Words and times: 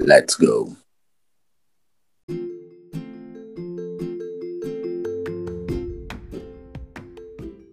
Let's 0.00 0.34
go. 0.34 0.76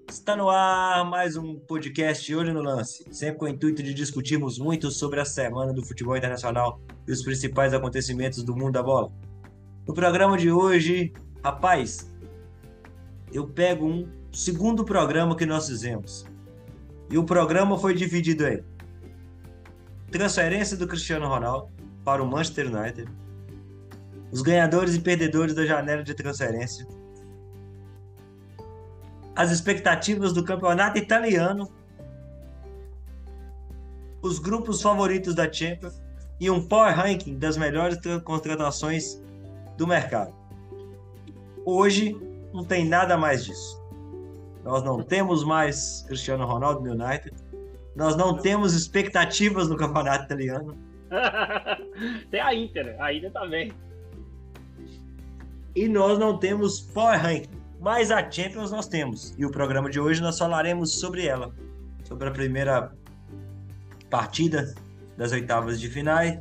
Está 0.07 0.35
no 0.35 0.51
ar 0.51 1.03
mais 1.09 1.35
um 1.35 1.55
podcast 1.55 2.35
Olho 2.35 2.53
no 2.53 2.61
Lance, 2.61 3.05
sempre 3.09 3.39
com 3.39 3.45
o 3.45 3.47
intuito 3.47 3.81
de 3.81 3.91
discutirmos 3.91 4.59
muito 4.59 4.91
sobre 4.91 5.19
a 5.19 5.25
semana 5.25 5.73
do 5.73 5.83
futebol 5.83 6.15
internacional 6.15 6.79
e 7.07 7.11
os 7.11 7.23
principais 7.23 7.73
acontecimentos 7.73 8.43
do 8.43 8.55
mundo 8.55 8.73
da 8.73 8.83
bola. 8.83 9.11
No 9.87 9.95
programa 9.95 10.37
de 10.37 10.51
hoje, 10.51 11.11
rapaz, 11.43 12.13
eu 13.33 13.47
pego 13.47 13.87
um 13.87 14.07
segundo 14.31 14.85
programa 14.85 15.35
que 15.35 15.45
nós 15.47 15.67
fizemos. 15.67 16.23
E 17.09 17.17
o 17.17 17.23
programa 17.23 17.79
foi 17.79 17.95
dividido 17.95 18.45
aí. 18.45 18.63
Transferência 20.11 20.77
do 20.77 20.87
Cristiano 20.87 21.27
Ronaldo 21.27 21.69
para 22.03 22.23
o 22.23 22.27
Manchester 22.27 22.67
United. 22.73 23.11
Os 24.31 24.41
ganhadores 24.41 24.95
e 24.95 24.99
perdedores 24.99 25.53
da 25.53 25.65
janela 25.65 26.03
de 26.03 26.13
transferência 26.13 26.87
as 29.37 29.51
expectativas 29.51 30.33
do 30.33 30.43
campeonato 30.43 30.97
italiano, 30.97 31.71
os 34.19 34.39
grupos 34.39 34.81
favoritos 34.81 35.35
da 35.35 35.49
Champions 35.51 36.01
e 36.39 36.49
um 36.49 36.67
power 36.67 36.95
ranking 36.95 37.37
das 37.37 37.55
melhores 37.55 37.99
contratações 38.23 39.21
do 39.77 39.85
mercado. 39.85 40.33
Hoje 41.63 42.19
não 42.51 42.65
tem 42.65 42.83
nada 42.83 43.15
mais 43.15 43.45
disso. 43.45 43.79
Nós 44.63 44.83
não 44.83 45.03
temos 45.03 45.43
mais 45.43 46.03
Cristiano 46.07 46.43
Ronaldo 46.43 46.81
no 46.81 46.91
United. 46.91 47.31
Nós 47.97 48.15
não 48.15 48.37
temos 48.37 48.73
expectativas 48.73 49.67
no 49.67 49.75
campeonato 49.75 50.23
italiano. 50.23 50.77
tem 52.31 52.39
a 52.39 52.53
Inter, 52.53 52.95
a 53.01 53.13
Inter 53.13 53.31
também. 53.33 53.73
E 55.75 55.89
nós 55.89 56.17
não 56.17 56.37
temos 56.37 56.79
power 56.79 57.21
ranking 57.21 57.57
mas 57.79 58.11
a 58.11 58.29
Champions 58.29 58.71
nós 58.71 58.87
temos. 58.87 59.35
E 59.37 59.45
o 59.45 59.51
programa 59.51 59.89
de 59.89 59.99
hoje 59.99 60.21
nós 60.21 60.37
falaremos 60.37 60.99
sobre 60.99 61.25
ela. 61.25 61.53
Sobre 62.03 62.27
a 62.27 62.31
primeira 62.31 62.91
partida 64.09 64.73
das 65.17 65.31
oitavas 65.31 65.79
de 65.79 65.89
finais, 65.89 66.39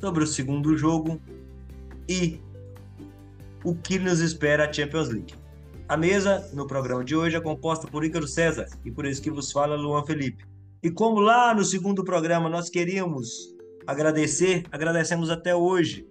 sobre 0.00 0.24
o 0.24 0.26
segundo 0.26 0.76
jogo 0.76 1.20
e 2.08 2.40
o 3.64 3.74
que 3.74 3.98
nos 3.98 4.20
espera 4.20 4.68
a 4.68 4.72
Champions 4.72 5.08
League. 5.08 5.34
A 5.88 5.96
mesa 5.96 6.48
no 6.52 6.66
programa 6.66 7.04
de 7.04 7.14
hoje 7.14 7.36
é 7.36 7.40
composta 7.40 7.86
por 7.86 8.04
Ícaro 8.04 8.26
César 8.26 8.66
e 8.84 8.90
por 8.90 9.06
isso 9.06 9.22
que 9.22 9.30
vos 9.30 9.52
fala 9.52 9.76
Luan 9.76 10.04
Felipe. 10.04 10.44
E 10.82 10.90
como 10.90 11.20
lá 11.20 11.54
no 11.54 11.64
segundo 11.64 12.04
programa 12.04 12.48
nós 12.48 12.68
queríamos 12.68 13.54
agradecer, 13.86 14.64
agradecemos 14.70 15.30
até 15.30 15.54
hoje 15.54 16.06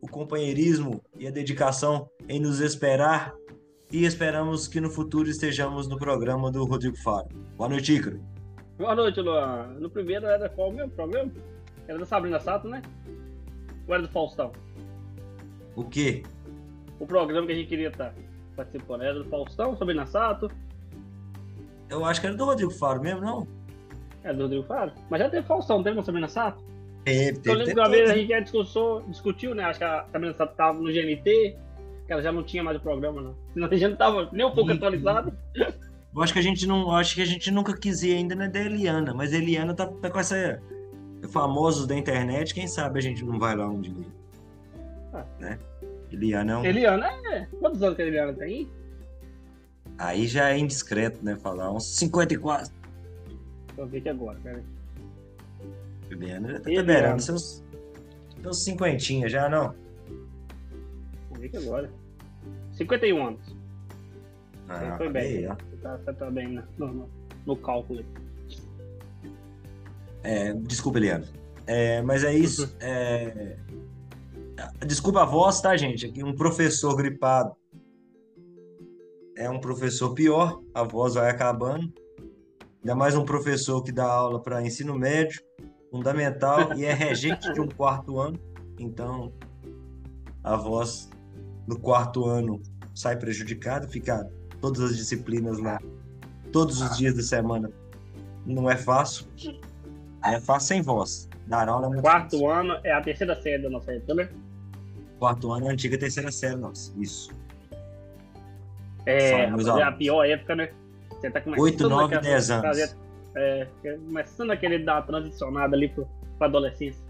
o 0.00 0.08
companheirismo 0.08 1.02
e 1.16 1.28
a 1.28 1.30
dedicação 1.30 2.08
em 2.28 2.40
nos 2.40 2.60
esperar 2.60 3.32
e 3.90 4.04
esperamos 4.04 4.66
que 4.66 4.80
no 4.80 4.90
futuro 4.90 5.28
estejamos 5.28 5.86
no 5.86 5.96
programa 5.96 6.50
do 6.50 6.64
Rodrigo 6.64 6.96
Faro. 6.98 7.28
Boa 7.56 7.68
noite, 7.68 7.94
Ícaro. 7.94 8.20
Boa 8.78 8.96
noite, 8.96 9.20
Luan. 9.20 9.76
No 9.78 9.88
primeiro 9.88 10.26
era 10.26 10.48
qual 10.48 10.70
o 10.70 10.72
meu 10.72 10.88
programa? 10.88 11.30
Era 11.86 11.98
da 11.98 12.06
Sabrina 12.06 12.40
Sato, 12.40 12.66
né? 12.66 12.82
Ou 13.86 13.94
era 13.94 14.02
do 14.02 14.08
Faustão? 14.08 14.50
O 15.76 15.84
quê? 15.84 16.22
O 16.98 17.06
programa 17.06 17.46
que 17.46 17.52
a 17.52 17.56
gente 17.56 17.68
queria 17.68 17.88
estar 17.88 18.14
participando 18.56 19.02
era 19.02 19.14
do 19.14 19.24
Faustão, 19.26 19.76
Sabrina 19.76 20.06
Sato? 20.06 20.50
Eu 21.92 22.06
acho 22.06 22.20
que 22.20 22.26
era 22.26 22.34
do 22.34 22.44
Rodrigo 22.46 22.70
Faro 22.70 23.02
mesmo, 23.02 23.20
não? 23.20 23.46
É 24.24 24.32
do 24.32 24.42
Rodrigo 24.44 24.64
Faro? 24.64 24.92
Mas 25.10 25.20
já 25.20 25.28
teve 25.28 25.46
Faustão, 25.46 25.82
teve 25.82 25.96
uma 25.96 26.02
Sabrina 26.02 26.26
Sato? 26.26 26.64
Teve, 27.04 27.38
teve. 27.38 27.50
Eu 27.50 27.54
lembro 27.54 27.74
que 27.74 27.80
uma 27.80 27.88
vez 27.90 28.10
a 28.10 28.14
gente 28.14 28.28
já 28.28 28.40
discutiu, 28.40 29.02
discutiu, 29.08 29.54
né? 29.54 29.64
Acho 29.64 29.78
que 29.78 29.84
a 29.84 30.06
Sabrina 30.10 30.34
Sato 30.34 30.52
estava 30.52 30.78
no 30.78 30.90
GNT, 30.90 31.56
que 32.06 32.12
ela 32.12 32.22
já 32.22 32.32
não 32.32 32.42
tinha 32.42 32.64
mais 32.64 32.78
o 32.78 32.80
programa, 32.80 33.20
não. 33.20 33.34
Senão 33.52 33.68
a 33.68 33.70
gente 33.70 33.90
não 33.90 33.96
tava 33.96 34.28
nem 34.32 34.46
um 34.46 34.52
pouco 34.52 34.70
e... 34.70 34.74
atualizado. 34.74 35.36
Eu 35.54 36.22
acho 36.22 36.32
que 36.32 36.38
a 36.38 36.42
gente 36.42 36.66
não. 36.66 36.90
acho 36.96 37.14
que 37.14 37.22
a 37.22 37.26
gente 37.26 37.50
nunca 37.50 37.76
quis 37.76 38.02
ir 38.02 38.14
ainda 38.14 38.34
na 38.34 38.46
da 38.46 38.60
Eliana, 38.60 39.12
mas 39.12 39.34
a 39.34 39.36
Eliana 39.36 39.74
tá, 39.74 39.86
tá 39.86 40.10
com 40.10 40.18
essa. 40.18 40.60
Famosos 41.30 41.86
da 41.86 41.96
internet, 41.96 42.52
quem 42.52 42.66
sabe 42.66 42.98
a 42.98 43.02
gente 43.02 43.24
não 43.24 43.38
vai 43.38 43.54
lá 43.54 43.68
um 43.68 43.80
dia. 43.80 43.94
Ah. 45.14 45.24
Né? 45.38 45.58
Eliana 46.10 46.52
é 46.52 46.56
um. 46.56 46.64
Eliana 46.64 47.06
é. 47.32 47.46
Quantos 47.60 47.82
anos 47.82 47.96
que 47.96 48.02
a 48.02 48.06
Eliana 48.06 48.32
tem? 48.32 48.68
Aí 50.02 50.26
já 50.26 50.50
é 50.50 50.58
indiscreto, 50.58 51.24
né? 51.24 51.36
Falar 51.36 51.72
uns 51.72 51.96
54. 51.96 52.74
Vou 53.76 53.86
ver 53.86 53.98
aqui 53.98 54.08
agora, 54.08 54.36
peraí. 54.42 54.64
Eliana 56.10 56.54
já 56.54 56.60
tá 56.60 56.70
liberando 56.70 57.22
seus. 57.22 57.62
Seus 58.42 58.64
cinquentinha 58.64 59.28
já, 59.28 59.48
não? 59.48 59.72
Vou 61.30 61.62
agora. 61.62 61.88
51 62.72 63.26
anos. 63.28 63.56
Ah, 64.68 64.96
foi 64.96 65.08
bem. 65.08 65.46
Aí, 65.46 65.56
tá, 65.80 65.98
tá, 65.98 66.12
tá, 66.12 66.30
bem 66.32 66.48
no, 66.48 66.86
no, 66.86 67.10
no 67.46 67.56
cálculo. 67.56 68.04
É, 70.24 70.52
desculpa, 70.52 70.98
Eliano. 70.98 71.26
É, 71.64 72.02
mas 72.02 72.24
é 72.24 72.34
isso. 72.34 72.64
Uhum. 72.64 72.78
É... 72.80 73.56
Desculpa 74.84 75.22
a 75.22 75.24
voz, 75.24 75.60
tá, 75.60 75.76
gente? 75.76 76.06
Aqui 76.06 76.24
um 76.24 76.34
professor 76.34 76.96
gripado 76.96 77.54
é 79.36 79.48
um 79.48 79.60
professor 79.60 80.14
pior, 80.14 80.60
a 80.74 80.82
voz 80.82 81.14
vai 81.14 81.30
acabando. 81.30 81.92
Ainda 82.82 82.94
mais 82.94 83.14
um 83.14 83.24
professor 83.24 83.82
que 83.82 83.92
dá 83.92 84.04
aula 84.04 84.42
para 84.42 84.62
ensino 84.62 84.94
médio, 84.98 85.40
fundamental, 85.90 86.76
e 86.76 86.84
é 86.84 86.92
regente 86.92 87.52
de 87.52 87.60
um 87.60 87.68
quarto 87.68 88.18
ano. 88.18 88.38
Então, 88.78 89.32
a 90.42 90.56
voz 90.56 91.08
no 91.66 91.78
quarto 91.78 92.26
ano 92.26 92.60
sai 92.94 93.16
prejudicado, 93.16 93.88
fica 93.88 94.28
todas 94.60 94.80
as 94.82 94.96
disciplinas 94.96 95.58
lá, 95.58 95.78
todos 96.52 96.80
os 96.80 96.96
dias 96.98 97.14
da 97.14 97.22
semana. 97.22 97.70
Não 98.44 98.68
é 98.68 98.76
fácil. 98.76 99.26
É 100.24 100.40
fácil 100.40 100.68
sem 100.68 100.82
voz. 100.82 101.28
Dar 101.46 101.68
aula 101.68 101.86
é 101.86 101.88
muito 101.90 102.02
Quarto 102.02 102.32
fácil. 102.32 102.50
ano 102.50 102.80
é 102.84 102.92
a 102.92 103.00
terceira 103.00 103.40
série 103.40 103.62
da 103.62 103.70
nossa 103.70 103.92
época, 103.92 104.14
né? 104.14 104.28
Quarto 105.18 105.52
ano 105.52 105.66
é 105.66 105.68
a 105.70 105.72
antiga 105.72 105.96
terceira 105.98 106.32
série 106.32 106.56
nossa. 106.56 106.92
Isso. 106.98 107.30
É, 109.06 109.44
é 109.44 109.82
a 109.82 109.92
pior 109.92 110.24
época, 110.24 110.54
né? 110.54 110.70
Você 111.10 111.30
tá 111.30 111.40
começando 111.40 111.64
8, 111.64 111.88
9, 111.88 112.18
10 112.20 112.50
anos. 112.50 112.66
Fazer, 112.66 112.96
é, 113.34 113.66
começando 113.82 114.50
aquele 114.50 114.78
dar 114.78 115.02
transicionada 115.02 115.76
ali 115.76 115.88
para 116.38 116.46
adolescência. 116.46 117.00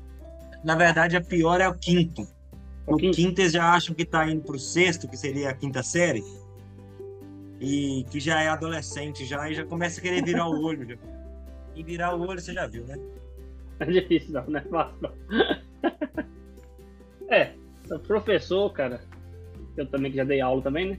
Na 0.64 0.74
verdade, 0.74 1.16
a 1.16 1.20
pior 1.20 1.60
é 1.60 1.68
o 1.68 1.74
quinto. 1.74 2.26
O 2.86 2.96
quinto 2.96 3.40
eles 3.40 3.52
já 3.52 3.72
acham 3.72 3.94
que 3.94 4.02
está 4.02 4.28
indo 4.28 4.42
para 4.42 4.56
o 4.56 4.58
sexto, 4.58 5.08
que 5.08 5.16
seria 5.16 5.50
a 5.50 5.54
quinta 5.54 5.82
série, 5.82 6.22
e 7.60 8.04
que 8.10 8.18
já 8.18 8.42
é 8.42 8.48
adolescente 8.48 9.24
já, 9.24 9.48
e 9.48 9.54
já 9.54 9.64
começa 9.64 10.00
a 10.00 10.02
querer 10.02 10.22
virar 10.24 10.48
o 10.48 10.62
olho. 10.62 10.88
Já. 10.88 10.96
E 11.74 11.82
virar 11.82 12.14
o 12.14 12.26
olho 12.26 12.40
você 12.40 12.52
já 12.52 12.66
viu, 12.66 12.84
né? 12.84 12.98
É 13.80 13.86
difícil 13.86 14.32
não, 14.32 14.46
né? 14.48 14.64
Fácil 14.68 14.96
não. 15.00 15.12
é, 17.30 17.52
professor, 18.06 18.72
cara, 18.72 19.00
eu 19.76 19.86
também 19.86 20.10
que 20.10 20.16
já 20.16 20.24
dei 20.24 20.40
aula 20.40 20.60
também, 20.62 20.90
né? 20.90 20.98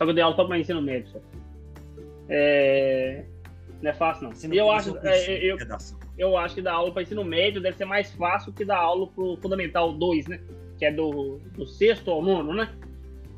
Só 0.00 0.04
que 0.04 0.10
eu 0.10 0.14
dei 0.14 0.24
aula 0.24 0.34
só 0.34 0.46
para 0.46 0.58
ensino 0.58 0.80
médio. 0.80 1.10
Só. 1.10 1.20
É... 2.30 3.22
Não 3.82 3.90
é 3.90 3.94
fácil, 3.94 4.30
não. 4.30 4.52
Eu 4.54 4.70
acho, 4.70 4.96
é, 5.02 5.44
eu, 5.44 5.58
eu 6.16 6.36
acho 6.38 6.54
que 6.54 6.62
dar 6.62 6.72
aula 6.72 6.90
para 6.92 7.02
ensino 7.02 7.24
médio 7.24 7.60
deve 7.60 7.76
ser 7.76 7.84
mais 7.84 8.10
fácil 8.12 8.52
que 8.52 8.64
dar 8.64 8.78
aula 8.78 9.06
pro 9.08 9.36
Fundamental 9.36 9.92
2, 9.92 10.26
né? 10.26 10.40
que 10.80 10.86
é 10.86 10.90
do, 10.92 11.38
do 11.54 11.66
sexto 11.66 12.10
ao 12.10 12.22
nono, 12.22 12.54
né? 12.54 12.74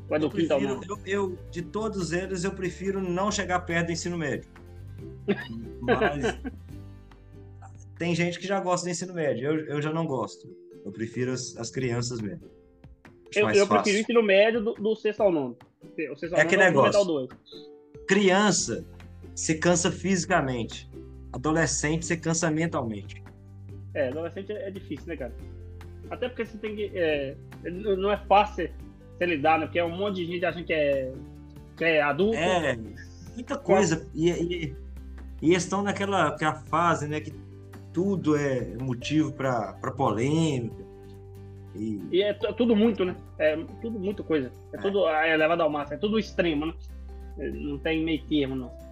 Ou 0.09 0.15
é 0.15 0.19
do 0.19 0.27
eu 0.27 0.29
quinto 0.29 0.47
prefiro, 0.47 0.71
ao 0.71 0.75
nono? 0.75 0.85
Eu, 1.05 1.31
eu, 1.31 1.37
de 1.51 1.61
todos 1.61 2.13
eles, 2.13 2.45
eu 2.45 2.53
prefiro 2.53 3.01
não 3.01 3.29
chegar 3.29 3.59
perto 3.59 3.87
do 3.87 3.91
ensino 3.91 4.17
médio. 4.17 4.49
Mas 5.81 6.37
tem 7.97 8.15
gente 8.15 8.39
que 8.39 8.47
já 8.47 8.61
gosta 8.61 8.87
do 8.87 8.91
ensino 8.91 9.13
médio, 9.13 9.45
eu, 9.45 9.65
eu 9.65 9.81
já 9.81 9.91
não 9.91 10.07
gosto. 10.07 10.47
Eu 10.85 10.91
prefiro 10.93 11.33
as, 11.33 11.57
as 11.57 11.69
crianças 11.69 12.21
mesmo. 12.21 12.49
eu, 13.35 13.49
eu 13.49 13.67
prefiro 13.67 13.97
o 13.97 13.99
ensino 13.99 14.23
médio 14.23 14.63
do, 14.63 14.73
do 14.75 14.95
sexto 14.95 15.21
ao 15.21 15.31
nono. 15.31 15.57
Sexto 15.95 16.33
ao 16.33 16.39
é 16.39 16.41
aquele 16.41 16.63
é 16.63 16.65
negócio. 16.65 17.29
Criança 18.07 18.85
se 19.35 19.55
cansa 19.55 19.91
fisicamente. 19.91 20.89
Adolescente 21.31 22.05
se 22.05 22.17
cansa 22.17 22.49
mentalmente. 22.51 23.23
É, 23.93 24.09
adolescente 24.09 24.51
é 24.51 24.69
difícil, 24.71 25.07
né, 25.07 25.17
cara? 25.17 25.33
Até 26.09 26.29
porque 26.29 26.45
você 26.45 26.57
tem 26.57 26.75
que. 26.75 26.91
É, 26.93 27.35
não 27.63 28.11
é 28.11 28.17
fácil 28.17 28.69
você 29.17 29.25
lidar, 29.25 29.59
né? 29.59 29.65
Porque 29.65 29.79
é 29.79 29.85
um 29.85 29.95
monte 29.95 30.17
de 30.17 30.25
gente 30.25 30.45
achando 30.45 30.65
que 30.65 30.73
é, 30.73 31.11
que 31.77 31.83
é 31.83 32.01
adulto. 32.01 32.37
É, 32.37 32.77
muita 33.35 33.57
coisa. 33.57 34.07
E, 34.13 34.29
e, 34.29 34.75
e 35.41 35.51
eles 35.51 35.63
estão 35.63 35.81
naquela, 35.81 36.31
naquela 36.31 36.55
fase, 36.55 37.07
né? 37.07 37.19
Que 37.19 37.33
tudo 37.91 38.35
é 38.35 38.75
motivo 38.81 39.31
para 39.31 39.73
polêmica. 39.95 40.82
E... 41.75 42.01
e... 42.11 42.21
é 42.21 42.33
tudo 42.33 42.75
muito, 42.75 43.03
né? 43.03 43.15
É 43.39 43.55
tudo 43.81 43.99
muito 43.99 44.23
coisa. 44.23 44.51
É, 44.73 44.77
é. 44.77 44.79
tudo 44.79 45.07
é 45.07 45.35
levado 45.35 45.61
ao 45.61 45.69
máximo, 45.69 45.97
é 45.97 45.99
tudo 45.99 46.19
extremo, 46.19 46.67
né? 46.67 46.73
Não 47.37 47.79
tem 47.79 48.03
meio 48.03 48.23
termo, 48.25 48.55
não. 48.55 48.82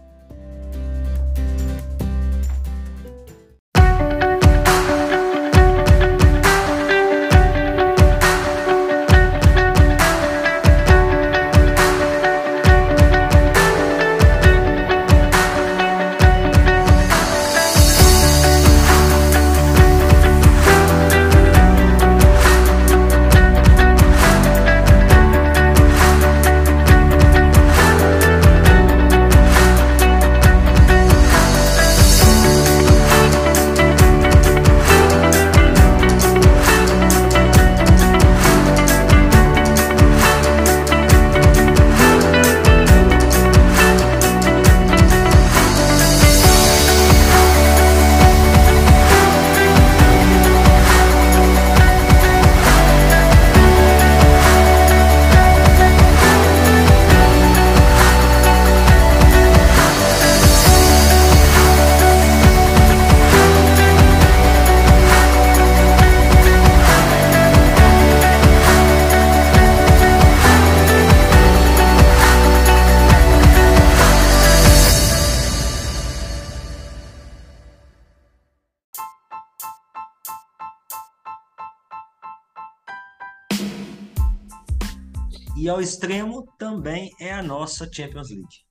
Ao 85.82 85.84
extremo 85.84 86.48
também 86.60 87.12
é 87.20 87.34
a 87.34 87.42
nossa 87.42 87.92
Champions 87.92 88.30
League. 88.30 88.66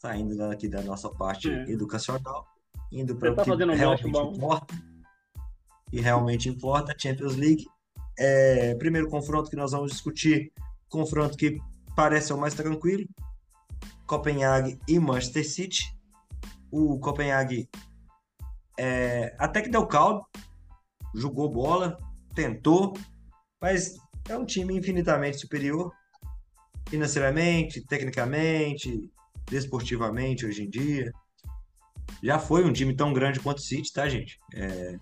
Saindo 0.00 0.42
aqui 0.44 0.68
da 0.68 0.82
nossa 0.82 1.10
parte 1.10 1.50
é. 1.50 1.70
educacional, 1.70 2.46
indo 2.90 3.14
para 3.14 3.34
tá 3.34 3.42
o 3.42 3.56
que 3.56 3.64
realmente 3.64 4.08
importa. 4.08 4.74
E 5.92 6.00
realmente 6.00 6.48
importa, 6.48 6.92
a 6.92 6.98
Champions 6.98 7.36
League. 7.36 7.66
É, 8.18 8.74
primeiro 8.76 9.08
confronto 9.10 9.50
que 9.50 9.56
nós 9.56 9.72
vamos 9.72 9.92
discutir, 9.92 10.50
confronto 10.88 11.36
que 11.36 11.58
parece 11.94 12.32
o 12.32 12.38
mais 12.38 12.54
tranquilo, 12.54 13.06
Copenhague 14.06 14.78
e 14.88 14.98
Manchester 14.98 15.46
City. 15.46 15.94
O 16.70 16.98
Copenhague 16.98 17.68
é, 18.78 19.36
até 19.38 19.60
que 19.60 19.68
deu 19.68 19.86
caldo, 19.86 20.24
jogou 21.14 21.50
bola, 21.50 21.98
tentou, 22.34 22.94
mas 23.60 23.96
é 24.28 24.36
um 24.36 24.46
time 24.46 24.74
infinitamente 24.74 25.38
superior 25.38 25.92
financeiramente, 26.88 27.84
tecnicamente, 27.86 29.10
desportivamente 29.46 30.46
hoje 30.46 30.64
em 30.64 30.70
dia. 30.70 31.12
Já 32.22 32.38
foi 32.38 32.64
um 32.64 32.72
time 32.72 32.94
tão 32.94 33.12
grande 33.12 33.40
quanto 33.40 33.58
o 33.58 33.62
City, 33.62 33.92
tá, 33.92 34.08
gente? 34.08 34.38
É, 34.54 34.98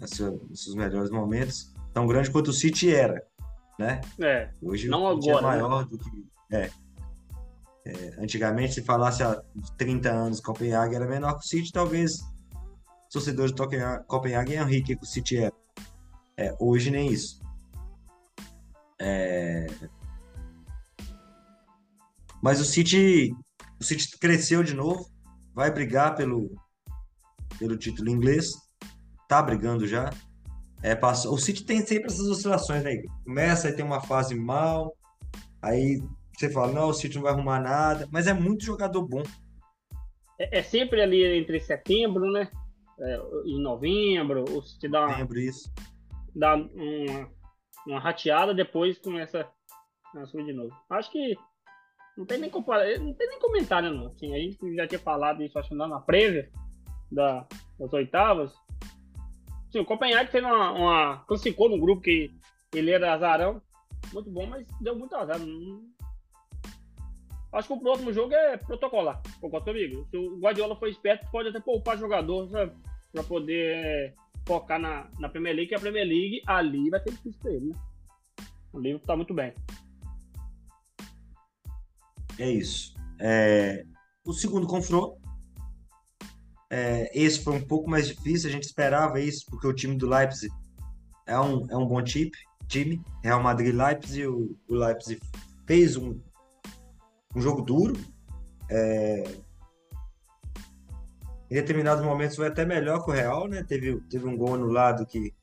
nesses 0.00 0.74
melhores 0.74 1.10
momentos, 1.10 1.72
tão 1.92 2.06
grande 2.06 2.30
quanto 2.30 2.48
o 2.48 2.52
City 2.52 2.94
era, 2.94 3.22
né? 3.78 4.00
É, 4.20 4.50
hoje 4.60 4.88
não 4.88 5.04
o 5.04 5.14
City 5.14 5.30
é 5.30 5.32
agora, 5.32 5.56
é 5.56 5.62
maior 5.62 5.82
né? 5.82 5.88
do 5.90 5.98
que... 5.98 6.26
É, 6.50 6.70
é, 7.86 8.14
antigamente, 8.18 8.74
se 8.74 8.82
falasse 8.82 9.22
há 9.22 9.42
30 9.76 10.10
anos 10.10 10.40
Copenhague 10.40 10.94
era 10.94 11.06
menor 11.06 11.34
que 11.34 11.44
o 11.44 11.48
City, 11.48 11.72
talvez 11.72 12.20
torcedores 13.10 13.52
de 13.52 13.62
Copenhague 14.06 14.52
iam 14.52 14.66
rir 14.66 14.82
que 14.82 14.94
o 14.94 15.06
City 15.06 15.38
era. 15.38 15.54
É, 16.36 16.54
hoje 16.60 16.90
nem 16.90 17.10
isso. 17.10 17.40
É... 19.00 19.66
Mas 22.42 22.60
o 22.60 22.64
City, 22.64 23.32
o 23.80 23.84
City 23.84 24.18
cresceu 24.18 24.62
de 24.62 24.74
novo, 24.74 25.06
vai 25.54 25.70
brigar 25.70 26.14
pelo, 26.14 26.50
pelo 27.58 27.76
título 27.76 28.10
inglês, 28.10 28.52
tá 29.28 29.42
brigando 29.42 29.86
já. 29.86 30.10
É, 30.82 30.94
passou, 30.94 31.34
o 31.34 31.38
City 31.38 31.64
tem 31.64 31.84
sempre 31.84 32.06
essas 32.06 32.26
oscilações, 32.26 32.84
né? 32.84 33.02
Começa 33.24 33.66
aí 33.66 33.74
tem 33.74 33.84
uma 33.84 34.00
fase 34.00 34.34
mal, 34.34 34.96
aí 35.60 36.00
você 36.36 36.48
fala, 36.48 36.72
não, 36.72 36.88
o 36.88 36.94
City 36.94 37.16
não 37.16 37.22
vai 37.22 37.32
arrumar 37.32 37.60
nada, 37.60 38.08
mas 38.12 38.28
é 38.28 38.32
muito 38.32 38.64
jogador 38.64 39.02
bom. 39.02 39.22
É, 40.38 40.60
é 40.60 40.62
sempre 40.62 41.02
ali 41.02 41.24
entre 41.24 41.58
setembro, 41.58 42.30
né? 42.30 42.48
É, 43.00 43.20
em 43.46 43.60
novembro, 43.60 44.44
o 44.44 44.62
City 44.62 44.88
dá, 44.88 45.08
Novembro, 45.08 45.38
isso. 45.40 45.72
dá 46.34 46.54
uma, 46.54 47.30
uma 47.86 48.00
rateada, 48.00 48.54
depois 48.54 48.98
começa 48.98 49.48
a 50.14 50.26
subir 50.26 50.46
de 50.46 50.52
novo. 50.52 50.72
Acho 50.90 51.10
que 51.10 51.36
não 52.18 52.26
tem 52.26 52.38
nem, 52.38 52.50
não 52.50 53.14
tem 53.14 53.28
nem 53.28 53.38
comentário, 53.38 53.94
não. 53.94 54.08
Assim, 54.08 54.34
a 54.34 54.38
gente 54.38 54.74
já 54.74 54.88
tinha 54.88 54.98
falado 54.98 55.40
isso, 55.40 55.56
acho 55.56 55.72
na 55.72 56.00
prévia 56.00 56.50
da, 57.10 57.46
das 57.78 57.92
oitavas. 57.92 58.52
Sim, 59.70 59.78
o 59.80 59.84
Copenhague 59.84 60.32
fez 60.32 60.42
uma, 60.42 60.72
uma. 60.72 61.24
classificou 61.28 61.68
no 61.68 61.78
grupo 61.78 62.02
que 62.02 62.32
ele 62.74 62.90
era 62.90 63.14
azarão. 63.14 63.62
Muito 64.12 64.30
bom, 64.30 64.46
mas 64.46 64.66
deu 64.80 64.96
muito 64.96 65.14
azar. 65.14 65.38
Acho 67.52 67.68
que 67.68 67.74
o 67.74 67.80
próximo 67.80 68.12
jogo 68.12 68.34
é 68.34 68.56
protocolar. 68.56 69.22
Concordo 69.40 69.66
comigo. 69.66 70.04
Se 70.10 70.16
o 70.16 70.38
Guardiola 70.40 70.74
for 70.74 70.88
esperto, 70.88 71.30
pode 71.30 71.50
até 71.50 71.60
poupar 71.60 71.96
jogador, 71.96 72.48
sabe? 72.48 72.72
Pra 73.12 73.22
poder 73.22 73.76
é, 73.76 74.14
focar 74.44 74.80
na, 74.80 75.08
na 75.20 75.28
Premier 75.28 75.54
League, 75.54 75.68
que 75.68 75.74
a 75.74 75.80
Premier 75.80 76.06
League 76.06 76.42
ali 76.46 76.90
vai 76.90 77.00
ter 77.00 77.12
difícil 77.12 77.40
pra 77.40 77.52
ele, 77.52 77.66
né? 77.66 77.76
O 78.72 78.80
livro 78.80 79.06
tá 79.06 79.14
muito 79.14 79.32
bem. 79.32 79.52
É 82.38 82.50
isso. 82.50 82.94
É, 83.20 83.84
o 84.24 84.32
segundo 84.32 84.66
confronto. 84.66 85.18
É, 86.70 87.10
esse 87.18 87.42
foi 87.42 87.54
um 87.54 87.66
pouco 87.66 87.88
mais 87.88 88.08
difícil, 88.08 88.50
a 88.50 88.52
gente 88.52 88.64
esperava 88.64 89.18
isso, 89.18 89.46
porque 89.48 89.66
o 89.66 89.72
time 89.72 89.96
do 89.96 90.06
Leipzig 90.06 90.52
é 91.26 91.38
um, 91.40 91.66
é 91.70 91.76
um 91.76 91.86
bom 91.86 92.02
time, 92.02 92.30
time. 92.66 93.02
Real 93.22 93.42
Madrid 93.42 93.74
Leipzig, 93.74 94.26
o, 94.26 94.54
o 94.68 94.74
Leipzig 94.74 95.18
fez 95.66 95.96
um, 95.96 96.20
um 97.34 97.40
jogo 97.40 97.62
duro. 97.62 97.98
É, 98.70 99.24
em 101.50 101.54
determinados 101.54 102.04
momentos 102.04 102.36
foi 102.36 102.46
até 102.46 102.66
melhor 102.66 103.02
que 103.02 103.10
o 103.10 103.14
Real, 103.14 103.48
né? 103.48 103.62
Teve, 103.62 103.98
teve 104.02 104.26
um 104.26 104.36
gol 104.36 104.54
anulado 104.54 105.06
que, 105.06 105.34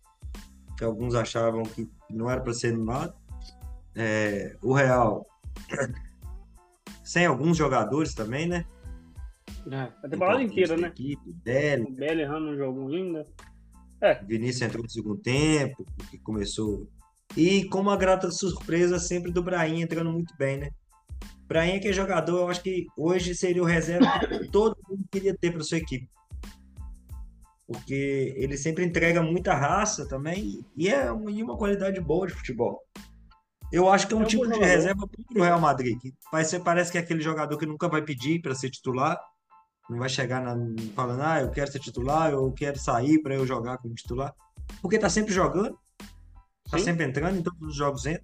que 0.77 0.83
alguns 0.83 1.15
achavam 1.15 1.63
que 1.63 1.89
não 2.09 2.29
era 2.29 2.41
para 2.41 2.53
ser 2.53 2.73
anulado. 2.73 3.15
É, 3.95 4.55
o 4.61 4.73
Real 4.73 5.25
sem 7.05 7.25
alguns 7.25 7.55
jogadores 7.55 8.13
também, 8.15 8.47
né? 8.47 8.65
É, 9.71 9.91
a 10.03 10.09
temporada 10.09 10.41
inteira, 10.41 10.75
né? 10.75 10.87
Equipe, 10.87 11.33
Belly. 11.43 11.83
O 11.83 11.91
Belly 11.91 12.21
errando 12.21 12.47
um 12.49 12.57
jogo 12.57 12.93
ainda. 12.93 13.25
É. 14.01 14.15
Vinícius 14.23 14.63
entrou 14.63 14.83
no 14.83 14.89
segundo 14.89 15.21
tempo, 15.21 15.85
que 16.09 16.17
começou. 16.17 16.89
E 17.37 17.65
com 17.65 17.79
uma 17.79 17.95
grata 17.95 18.29
surpresa 18.31 18.99
sempre 18.99 19.31
do 19.31 19.43
Brahim 19.43 19.81
entrando 19.81 20.11
muito 20.11 20.35
bem, 20.37 20.57
né? 20.57 20.71
Brahim, 21.47 21.79
que 21.79 21.87
é 21.87 21.93
jogador, 21.93 22.39
eu 22.39 22.49
acho 22.49 22.63
que 22.63 22.87
hoje 22.97 23.35
seria 23.35 23.61
o 23.61 23.65
reserva 23.65 24.19
que 24.19 24.49
todo 24.49 24.75
mundo 24.89 25.05
queria 25.11 25.35
ter 25.35 25.51
para 25.51 25.63
sua 25.63 25.77
equipe. 25.77 26.09
Porque 27.67 28.33
ele 28.35 28.57
sempre 28.57 28.83
entrega 28.83 29.21
muita 29.21 29.53
raça 29.53 30.07
também 30.07 30.63
e 30.75 30.89
é 30.89 31.11
uma 31.11 31.57
qualidade 31.57 31.99
boa 32.01 32.27
de 32.27 32.33
futebol. 32.33 32.81
Eu 33.75 33.89
acho 33.89 34.07
que 34.07 34.13
é 34.13 34.17
um 34.17 34.21
é 34.21 34.25
tipo 34.25 34.47
de 34.47 34.57
reserva 34.57 35.05
para 35.05 35.37
o 35.37 35.43
Real 35.43 35.59
Madrid. 35.59 35.99
Que 35.99 36.13
ser, 36.45 36.61
parece 36.61 36.89
que 36.89 36.97
é 36.97 37.01
aquele 37.01 37.19
jogador 37.19 37.57
que 37.57 37.65
nunca 37.65 37.89
vai 37.89 38.01
pedir 38.01 38.41
para 38.41 38.55
ser 38.55 38.69
titular. 38.69 39.19
Não 39.89 39.99
vai 39.99 40.07
chegar 40.07 40.41
na, 40.41 40.55
falando, 40.95 41.21
ah, 41.21 41.41
eu 41.41 41.51
quero 41.51 41.69
ser 41.69 41.79
titular, 41.79 42.31
eu 42.31 42.49
quero 42.53 42.79
sair 42.79 43.21
para 43.21 43.35
eu 43.35 43.45
jogar 43.45 43.77
como 43.79 43.93
titular. 43.93 44.33
Porque 44.81 44.97
tá 44.97 45.09
sempre 45.09 45.33
jogando, 45.33 45.77
tá 46.71 46.77
Sim. 46.77 46.85
sempre 46.85 47.05
entrando, 47.05 47.37
em 47.37 47.43
todos 47.43 47.61
os 47.67 47.75
jogos 47.75 48.05
entra. 48.05 48.23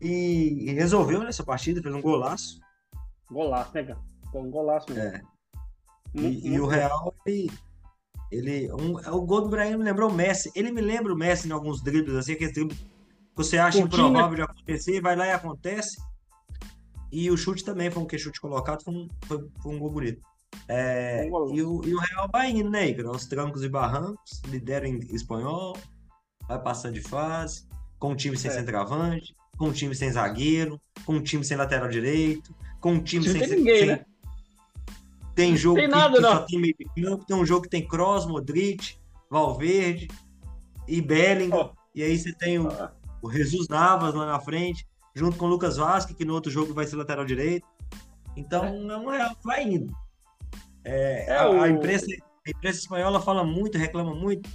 E, 0.00 0.70
e, 0.70 0.72
resolveu 0.72 1.22
nessa 1.22 1.44
partida, 1.44 1.82
fez 1.82 1.94
um 1.94 2.00
golaço. 2.00 2.58
Golaço, 3.30 3.74
né, 3.74 3.84
cara? 3.84 4.00
Foi 4.32 4.40
um 4.40 4.50
golaço 4.50 4.90
mesmo. 4.90 5.02
É. 5.02 5.22
E, 6.14 6.54
e 6.54 6.58
o 6.58 6.66
Real, 6.66 7.14
ele. 7.26 7.50
ele 8.32 8.72
um, 8.72 8.96
o 8.96 9.26
gol 9.26 9.42
do 9.42 9.50
Brahim 9.50 9.76
me 9.76 9.84
lembrou 9.84 10.08
o 10.08 10.14
Messi. 10.14 10.50
Ele 10.54 10.72
me 10.72 10.80
lembra 10.80 11.12
o 11.12 11.18
Messi 11.18 11.46
em 11.46 11.52
alguns 11.52 11.82
dribles, 11.82 12.16
assim, 12.16 12.32
aqueles 12.32 12.54
dribles 12.54 12.78
você 13.42 13.56
acha 13.56 13.78
improvável 13.78 14.36
de 14.36 14.42
acontecer, 14.42 15.00
vai 15.00 15.16
lá 15.16 15.26
e 15.26 15.32
acontece. 15.32 15.98
E 17.10 17.30
o 17.30 17.36
chute 17.36 17.64
também 17.64 17.90
foi 17.90 18.02
um 18.02 18.06
que 18.06 18.18
chute 18.18 18.40
colocado, 18.40 18.84
foi 18.84 18.94
um, 18.94 19.08
foi, 19.24 19.48
foi 19.62 19.74
um 19.74 19.78
gol 19.78 19.90
bonito. 19.90 20.20
É, 20.68 21.26
e, 21.26 21.62
o, 21.62 21.82
e 21.84 21.94
o 21.94 21.98
Real 21.98 22.28
vai 22.30 22.50
indo, 22.50 22.70
né, 22.70 22.88
Igor? 22.88 23.06
Aos 23.06 23.26
trancos 23.26 23.64
e 23.64 23.68
barrancos, 23.68 24.42
lidera 24.46 24.86
em 24.86 24.98
espanhol, 25.14 25.76
vai 26.46 26.60
passando 26.60 26.94
de 26.94 27.00
fase, 27.00 27.66
com 27.98 28.12
um 28.12 28.16
time 28.16 28.36
sem 28.36 28.50
é. 28.50 28.54
centroavante, 28.54 29.34
com 29.56 29.68
um 29.68 29.72
time 29.72 29.94
sem 29.94 30.12
zagueiro, 30.12 30.80
com 31.04 31.14
um 31.14 31.22
time 31.22 31.44
sem 31.44 31.56
lateral 31.56 31.88
direito, 31.88 32.54
com 32.78 32.92
um 32.92 33.02
time 33.02 33.24
sem. 33.24 33.40
Tem 33.40 33.56
ninguém, 33.56 33.78
sem, 33.78 33.86
né? 33.86 34.04
Tem 35.34 35.56
jogo 35.56 35.78
tem 35.78 35.88
nada, 35.88 36.16
que, 36.16 36.22
que 36.22 36.28
só 36.28 36.38
tem 36.40 36.60
meio 36.60 36.74
de 36.78 36.84
campo, 36.84 37.24
tem 37.24 37.36
um 37.36 37.46
jogo 37.46 37.62
que 37.62 37.70
tem 37.70 37.86
Cross, 37.88 38.26
Modric, 38.26 38.96
Valverde 39.30 40.08
e 40.86 41.00
Bellingham. 41.00 41.72
Oh. 41.72 41.80
E 41.94 42.02
aí 42.02 42.16
você 42.16 42.32
tem 42.32 42.58
o, 42.58 42.68
ah 42.68 42.92
o 43.22 43.30
Jesus 43.30 43.68
Navas 43.68 44.14
lá 44.14 44.26
na 44.26 44.40
frente, 44.40 44.86
junto 45.14 45.36
com 45.36 45.46
o 45.46 45.48
Lucas 45.48 45.76
Vasque, 45.76 46.14
que 46.14 46.24
no 46.24 46.34
outro 46.34 46.50
jogo 46.50 46.74
vai 46.74 46.86
ser 46.86 46.96
lateral 46.96 47.24
direito. 47.24 47.66
Então, 48.36 48.64
é. 48.64 48.78
não 48.78 49.12
é, 49.12 49.30
vai 49.44 49.64
indo. 49.64 49.94
É, 50.84 51.26
é 51.26 51.36
a, 51.38 51.50
o... 51.50 51.60
a, 51.60 51.68
imprensa, 51.68 52.06
a 52.46 52.50
imprensa 52.50 52.78
espanhola 52.80 53.20
fala 53.20 53.44
muito, 53.44 53.76
reclama 53.76 54.14
muito, 54.14 54.48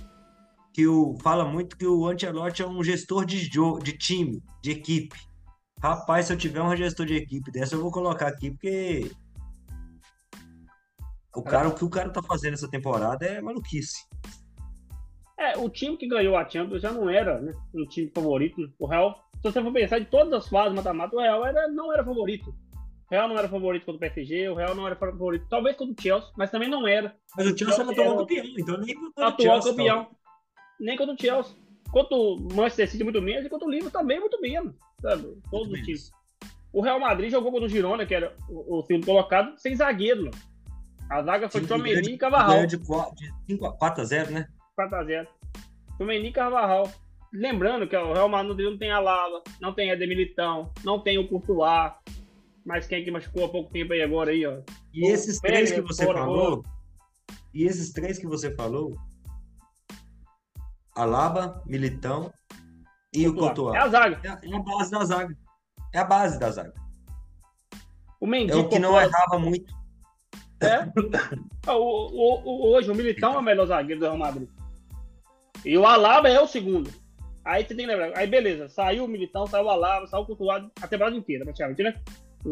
que 0.74 0.88
o, 0.88 1.18
fala 1.22 1.46
muito 1.46 1.78
que 1.78 1.86
o 1.86 2.08
Ancelotti 2.08 2.62
é 2.62 2.68
um 2.68 2.84
gestor 2.84 3.26
de, 3.26 3.38
jogo, 3.38 3.84
de 3.84 3.94
time, 3.98 4.42
de 4.62 4.72
equipe. 4.72 5.16
Rapaz, 5.82 6.26
se 6.26 6.34
eu 6.34 6.38
tiver 6.38 6.62
um 6.62 6.76
gestor 6.76 7.06
de 7.06 7.16
equipe 7.16 7.52
dessa, 7.52 7.76
eu 7.76 7.82
vou 7.82 7.92
colocar 7.92 8.28
aqui, 8.28 8.52
porque 8.52 9.12
o 11.36 11.44
cara, 11.44 11.68
o 11.68 11.76
que 11.76 11.84
o 11.84 11.90
cara 11.90 12.10
tá 12.10 12.24
fazendo 12.24 12.54
essa 12.54 12.70
temporada 12.70 13.26
é 13.26 13.42
maluquice. 13.42 14.08
É, 15.38 15.58
o 15.58 15.70
time 15.70 15.98
que 15.98 16.08
ganhou 16.08 16.38
a 16.38 16.48
Champions 16.48 16.82
já 16.82 16.92
não 16.92 17.10
era 17.10 17.42
né, 17.42 17.54
um 17.74 17.86
time 17.86 18.10
favorito. 18.14 18.72
O 18.80 18.86
Real, 18.86 19.14
se 19.36 19.44
você 19.44 19.62
for 19.62 19.74
pensar 19.74 20.00
de 20.00 20.06
todas 20.06 20.32
as 20.32 20.48
fases 20.48 20.74
mata-mata, 20.74 21.16
o 21.16 21.20
Real 21.20 21.46
era, 21.46 21.68
não 21.68 21.92
era 21.94 22.04
favorito. 22.04 22.50
O 22.50 23.12
Real 23.12 23.28
não 23.28 23.38
era 23.38 23.50
favorito 23.50 23.86
contra 23.86 23.98
o 23.98 24.00
PSG, 24.00 24.50
o 24.50 24.56
Real 24.56 24.74
não 24.74 24.88
era 24.88 24.96
favorito, 24.96 25.46
talvez 25.50 25.76
contra 25.76 25.94
o 25.94 26.02
Chelsea, 26.02 26.30
mas 26.38 26.50
também 26.50 26.70
não 26.70 26.88
era. 26.88 27.16
Mas 27.38 27.48
o 27.48 27.58
Chelsea 27.58 27.82
era 27.82 27.92
atual 27.92 28.18
campeão, 28.18 28.46
então 28.58 28.78
nem 28.78 28.96
contra 28.96 29.28
atual 29.28 29.62
Chelsea, 29.62 29.72
campeão. 29.72 30.08
Nem 30.80 30.98
contra 30.98 31.14
o 31.14 31.22
Chelsea. 31.22 31.56
Contra 31.92 32.16
o 32.18 32.38
Manchester 32.54 32.90
City 32.90 33.04
muito 33.04 33.22
menos 33.22 33.46
e 33.46 33.50
contra 33.50 33.68
o 33.68 33.72
Liverpool 33.72 33.92
também 33.92 34.20
muito 34.20 34.42
menos. 34.42 34.74
Sabe? 35.02 35.38
Todos 35.52 35.68
muito 35.68 35.82
os 35.82 35.86
times. 35.86 36.12
O 36.74 36.82
Real 36.82 37.00
Madrid 37.00 37.30
jogou 37.30 37.52
contra 37.52 37.68
o 37.68 37.70
Girona, 37.70 38.06
que 38.06 38.16
era 38.16 38.36
o, 38.50 38.80
o 38.80 38.84
segundo 38.84 39.06
colocado, 39.06 39.58
sem 39.58 39.76
zagueiro. 39.76 40.32
A 41.10 41.22
zaga 41.22 41.50
foi 41.50 41.66
Chomeni 41.66 42.14
e 42.14 42.18
Cavarral. 42.18 42.66
De 42.66 42.78
4 42.78 44.02
a 44.02 44.06
0 44.06 44.32
né? 44.32 44.48
4x0. 44.78 45.28
Fluminense 45.98 46.32
Carvajal. 46.32 46.92
lembrando 47.34 47.88
que 47.88 47.96
o 47.96 48.14
Real 48.14 48.30
Madrid 48.30 48.70
não 48.70 48.78
tem 48.78 48.92
a 48.92 49.00
Lala, 49.00 49.42
não 49.62 49.74
tem 49.74 49.92
a 49.92 49.96
Demilitão, 49.96 50.72
não 50.84 51.00
tem 51.00 51.18
o 51.18 51.28
Courtois, 51.28 51.94
mas 52.66 52.88
quem 52.88 53.04
que 53.04 53.12
machucou 53.12 53.46
há 53.46 53.50
pouco 53.50 53.72
tempo 53.72 53.94
aí 53.94 54.02
agora 54.02 54.32
aí, 54.32 54.46
ó. 54.46 54.62
E 54.94 55.08
esses 55.08 55.40
três 55.40 55.72
que 55.72 55.82
você 55.82 56.06
falou, 56.06 56.64
e 57.54 57.64
esses 57.64 57.92
três 57.92 58.18
que 58.18 58.28
você 58.28 58.54
falou, 58.56 58.96
Alaba, 60.96 61.62
Militão 61.66 62.32
e 63.14 63.28
o 63.28 63.36
Courtois. 63.36 63.76
É 63.76 63.80
a 63.80 63.88
zaga. 63.88 64.20
É, 64.24 64.50
é 64.50 64.56
a 64.56 64.60
base 64.60 64.92
da 64.92 65.06
zaga. 65.06 65.38
É 65.94 66.00
a 66.00 66.04
base 66.04 66.40
da 66.40 66.52
zaga. 66.52 66.74
O 68.20 68.28
Mendy 68.28 68.54
é 68.54 68.56
o 68.56 68.68
que 68.68 68.80
não 68.80 69.00
errava 69.00 69.38
muito. 69.38 69.74
É. 70.62 70.86
o, 71.70 71.74
o, 71.74 72.42
o, 72.44 72.74
hoje 72.74 72.90
o 72.90 72.96
Militão 72.96 73.34
é 73.34 73.38
o 73.38 73.42
melhor 73.42 73.66
zagueiro 73.68 74.00
do 74.00 74.06
Real 74.06 74.18
Madrid. 74.18 74.50
E 75.66 75.78
o 75.78 75.86
Alaba 75.86 76.30
é 76.30 76.40
o 76.40 76.48
segundo. 76.48 76.92
Aí 77.44 77.64
você 77.64 77.76
tem 77.76 77.86
que 77.86 77.92
lembrar. 77.92 78.18
Aí 78.18 78.28
beleza, 78.28 78.70
saiu 78.70 79.06
o 79.06 79.08
Militão, 79.08 79.48
saiu 79.48 79.66
o 79.66 79.70
Alaba, 79.70 80.08
saiu 80.08 80.24
o 80.24 80.26
Courtois 80.26 80.66
a 80.82 80.88
temporada 80.88 81.16
inteira, 81.16 81.44
praticamente, 81.44 81.84
né? 81.84 81.96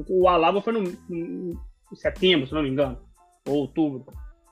O, 0.09 0.27
Alaba 0.27 0.61
foi 0.61 0.73
no, 0.73 0.81
no, 0.81 1.51
em 1.91 1.95
setembro, 1.95 2.47
se 2.47 2.53
não 2.53 2.63
me 2.63 2.69
engano. 2.69 2.99
Ou 3.47 3.57
outubro. 3.57 4.05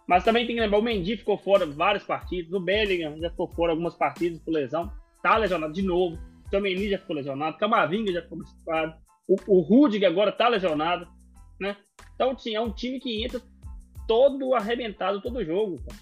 Mas 0.08 0.24
também 0.24 0.46
tem 0.46 0.56
que 0.56 0.62
lembrar, 0.62 0.80
o 0.80 0.82
Mendy 0.82 1.18
ficou 1.18 1.38
fora 1.38 1.66
várias 1.66 2.04
partidas, 2.04 2.52
o 2.52 2.60
Bellingham 2.60 3.18
já 3.18 3.30
ficou 3.30 3.48
fora 3.48 3.72
algumas 3.72 3.96
partidas 3.96 4.40
por 4.40 4.52
lesão, 4.52 4.92
tá 5.24 5.38
lesionado 5.38 5.74
de 5.74 5.82
novo, 5.82 6.18
o 6.46 6.50
Tomeni 6.50 6.90
já 6.90 6.98
ficou 6.98 7.16
lesionado, 7.16 7.56
o 7.56 7.60
Camavinga 7.60 8.12
já 8.12 8.22
ficou 8.22 8.40
machucado, 8.40 8.96
o, 9.28 9.36
o 9.48 10.06
agora 10.06 10.32
tá 10.32 10.50
lesionado, 10.50 11.08
né? 11.60 11.78
Então, 12.16 12.38
sim, 12.38 12.56
é 12.56 12.62
um 12.62 12.72
time 12.72 13.00
que 13.00 13.24
entra 13.24 13.42
todo 14.08 14.54
arrebentado 14.54 15.22
todo 15.22 15.46
jogo. 15.46 15.78
Cara. 15.78 16.00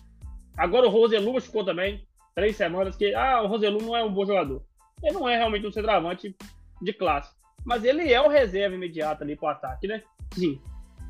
Agora 0.57 0.87
o 0.87 0.89
Roselu 0.89 1.39
ficou 1.39 1.63
também, 1.63 2.03
três 2.39 2.55
semanas, 2.55 2.95
que, 2.95 3.13
ah, 3.13 3.41
o 3.41 3.47
Roselu 3.47 3.81
não 3.81 3.95
é 3.95 4.03
um 4.03 4.13
bom 4.13 4.25
jogador. 4.25 4.63
Ele 5.03 5.13
não 5.13 5.27
é 5.27 5.35
realmente 5.35 5.67
um 5.67 5.71
centroavante 5.71 6.33
de 6.81 6.93
classe, 6.93 7.35
mas 7.65 7.83
ele 7.83 8.11
é 8.11 8.21
o 8.21 8.29
reserva 8.29 8.75
imediato 8.75 9.23
ali 9.23 9.35
pro 9.35 9.47
ataque, 9.47 9.87
né? 9.87 10.01
Sim, 10.33 10.61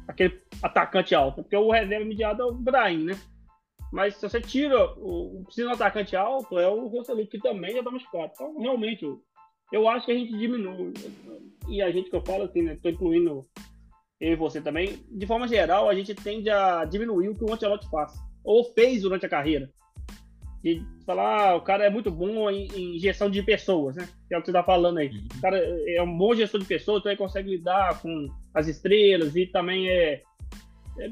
aquele 0.07 0.41
atacante 0.61 1.13
alto, 1.13 1.43
porque 1.43 1.55
o 1.55 1.71
reserva 1.71 2.03
imediato 2.03 2.41
é 2.41 2.45
o 2.45 2.51
Brahim, 2.51 3.05
né? 3.05 3.19
Mas 3.91 4.15
se 4.15 4.27
você 4.27 4.41
tira 4.41 4.83
o, 4.97 5.43
precisa 5.45 5.67
de 5.67 5.71
um 5.71 5.75
atacante 5.75 6.15
alto, 6.15 6.57
é 6.57 6.67
o 6.67 6.87
Rosselli, 6.87 7.27
que 7.27 7.39
também 7.39 7.73
já 7.73 7.83
tá 7.83 7.91
machucado. 7.91 8.31
Então, 8.33 8.59
realmente, 8.59 9.03
eu, 9.03 9.21
eu 9.71 9.87
acho 9.87 10.05
que 10.05 10.11
a 10.11 10.15
gente 10.15 10.35
diminui. 10.35 10.93
E 11.67 11.81
a 11.81 11.91
gente 11.91 12.09
que 12.09 12.15
eu 12.15 12.25
falo 12.25 12.43
assim, 12.43 12.61
né? 12.63 12.77
Tô 12.81 12.89
incluindo 12.89 13.47
eu 14.19 14.33
e 14.33 14.35
você 14.35 14.61
também. 14.61 15.03
De 15.09 15.25
forma 15.25 15.47
geral, 15.47 15.89
a 15.89 15.95
gente 15.95 16.13
tende 16.13 16.49
a 16.49 16.85
diminuir 16.85 17.29
o 17.29 17.35
que 17.35 17.43
o 17.43 17.51
Ancelotti 17.51 17.89
faz. 17.89 18.13
Ou 18.43 18.63
fez 18.73 19.01
durante 19.01 19.25
a 19.25 19.29
carreira. 19.29 19.71
De 20.61 20.83
falar, 21.05 21.51
ah, 21.51 21.55
o 21.55 21.61
cara 21.61 21.85
é 21.85 21.89
muito 21.89 22.11
bom 22.11 22.49
em, 22.49 22.67
em, 22.75 22.99
gestão 22.99 23.29
de 23.29 23.41
pessoas, 23.41 23.95
né? 23.95 24.07
Que 24.27 24.35
é 24.35 24.37
o 24.37 24.41
que 24.41 24.47
você 24.47 24.51
tá 24.51 24.63
falando 24.63 24.97
aí. 24.97 25.09
Uhum. 25.09 25.27
O 25.37 25.41
cara 25.41 25.57
é 25.57 26.01
um 26.01 26.17
bom 26.17 26.35
gestor 26.35 26.59
de 26.59 26.65
pessoas, 26.65 26.99
então 26.99 27.11
ele 27.11 27.17
consegue 27.17 27.49
lidar 27.49 28.01
com 28.01 28.27
as 28.53 28.67
estrelas 28.67 29.35
e 29.35 29.45
também 29.45 29.89
é, 29.89 30.21
é, 30.99 31.11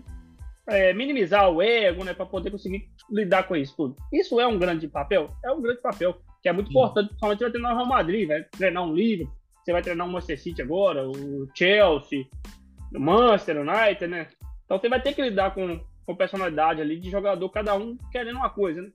é 0.90 0.94
minimizar 0.94 1.50
o 1.50 1.62
ego, 1.62 2.04
né? 2.04 2.14
Para 2.14 2.26
poder 2.26 2.52
conseguir 2.52 2.90
lidar 3.10 3.44
com 3.44 3.56
isso 3.56 3.74
tudo. 3.78 3.96
Isso 4.12 4.40
é 4.40 4.46
um 4.46 4.60
grande 4.60 4.88
papel? 4.88 5.30
É 5.46 5.52
um 5.52 5.62
grande 5.62 5.82
papel, 5.82 6.18
que 6.44 6.50
é 6.50 6.54
muito 6.54 6.68
uhum. 6.68 6.74
importante, 6.74 7.08
principalmente 7.08 7.40
vai 7.40 7.52
treinar 7.52 7.72
o 7.72 7.76
Real 7.78 7.88
Madrid, 7.88 8.28
vai 8.28 8.44
treinar 8.44 8.84
um 8.84 8.94
livro, 8.94 9.32
você 9.64 9.72
vai 9.72 9.82
treinar 9.82 10.08
o 10.08 10.10
Manchester 10.10 10.40
City 10.40 10.62
agora, 10.62 11.08
o 11.08 11.48
Chelsea, 11.54 12.26
o 12.94 13.00
Manchester 13.00 13.58
United, 13.62 14.08
né? 14.08 14.28
Então 14.66 14.78
você 14.78 14.90
vai 14.90 15.02
ter 15.02 15.14
que 15.14 15.22
lidar 15.22 15.54
com, 15.54 15.80
com 16.06 16.16
personalidade 16.16 16.82
ali 16.82 17.00
de 17.00 17.10
jogador, 17.10 17.50
cada 17.50 17.76
um 17.76 17.98
querendo 18.12 18.38
uma 18.38 18.50
coisa, 18.50 18.82
né? 18.82 18.90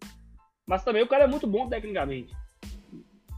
Mas 0.66 0.84
também 0.84 1.02
o 1.02 1.08
cara 1.08 1.24
é 1.24 1.26
muito 1.26 1.46
bom 1.46 1.68
tecnicamente. 1.68 2.34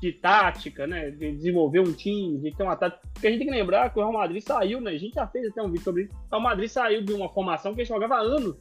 De 0.01 0.13
tática, 0.13 0.87
né? 0.87 1.11
De 1.11 1.33
desenvolver 1.33 1.81
um 1.81 1.93
time, 1.93 2.39
de 2.39 2.57
ter 2.57 2.63
uma 2.63 2.77
tática. 2.77 3.07
Porque 3.13 3.27
a 3.27 3.31
gente 3.31 3.39
tem 3.41 3.49
que 3.49 3.55
lembrar 3.55 3.91
que 3.91 3.99
o 3.99 4.03
Real 4.03 4.13
Madrid 4.13 4.43
saiu, 4.43 4.81
né? 4.81 4.91
A 4.91 4.99
gente 4.99 5.15
já 5.15 5.27
fez 5.27 5.49
até 5.49 5.63
um 5.63 5.71
vídeo 5.71 5.85
sobre 5.85 6.03
isso. 6.03 6.13
O 6.13 6.31
Real 6.31 6.43
Madrid 6.43 6.69
saiu 6.69 7.03
de 7.03 7.13
uma 7.13 7.29
formação 7.29 7.75
que 7.75 7.85
jogava 7.85 8.17
anos 8.17 8.57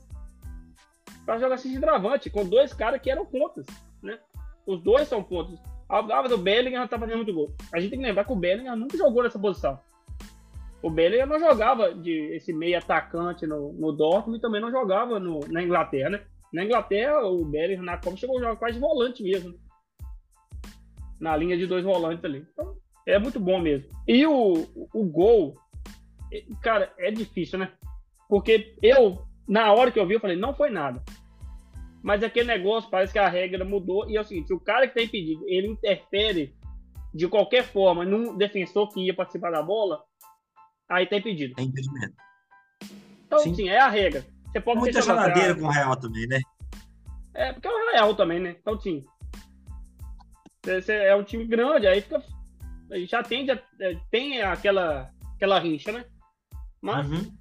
para 1.25 1.39
jogar 1.39 1.55
assim 1.55 1.71
de 1.71 1.79
travante, 1.79 2.29
com 2.29 2.45
dois 2.45 2.73
caras 2.73 3.01
que 3.01 3.09
eram 3.09 3.25
pontas, 3.25 3.65
né? 4.01 4.19
Os 4.65 4.81
dois 4.81 5.07
são 5.07 5.23
pontos. 5.23 5.59
A 5.89 6.27
do 6.27 6.37
Bellingham 6.37 6.87
tá 6.87 6.97
fazendo 6.97 7.17
muito 7.17 7.33
gol. 7.33 7.53
A 7.71 7.79
gente 7.79 7.91
tem 7.91 7.99
que 7.99 8.05
lembrar 8.05 8.23
que 8.23 8.31
o 8.31 8.35
Bellingham 8.35 8.75
nunca 8.75 8.97
jogou 8.97 9.23
nessa 9.23 9.37
posição. 9.37 9.79
O 10.81 10.89
Bellingham 10.89 11.27
não 11.27 11.39
jogava 11.39 11.93
de 11.93 12.35
esse 12.35 12.51
meio 12.51 12.77
atacante 12.77 13.45
no, 13.45 13.71
no 13.73 13.91
Dortmund 13.91 14.37
e 14.37 14.41
também 14.41 14.59
não 14.59 14.71
jogava 14.71 15.19
no, 15.19 15.39
na 15.47 15.61
Inglaterra, 15.61 16.09
né? 16.09 16.23
Na 16.53 16.63
Inglaterra, 16.63 17.25
o 17.25 17.43
Bellingham 17.43 17.83
na 17.83 17.97
Copa 17.97 18.15
chegou 18.15 18.37
a 18.37 18.41
jogar 18.41 18.55
quase 18.57 18.79
volante 18.79 19.23
mesmo. 19.23 19.59
Na 21.19 21.35
linha 21.35 21.57
de 21.57 21.65
dois 21.65 21.83
volantes 21.83 22.23
ali. 22.23 22.45
Então, 22.53 22.77
é 23.07 23.17
muito 23.17 23.39
bom 23.39 23.59
mesmo. 23.59 23.89
E 24.07 24.25
o, 24.27 24.67
o 24.93 25.03
gol, 25.03 25.55
cara, 26.61 26.93
é 26.99 27.09
difícil, 27.09 27.57
né? 27.57 27.71
Porque 28.29 28.75
eu, 28.83 29.25
na 29.47 29.73
hora 29.73 29.91
que 29.91 29.99
eu 29.99 30.05
vi, 30.05 30.13
eu 30.13 30.19
falei, 30.19 30.37
não 30.37 30.53
foi 30.53 30.69
nada. 30.69 31.03
Mas 32.03 32.21
aquele 32.21 32.47
negócio, 32.47 32.89
parece 32.89 33.13
que 33.13 33.19
a 33.19 33.29
regra 33.29 33.65
mudou. 33.65 34.07
E 34.09 34.15
é 34.15 34.21
o 34.21 34.23
seguinte, 34.23 34.53
o 34.53 34.59
cara 34.59 34.87
que 34.87 34.93
tem 34.93 35.05
impedido, 35.05 35.43
ele 35.47 35.67
interfere 35.67 36.55
de 37.13 37.27
qualquer 37.27 37.63
forma 37.63 38.05
num 38.05 38.37
defensor 38.37 38.89
que 38.89 39.05
ia 39.05 39.13
participar 39.13 39.51
da 39.51 39.63
bola, 39.63 40.03
aí 40.89 41.07
tem 41.07 41.19
impedido. 41.19 41.55
É 41.57 41.63
impedimento. 41.63 42.15
Então, 43.25 43.39
sim, 43.39 43.55
sim 43.55 43.69
é 43.69 43.79
a 43.79 43.89
regra. 43.89 44.25
Você 44.53 44.61
pode 44.61 44.79
Muita 44.81 45.01
geladeira 45.01 45.55
com 45.55 45.65
o 45.65 45.71
Real 45.71 45.95
também, 45.95 46.27
né? 46.27 46.39
É, 47.33 47.51
porque 47.53 47.67
é 47.67 47.71
o 47.71 47.91
Real 47.91 48.15
também, 48.15 48.39
né? 48.39 48.55
Então, 48.61 48.79
sim. 48.79 49.03
Você 50.63 50.93
é 50.93 51.15
um 51.15 51.23
time 51.23 51.43
grande, 51.45 51.87
aí 51.87 52.01
fica. 52.01 52.23
A 52.91 52.97
gente 52.97 53.09
já 53.09 53.23
tende 53.23 53.51
a, 53.51 53.59
é, 53.81 53.97
tem 54.11 54.41
aquela, 54.43 55.11
aquela 55.35 55.59
rincha, 55.59 55.91
né? 55.91 56.05
Mas 56.79 57.09
uhum. 57.09 57.31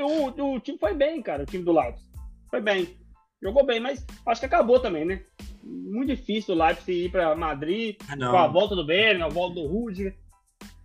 o, 0.00 0.54
o 0.54 0.60
time 0.60 0.78
foi 0.78 0.94
bem, 0.94 1.20
cara, 1.20 1.42
o 1.42 1.46
time 1.46 1.62
do 1.62 1.72
Leipzig. 1.72 2.08
Foi 2.48 2.62
bem. 2.62 2.96
Jogou 3.42 3.66
bem, 3.66 3.78
mas 3.78 4.06
acho 4.26 4.40
que 4.40 4.46
acabou 4.46 4.80
também, 4.80 5.04
né? 5.04 5.22
Muito 5.62 6.16
difícil 6.16 6.54
o 6.54 6.58
Leipzig 6.58 7.04
ir 7.04 7.10
para 7.10 7.36
Madrid 7.36 7.96
ah, 8.08 8.16
com 8.16 8.38
a 8.38 8.46
volta 8.46 8.74
do 8.74 8.86
Berna, 8.86 9.26
a 9.26 9.28
volta 9.28 9.56
do 9.56 9.66
Rudiger 9.66 10.16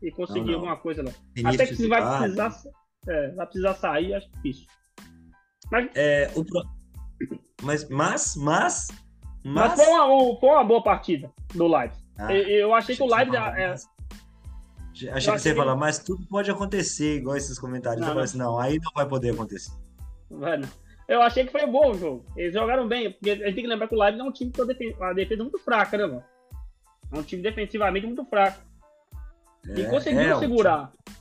e 0.02 0.12
conseguir 0.12 0.42
não, 0.42 0.48
não. 0.48 0.54
alguma 0.56 0.78
coisa 0.78 1.02
lá. 1.02 1.12
Até 1.46 1.66
que 1.66 1.76
se 1.76 1.88
vai 1.88 2.02
precisar, 2.02 2.54
é, 3.08 3.32
vai 3.32 3.46
precisar 3.46 3.74
sair, 3.76 4.14
acho 4.14 4.30
difícil. 4.32 4.68
Mas, 5.72 5.90
é, 5.96 6.32
o 6.36 6.44
pro... 6.44 6.64
mas, 7.62 7.88
mas, 7.90 8.36
mas, 8.36 8.88
mas... 9.44 9.74
mas 9.74 9.74
foi, 9.76 9.88
uma, 9.88 10.40
foi 10.40 10.50
uma 10.50 10.64
boa 10.64 10.84
partida 10.84 11.32
do 11.54 11.68
Live. 11.68 11.94
Ah, 12.18 12.34
eu, 12.34 12.48
eu, 12.48 12.74
achei 12.74 12.96
que 12.96 13.04
o 13.04 13.08
Live. 13.08 13.36
É... 13.36 13.76
Achei 15.14 15.34
que 15.34 15.40
você 15.40 15.50
ia 15.50 15.56
falar, 15.56 15.76
mas 15.76 16.00
tudo 16.00 16.26
pode 16.28 16.52
acontecer, 16.52 17.18
igual 17.18 17.38
esses 17.38 17.58
comentários. 17.58 18.02
Não, 18.02 18.10
eu 18.10 18.14
falei 18.14 18.26
assim, 18.26 18.38
não, 18.38 18.60
aí 18.60 18.78
não 18.80 18.92
vai 18.94 19.08
poder 19.08 19.34
acontecer. 19.34 19.72
Vai 20.30 20.58
não. 20.58 20.68
Eu 21.08 21.22
achei 21.24 21.44
que 21.44 21.52
foi 21.52 21.66
bom 21.66 21.92
o 21.92 21.98
jogo. 21.98 22.26
Eles 22.36 22.54
jogaram 22.54 22.88
bem, 22.88 23.12
porque 23.12 23.32
a 23.32 23.36
gente 23.36 23.56
tem 23.56 23.64
que 23.64 23.68
lembrar 23.68 23.88
que 23.88 23.96
o 23.96 23.98
Live 23.98 24.20
é 24.20 24.24
um 24.24 24.32
time 24.32 24.52
com 24.52 25.04
a 25.04 25.14
defesa 25.14 25.42
muito 25.42 25.58
fraca, 25.58 25.98
né, 25.98 26.06
mano? 26.06 26.24
É 27.12 27.18
um 27.18 27.24
time 27.24 27.42
defensivamente 27.42 28.06
muito 28.06 28.24
fraco. 28.26 28.62
É, 29.68 29.80
e 29.80 29.90
conseguiu 29.90 30.22
é, 30.22 30.38
segurar. 30.38 30.84
Um 30.84 30.86
time, 30.86 31.16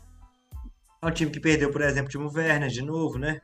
é 1.00 1.06
um 1.06 1.10
time 1.10 1.30
que 1.30 1.40
perdeu, 1.40 1.70
por 1.70 1.80
exemplo, 1.80 2.06
o 2.06 2.10
time 2.10 2.26
Werner 2.26 2.68
de 2.68 2.82
novo, 2.82 3.18
né? 3.18 3.40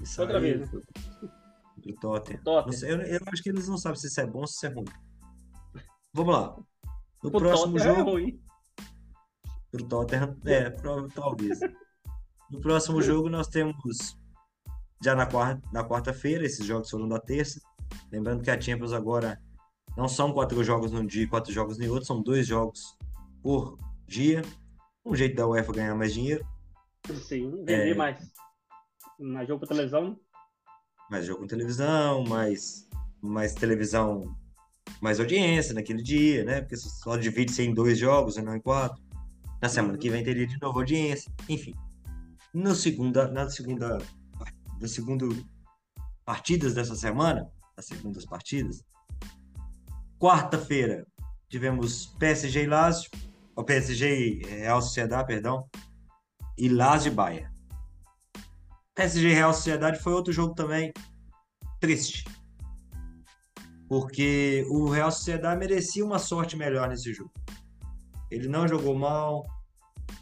Isso 0.00 0.20
Outra 0.20 0.38
aí, 0.38 0.54
vez. 0.54 0.70
Do 0.70 1.94
Tottenham. 2.00 2.42
Tottenham. 2.42 2.72
Sei, 2.72 2.92
eu, 2.92 3.00
eu, 3.00 3.20
acho 3.26 3.42
que 3.42 3.48
eles 3.48 3.68
não 3.68 3.78
sabem 3.78 3.98
se 3.98 4.06
isso 4.06 4.20
é 4.20 4.26
bom 4.26 4.40
ou 4.40 4.46
se 4.46 4.54
isso 4.54 4.66
é 4.66 4.68
ruim. 4.68 4.84
Vamos 6.12 6.34
lá. 6.34 6.56
No 7.22 7.28
o 7.28 7.30
próximo 7.30 7.72
Tottenham 7.72 7.92
é 7.92 7.96
jogo. 7.96 8.10
É 8.10 8.12
ruim. 8.12 8.40
Pro 9.70 9.84
Tottenham, 9.84 10.36
é, 10.44 10.70
talvez. 11.14 11.60
No 12.50 12.60
próximo 12.60 13.02
jogo 13.02 13.28
nós 13.28 13.48
temos 13.48 14.16
já 15.02 15.14
na 15.14 15.26
quarta 15.26 15.60
na 15.72 15.84
quarta-feira, 15.84 16.44
esses 16.44 16.64
jogos 16.64 16.88
foram 16.88 17.08
da 17.08 17.18
terça. 17.18 17.60
Lembrando 18.10 18.42
que 18.42 18.50
a 18.50 18.60
Champions 18.60 18.92
agora 18.92 19.40
não 19.96 20.08
são 20.08 20.32
quatro 20.32 20.62
jogos 20.62 20.92
num 20.92 21.04
dia 21.06 21.24
e 21.24 21.26
quatro 21.26 21.52
jogos 21.52 21.78
no 21.78 21.90
outro, 21.90 22.06
são 22.06 22.22
dois 22.22 22.46
jogos 22.46 22.96
por 23.42 23.78
dia. 24.06 24.42
Um 25.04 25.14
jeito 25.14 25.36
da 25.36 25.46
UEFA 25.46 25.72
ganhar 25.72 25.94
mais 25.94 26.12
dinheiro. 26.14 26.44
Sim, 27.14 27.50
vender 27.64 27.92
é... 27.92 27.94
mais 27.94 28.18
mais 29.18 29.48
jogo 29.48 29.60
com 29.60 29.66
televisão? 29.66 30.18
Mais 31.10 31.26
jogo 31.26 31.40
com 31.40 31.46
televisão, 31.46 32.24
mais, 32.24 32.88
mais 33.22 33.54
televisão, 33.54 34.36
mais 35.00 35.20
audiência 35.20 35.74
naquele 35.74 36.02
dia, 36.02 36.44
né? 36.44 36.60
Porque 36.60 36.76
só 36.76 37.16
divide-se 37.16 37.62
em 37.62 37.72
dois 37.72 37.98
jogos 37.98 38.36
e 38.36 38.42
não 38.42 38.56
em 38.56 38.60
quatro. 38.60 39.02
Na 39.60 39.68
semana 39.68 39.96
que 39.96 40.10
vem 40.10 40.22
teria 40.22 40.46
de 40.46 40.60
novo 40.60 40.78
audiência. 40.78 41.32
Enfim. 41.48 41.74
No 42.52 42.74
segunda, 42.74 43.28
na 43.28 43.48
segunda, 43.48 43.98
no 44.80 44.88
segundo 44.88 45.44
partidas 46.24 46.74
dessa 46.74 46.94
semana, 46.94 47.48
as 47.76 47.86
segundas 47.86 48.24
partidas, 48.24 48.82
quarta-feira 50.18 51.06
tivemos 51.48 52.06
PSG 52.18 52.64
e 52.64 52.66
Lazio, 52.66 53.10
o 53.54 53.62
PSG 53.62 54.42
Real 54.46 54.82
Sociedade, 54.82 55.26
perdão, 55.26 55.68
e 56.58 56.68
Lazio 56.68 57.12
e 57.12 57.14
Bayern. 57.14 57.55
PSG 58.96 59.34
Real 59.34 59.52
Sociedade 59.52 59.98
foi 59.98 60.12
outro 60.14 60.32
jogo 60.32 60.54
também 60.54 60.92
triste. 61.78 62.24
porque 63.88 64.66
o 64.68 64.88
Real 64.88 65.12
Sociedade 65.12 65.60
merecia 65.60 66.04
uma 66.04 66.18
sorte 66.18 66.56
melhor 66.56 66.88
nesse 66.88 67.12
jogo. 67.12 67.30
Ele 68.30 68.48
não 68.48 68.66
jogou 68.66 68.96
mal. 68.96 69.44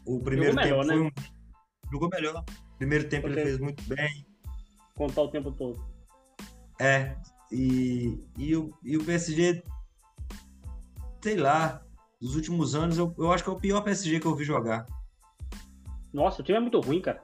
O 0.05 0.21
primeiro 0.21 0.53
jogou 0.53 0.65
tempo 0.65 0.79
melhor, 0.79 0.87
foi 0.87 1.05
né? 1.05 1.11
um... 1.17 1.91
jogou 1.91 2.09
melhor. 2.11 2.45
Primeiro 2.77 3.09
tempo 3.09 3.27
porque... 3.27 3.41
ele 3.41 3.49
fez 3.49 3.61
muito 3.61 3.83
bem. 3.85 4.27
Contar 4.95 5.23
o 5.23 5.31
tempo 5.31 5.51
todo. 5.53 5.83
É. 6.79 7.17
E, 7.51 8.19
e, 8.37 8.55
o, 8.57 8.77
e 8.83 8.97
o 8.97 9.05
PSG, 9.05 9.65
sei 11.23 11.37
lá, 11.37 11.83
nos 12.21 12.35
últimos 12.35 12.75
anos, 12.75 12.99
eu, 12.99 13.15
eu 13.17 13.33
acho 13.33 13.43
que 13.43 13.51
é 13.51 13.53
o 13.53 13.59
pior 13.59 13.81
PSG 13.81 14.21
que 14.21 14.27
eu 14.27 14.35
vi 14.35 14.45
jogar. 14.45 14.87
Nossa, 16.13 16.43
o 16.43 16.45
time 16.45 16.59
é 16.59 16.61
muito 16.61 16.81
ruim, 16.81 17.01
cara. 17.01 17.24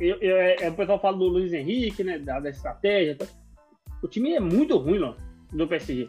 Eu, 0.00 0.16
eu, 0.16 0.36
é, 0.36 0.56
é, 0.62 0.70
o 0.70 0.74
pessoal 0.74 0.98
fala 0.98 1.18
do 1.18 1.26
Luiz 1.26 1.52
Henrique, 1.52 2.02
né? 2.02 2.18
Da, 2.18 2.40
da 2.40 2.48
estratégia. 2.48 3.16
Tá? 3.16 3.26
O 4.02 4.08
time 4.08 4.32
é 4.32 4.40
muito 4.40 4.78
ruim, 4.78 4.98
não, 4.98 5.14
do 5.52 5.68
PSG. 5.68 6.08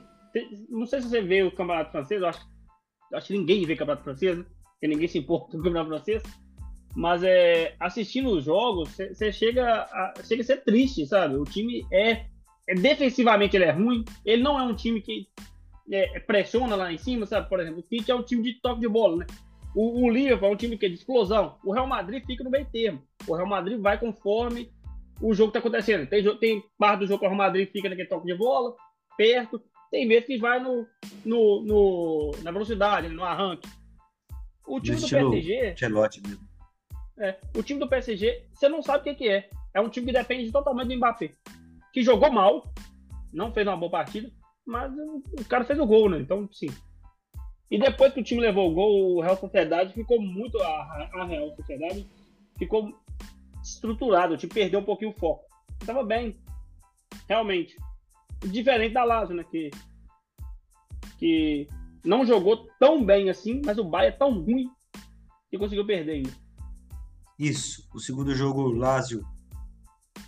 Não 0.69 0.85
sei 0.85 1.01
se 1.01 1.09
você 1.09 1.21
vê 1.21 1.43
o 1.43 1.51
campeonato 1.51 1.91
francês, 1.91 2.21
eu 2.21 2.27
acho, 2.27 2.39
acho 3.13 3.27
que 3.27 3.37
ninguém 3.37 3.65
vê 3.65 3.73
o 3.73 3.77
campeonato 3.77 4.03
francês, 4.03 4.37
né? 4.37 4.45
porque 4.71 4.87
ninguém 4.87 5.07
se 5.09 5.17
importa 5.17 5.51
com 5.51 5.57
o 5.57 5.63
campeonato 5.63 5.89
francês. 5.89 6.23
Mas 6.95 7.21
é, 7.23 7.75
assistindo 7.79 8.29
os 8.29 8.45
jogos, 8.45 8.89
você 8.89 9.31
chega 9.31 9.83
a, 9.83 10.13
chega 10.23 10.41
a 10.41 10.45
ser 10.45 10.63
triste, 10.63 11.05
sabe? 11.05 11.35
O 11.35 11.43
time 11.43 11.85
é, 11.91 12.25
é, 12.67 12.75
defensivamente 12.75 13.55
ele 13.55 13.65
é 13.65 13.71
ruim. 13.71 14.05
Ele 14.25 14.41
não 14.41 14.57
é 14.57 14.63
um 14.63 14.75
time 14.75 15.01
que 15.01 15.27
é, 15.91 16.19
pressiona 16.21 16.75
lá 16.75 16.91
em 16.91 16.97
cima, 16.97 17.25
sabe? 17.25 17.49
Por 17.49 17.59
exemplo, 17.59 17.79
o 17.79 17.83
City 17.83 18.11
é 18.11 18.15
um 18.15 18.23
time 18.23 18.41
de 18.41 18.59
toque 18.61 18.81
de 18.81 18.87
bola, 18.87 19.17
né? 19.17 19.25
O, 19.75 20.05
o 20.05 20.09
Liverpool 20.09 20.49
é 20.49 20.51
um 20.51 20.55
time 20.55 20.77
que 20.77 20.85
é 20.85 20.89
de 20.89 20.95
explosão. 20.95 21.57
O 21.63 21.71
Real 21.71 21.87
Madrid 21.87 22.23
fica 22.25 22.43
no 22.43 22.49
meio 22.49 22.65
termo. 22.65 23.01
O 23.27 23.35
Real 23.35 23.47
Madrid 23.47 23.79
vai 23.79 23.97
conforme 23.97 24.71
o 25.21 25.33
jogo 25.33 25.49
está 25.49 25.59
acontecendo. 25.59 26.07
Tem, 26.07 26.37
tem 26.37 26.63
parte 26.77 27.01
do 27.01 27.07
jogo 27.07 27.19
que 27.19 27.25
o 27.25 27.29
Real 27.29 27.37
Madrid 27.37 27.69
fica 27.71 27.87
naquele 27.87 28.07
toque 28.07 28.25
de 28.25 28.33
bola, 28.33 28.75
perto. 29.15 29.61
Tem 29.91 30.07
vezes 30.07 30.25
que 30.25 30.37
vai 30.37 30.59
no, 30.59 30.87
no, 31.23 31.61
no 31.63 32.31
na 32.41 32.51
velocidade, 32.51 33.07
no 33.09 33.23
arranque. 33.23 33.69
O 34.65 34.79
time 34.79 34.99
do, 34.99 35.07
PSG. 35.09 35.75
mesmo. 36.25 36.47
É, 37.19 37.37
o 37.55 37.61
time 37.61 37.79
do 37.79 37.87
PSG, 37.87 38.45
você 38.53 38.67
não 38.67 38.81
sabe 38.81 38.99
o 38.99 39.03
que, 39.03 39.15
que 39.15 39.29
é. 39.29 39.49
É 39.73 39.81
um 39.81 39.89
time 39.89 40.07
que 40.07 40.13
depende 40.13 40.51
totalmente 40.51 40.87
do 40.87 40.97
Mbappé. 40.97 41.31
Que 41.93 42.01
jogou 42.01 42.31
mal, 42.31 42.63
não 43.33 43.53
fez 43.53 43.67
uma 43.67 43.77
boa 43.77 43.91
partida, 43.91 44.31
mas 44.65 44.91
o 44.93 45.45
cara 45.47 45.65
fez 45.65 45.79
o 45.79 45.85
gol, 45.85 46.09
né? 46.09 46.19
Então, 46.19 46.49
sim. 46.51 46.69
E 47.71 47.79
depois 47.79 48.13
que 48.13 48.19
o 48.19 48.23
time 48.23 48.41
levou 48.41 48.69
o 48.69 48.73
gol, 48.73 49.15
o 49.15 49.21
Real 49.21 49.37
Sociedade 49.37 49.93
ficou 49.93 50.21
muito. 50.21 50.61
A, 50.61 51.09
a 51.13 51.25
Real 51.25 51.55
Sociedade 51.55 52.05
ficou 52.57 52.93
estruturado, 53.63 54.33
o 54.33 54.37
time 54.37 54.53
perdeu 54.53 54.81
um 54.81 54.83
pouquinho 54.83 55.11
o 55.11 55.17
foco. 55.17 55.45
Estava 55.79 56.03
bem, 56.03 56.37
realmente. 57.29 57.77
Diferente 58.41 58.93
da 58.93 59.05
Lazio, 59.05 59.35
né? 59.35 59.45
Que, 59.49 59.71
que 61.17 61.69
não 62.03 62.25
jogou 62.25 62.67
tão 62.77 63.05
bem 63.05 63.29
assim, 63.29 63.61
mas 63.63 63.77
o 63.77 63.85
Bahia 63.85 64.09
é 64.09 64.11
tão 64.11 64.33
ruim 64.41 64.69
que 65.49 65.57
conseguiu 65.57 65.85
perder 65.85 66.11
ainda. 66.11 66.31
Isso. 67.39 67.87
O 67.93 67.99
segundo 67.99 68.35
jogo, 68.35 68.69
Lazio 68.69 69.23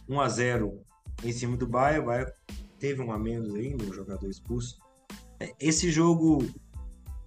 1 0.08 0.22
a 0.22 0.30
0 0.30 0.82
em 1.26 1.34
cima 1.34 1.58
do 1.58 1.68
Bahia. 1.68 2.02
O 2.02 2.06
Bahia 2.06 2.34
teve 2.80 3.02
um 3.02 3.12
a 3.12 3.20
menos 3.20 3.54
ainda, 3.54 3.84
um 3.84 3.94
jogador 3.94 4.30
expulso. 4.30 4.82
É, 5.42 5.54
esse 5.60 5.92
jogo, 5.92 6.48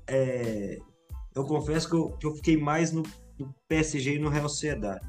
é, 0.08 0.78
eu 1.34 1.44
confesso 1.44 1.88
que 1.88 1.94
eu, 1.94 2.10
que 2.10 2.26
eu 2.26 2.34
fiquei 2.34 2.56
mais 2.56 2.92
no, 2.92 3.02
no, 3.38 3.54
PSG 3.68 4.14
e 4.14 4.18
no 4.18 4.28
Real 4.28 4.48
Sociedade. 4.48 5.04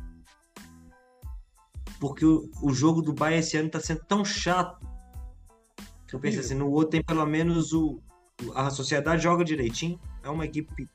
Porque 2.00 2.26
o, 2.26 2.50
o 2.62 2.74
jogo 2.74 3.02
do 3.02 3.14
Bahia 3.14 3.38
esse 3.38 3.58
ano 3.58 3.68
está 3.68 3.80
sendo 3.80 4.04
tão 4.06 4.24
chato 4.24 4.86
que 6.08 6.16
eu 6.16 6.20
pensei 6.20 6.40
assim, 6.40 6.56
no 6.56 6.70
outro 6.72 6.92
tem 6.92 7.04
pelo 7.04 7.26
menos 7.26 7.74
o, 7.74 8.02
a 8.56 8.70
sociedade 8.70 9.22
joga 9.22 9.44
direitinho, 9.44 10.00
é 10.24 10.30
uma 10.30 10.46
equipe 10.46 10.88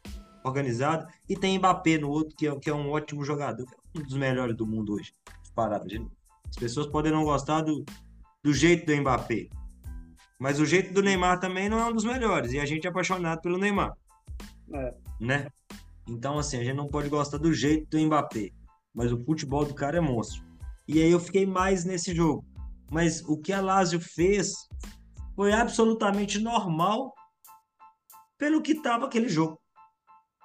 organizada, 0.44 1.06
e 1.28 1.36
tem 1.36 1.58
Mbappé 1.58 1.98
no 1.98 2.08
outro, 2.08 2.34
que 2.34 2.46
é, 2.46 2.58
que 2.58 2.70
é 2.70 2.74
um 2.74 2.90
ótimo 2.90 3.24
jogador, 3.24 3.66
é 3.94 3.98
um 3.98 4.02
dos 4.02 4.16
melhores 4.16 4.56
do 4.56 4.66
mundo 4.66 4.94
hoje. 4.94 5.12
Parado, 5.54 5.86
As 6.48 6.56
pessoas 6.56 6.86
podem 6.86 7.12
não 7.12 7.24
gostar 7.24 7.60
do, 7.60 7.84
do 8.42 8.54
jeito 8.54 8.86
do 8.86 8.96
Mbappé, 8.96 9.48
mas 10.42 10.58
o 10.58 10.66
jeito 10.66 10.92
do 10.92 11.04
Neymar 11.04 11.38
também 11.38 11.68
não 11.68 11.78
é 11.78 11.84
um 11.84 11.92
dos 11.92 12.04
melhores, 12.04 12.52
e 12.52 12.58
a 12.58 12.66
gente 12.66 12.84
é 12.84 12.90
apaixonado 12.90 13.40
pelo 13.40 13.58
Neymar. 13.58 13.96
É. 14.74 14.94
Né? 15.20 15.46
Então, 16.08 16.36
assim, 16.36 16.58
a 16.58 16.64
gente 16.64 16.74
não 16.74 16.88
pode 16.88 17.08
gostar 17.08 17.38
do 17.38 17.52
jeito 17.52 17.88
do 17.88 18.04
Mbappé, 18.04 18.50
mas 18.92 19.12
o 19.12 19.24
futebol 19.24 19.64
do 19.64 19.72
cara 19.72 19.98
é 19.98 20.00
monstro. 20.00 20.44
E 20.88 21.00
aí 21.00 21.12
eu 21.12 21.20
fiquei 21.20 21.46
mais 21.46 21.84
nesse 21.84 22.12
jogo. 22.12 22.44
Mas 22.90 23.22
o 23.22 23.40
que 23.40 23.52
a 23.52 23.60
Lazio 23.60 24.00
fez 24.00 24.52
foi 25.36 25.52
absolutamente 25.52 26.40
normal 26.40 27.14
pelo 28.36 28.60
que 28.60 28.72
estava 28.72 29.06
aquele 29.06 29.28
jogo. 29.28 29.60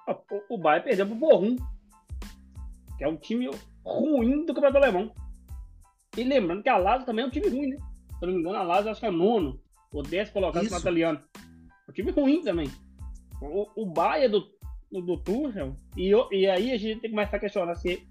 O, 0.06 0.54
o 0.54 0.58
Bayern 0.58 0.84
perdeu 0.84 1.06
pro 1.08 1.16
Borrom, 1.16 1.56
que 2.96 3.02
é 3.02 3.08
um 3.08 3.16
time 3.16 3.50
ruim 3.84 4.46
do 4.46 4.54
campeonato 4.54 4.76
alemão. 4.76 5.12
E 6.16 6.22
lembrando 6.22 6.62
que 6.62 6.68
a 6.68 6.78
Lazio 6.78 7.04
também 7.04 7.24
é 7.24 7.26
um 7.26 7.32
time 7.32 7.48
ruim, 7.48 7.70
né? 7.70 7.76
Se 7.76 8.24
eu 8.24 8.28
não 8.28 8.34
me 8.34 8.40
engano, 8.40 8.58
a 8.58 8.62
Lazio 8.62 8.92
acho 8.92 9.00
que 9.00 9.06
é 9.06 9.10
nono, 9.10 9.60
ou 9.92 10.02
décimo 10.02 10.34
colocado 10.34 10.68
no 10.68 10.78
italiano. 10.78 11.20
Um 11.88 11.92
time 11.92 12.10
ruim 12.10 12.42
também. 12.42 12.70
O, 13.40 13.82
o 13.82 13.86
Bayern 13.86 14.44
do, 14.90 15.00
do 15.00 15.16
Tuchel, 15.18 15.74
e, 15.96 16.10
e 16.32 16.46
aí 16.48 16.72
a 16.72 16.76
gente 16.76 17.00
tem 17.00 17.10
que 17.10 17.16
começar 17.16 17.36
a 17.36 17.40
questionar 17.40 17.74
se 17.76 18.06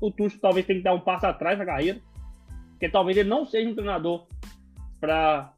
o 0.00 0.10
Tuchel 0.10 0.40
talvez 0.40 0.66
tenha 0.66 0.78
que 0.78 0.84
dar 0.84 0.94
um 0.94 1.00
passo 1.00 1.26
atrás 1.26 1.58
na 1.58 1.64
carreira, 1.64 2.00
porque 2.70 2.88
talvez 2.88 3.16
ele 3.16 3.28
não 3.28 3.46
seja 3.46 3.68
um 3.68 3.74
treinador 3.74 4.26
para 5.00 5.54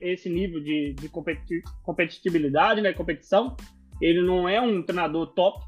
esse 0.00 0.28
nível 0.28 0.60
de, 0.60 0.94
de 0.94 1.08
competitividade, 1.82 2.80
né, 2.80 2.92
competição. 2.92 3.56
Ele 4.00 4.20
não 4.20 4.48
é 4.48 4.60
um 4.60 4.82
treinador 4.82 5.28
top, 5.28 5.64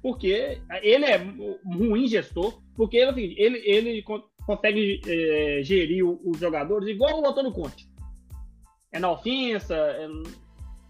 porque 0.00 0.60
ele 0.82 1.04
é 1.04 1.16
ruim 1.64 2.06
gestor, 2.06 2.60
porque 2.76 2.98
assim, 3.00 3.34
ele, 3.36 3.58
ele 3.64 4.04
consegue 4.46 5.00
é, 5.06 5.60
gerir 5.62 6.04
os 6.04 6.38
jogadores 6.38 6.88
igual 6.88 7.20
o 7.20 7.26
Antônio 7.26 7.52
Conte. 7.52 7.87
É 8.92 8.98
na 8.98 9.10
ofensa, 9.10 9.74
é 9.74 10.08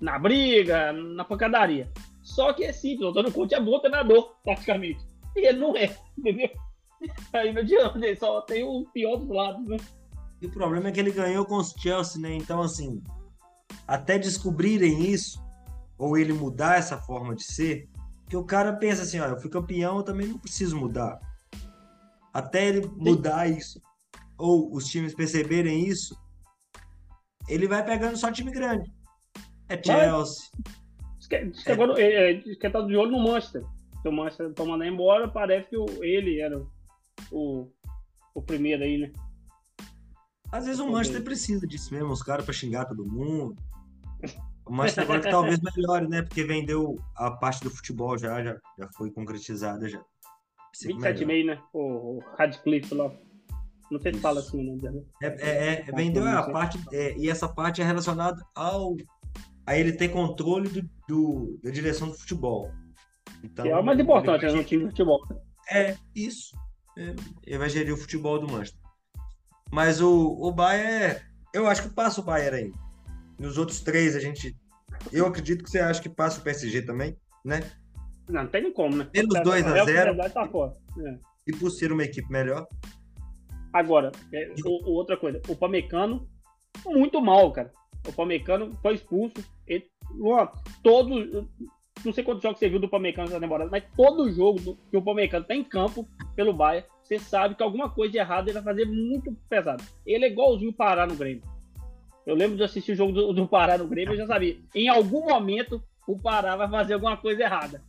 na 0.00 0.18
briga, 0.18 0.92
na 0.92 1.24
pancadaria. 1.24 1.90
Só 2.22 2.52
que 2.52 2.64
é 2.64 2.72
simples, 2.72 3.06
o 3.06 3.08
Antônio 3.08 3.32
Conte 3.32 3.54
é 3.54 3.60
bom 3.60 3.78
treinador, 3.80 4.34
praticamente. 4.44 5.04
E 5.34 5.46
ele 5.46 5.58
não 5.58 5.76
é, 5.76 5.96
entendeu? 6.16 6.50
Aí 7.32 7.52
não 7.52 7.62
adianta, 7.62 7.98
ele 7.98 8.16
só 8.16 8.40
tem 8.42 8.62
o 8.62 8.84
pior 8.92 9.16
dos 9.16 9.28
lados, 9.28 9.66
né? 9.66 9.76
E 10.40 10.46
o 10.46 10.50
problema 10.50 10.88
é 10.88 10.92
que 10.92 11.00
ele 11.00 11.10
ganhou 11.10 11.44
com 11.44 11.56
os 11.56 11.72
Chelsea, 11.72 12.20
né? 12.20 12.34
Então, 12.34 12.60
assim, 12.60 13.02
até 13.86 14.18
descobrirem 14.18 15.10
isso, 15.10 15.42
ou 15.96 16.16
ele 16.16 16.32
mudar 16.32 16.76
essa 16.76 16.98
forma 16.98 17.34
de 17.34 17.42
ser, 17.42 17.88
que 18.28 18.36
o 18.36 18.44
cara 18.44 18.74
pensa 18.74 19.02
assim, 19.02 19.18
ó, 19.18 19.26
eu 19.26 19.40
fui 19.40 19.50
campeão, 19.50 19.96
eu 19.96 20.02
também 20.02 20.28
não 20.28 20.38
preciso 20.38 20.76
mudar. 20.76 21.18
Até 22.32 22.68
ele 22.68 22.86
mudar 22.96 23.50
isso, 23.50 23.80
ou 24.36 24.72
os 24.72 24.86
times 24.86 25.14
perceberem 25.14 25.86
isso, 25.86 26.16
ele 27.48 27.66
vai 27.66 27.84
pegando 27.84 28.16
só 28.16 28.30
time 28.30 28.50
grande. 28.50 28.90
É 29.68 29.80
Chelsea. 29.82 30.48
Diz 31.18 31.62
que, 31.62 31.72
agora 31.72 32.00
é, 32.00 32.32
é, 32.32 32.70
tá 32.70 32.80
de 32.80 32.96
olho 32.96 33.10
no 33.10 33.22
Manchester. 33.22 33.62
Se 34.02 34.08
o 34.08 34.12
Manchester 34.12 34.52
tá 34.54 34.64
mandando 34.64 34.90
embora, 34.90 35.28
parece 35.28 35.68
que 35.68 35.76
o, 35.76 35.86
ele 36.02 36.40
era 36.40 36.58
o, 37.30 37.70
o 38.34 38.42
primeiro 38.42 38.82
aí, 38.84 38.98
né? 38.98 39.12
Às 40.50 40.64
vezes 40.64 40.80
o 40.80 40.90
Manchester 40.90 41.22
precisa 41.22 41.66
disso 41.66 41.92
mesmo, 41.92 42.10
os 42.10 42.22
caras 42.22 42.44
para 42.44 42.54
xingar 42.54 42.86
todo 42.86 43.04
mundo. 43.04 43.56
O 44.64 44.72
Manchester 44.72 45.04
agora 45.04 45.20
que 45.20 45.30
talvez 45.30 45.58
melhore, 45.60 46.08
né? 46.08 46.22
Porque 46.22 46.44
vendeu 46.44 46.98
a 47.16 47.30
parte 47.30 47.64
do 47.64 47.70
futebol 47.70 48.16
já, 48.16 48.42
já, 48.42 48.58
já 48.78 48.88
foi 48.96 49.10
concretizada 49.10 49.88
já. 49.88 50.02
27,5, 50.84 51.46
né? 51.46 51.62
O, 51.72 52.18
o 52.18 52.20
Radcliffe 52.36 52.94
lá. 52.94 53.10
Não 53.90 54.00
sei 54.00 54.14
se 54.14 54.20
fala 54.20 54.40
assim, 54.40 54.76
né? 54.76 55.02
É, 55.22 55.26
é, 55.26 55.84
é 55.88 55.92
vendeu 55.92 56.26
a 56.26 56.50
parte, 56.50 56.78
é, 56.92 57.16
e 57.16 57.30
essa 57.30 57.48
parte 57.48 57.80
é 57.80 57.84
relacionada 57.84 58.44
ao 58.54 58.96
a 59.66 59.76
ele 59.76 59.92
ter 59.92 60.08
controle 60.08 60.68
do, 60.68 60.90
do 61.06 61.60
da 61.62 61.70
direção 61.70 62.08
do 62.08 62.14
futebol. 62.14 62.72
Então, 63.44 63.64
que 63.64 63.70
é 63.70 63.76
o 63.76 63.84
mais 63.84 63.98
importante 63.98 64.46
né, 64.46 64.52
no 64.52 64.64
time 64.64 64.84
de 64.84 64.90
futebol. 64.90 65.20
É, 65.70 65.94
isso. 66.14 66.56
É, 66.96 67.14
ele 67.46 67.58
vai 67.58 67.68
gerir 67.68 67.92
o 67.92 67.96
futebol 67.96 68.38
do 68.38 68.50
Manchester. 68.50 68.80
Mas 69.70 70.00
o, 70.00 70.38
o 70.40 70.50
Bayern, 70.50 71.20
eu 71.52 71.66
acho 71.66 71.82
que 71.82 71.90
passa 71.90 72.20
o 72.20 72.24
Bayern 72.24 72.56
aí. 72.56 72.72
Nos 73.38 73.58
outros 73.58 73.80
três, 73.80 74.16
a 74.16 74.20
gente. 74.20 74.56
Eu 75.12 75.26
acredito 75.26 75.62
que 75.62 75.70
você 75.70 75.78
acha 75.78 76.00
que 76.00 76.08
passa 76.08 76.40
o 76.40 76.42
PSG 76.42 76.82
também, 76.82 77.16
né? 77.44 77.60
Não, 78.28 78.42
não 78.42 78.50
tem 78.50 78.72
como, 78.72 78.96
né? 78.96 79.04
Pelos 79.12 79.38
2x0. 79.40 80.32
Tá 80.32 80.48
é. 81.06 81.18
E 81.46 81.52
por 81.52 81.70
ser 81.70 81.92
uma 81.92 82.04
equipe 82.04 82.30
melhor. 82.30 82.66
Agora, 83.72 84.12
é, 84.32 84.54
o, 84.64 84.92
outra 84.92 85.16
coisa, 85.16 85.40
o 85.48 85.56
Pamecano, 85.56 86.28
muito 86.86 87.20
mal, 87.20 87.52
cara. 87.52 87.72
O 88.06 88.12
Pamecano 88.12 88.76
foi 88.80 88.94
expulso. 88.94 89.34
Ele, 89.66 89.84
todo, 90.82 91.48
não 92.04 92.12
sei 92.12 92.24
quantos 92.24 92.42
jogos 92.42 92.58
você 92.58 92.68
viu 92.68 92.78
do 92.78 92.88
Pamecano 92.88 93.28
essa 93.28 93.40
temporada, 93.40 93.70
mas 93.70 93.84
todo 93.96 94.30
jogo 94.30 94.60
do, 94.60 94.76
que 94.90 94.96
o 94.96 95.02
Pamecano 95.02 95.44
tá 95.44 95.54
em 95.54 95.64
campo 95.64 96.08
pelo 96.34 96.52
Bayern, 96.52 96.86
você 97.02 97.18
sabe 97.18 97.54
que 97.54 97.62
alguma 97.62 97.90
coisa 97.90 98.12
de 98.12 98.18
errado 98.18 98.48
ele 98.48 98.60
vai 98.60 98.62
fazer 98.62 98.86
muito 98.86 99.34
pesado. 99.48 99.82
Ele 100.06 100.24
é 100.24 100.30
igualzinho 100.30 100.72
parar 100.72 101.06
no 101.06 101.16
Grêmio. 101.16 101.42
Eu 102.26 102.34
lembro 102.34 102.58
de 102.58 102.62
assistir 102.62 102.92
o 102.92 102.94
jogo 102.94 103.12
do, 103.12 103.32
do 103.32 103.48
Pará 103.48 103.78
no 103.78 103.88
Grêmio, 103.88 104.12
eu 104.12 104.18
já 104.18 104.26
sabia. 104.26 104.58
Em 104.74 104.86
algum 104.86 105.24
momento, 105.24 105.82
o 106.06 106.20
Pará 106.20 106.56
vai 106.56 106.68
fazer 106.68 106.94
alguma 106.94 107.16
coisa 107.16 107.42
errada. 107.42 107.82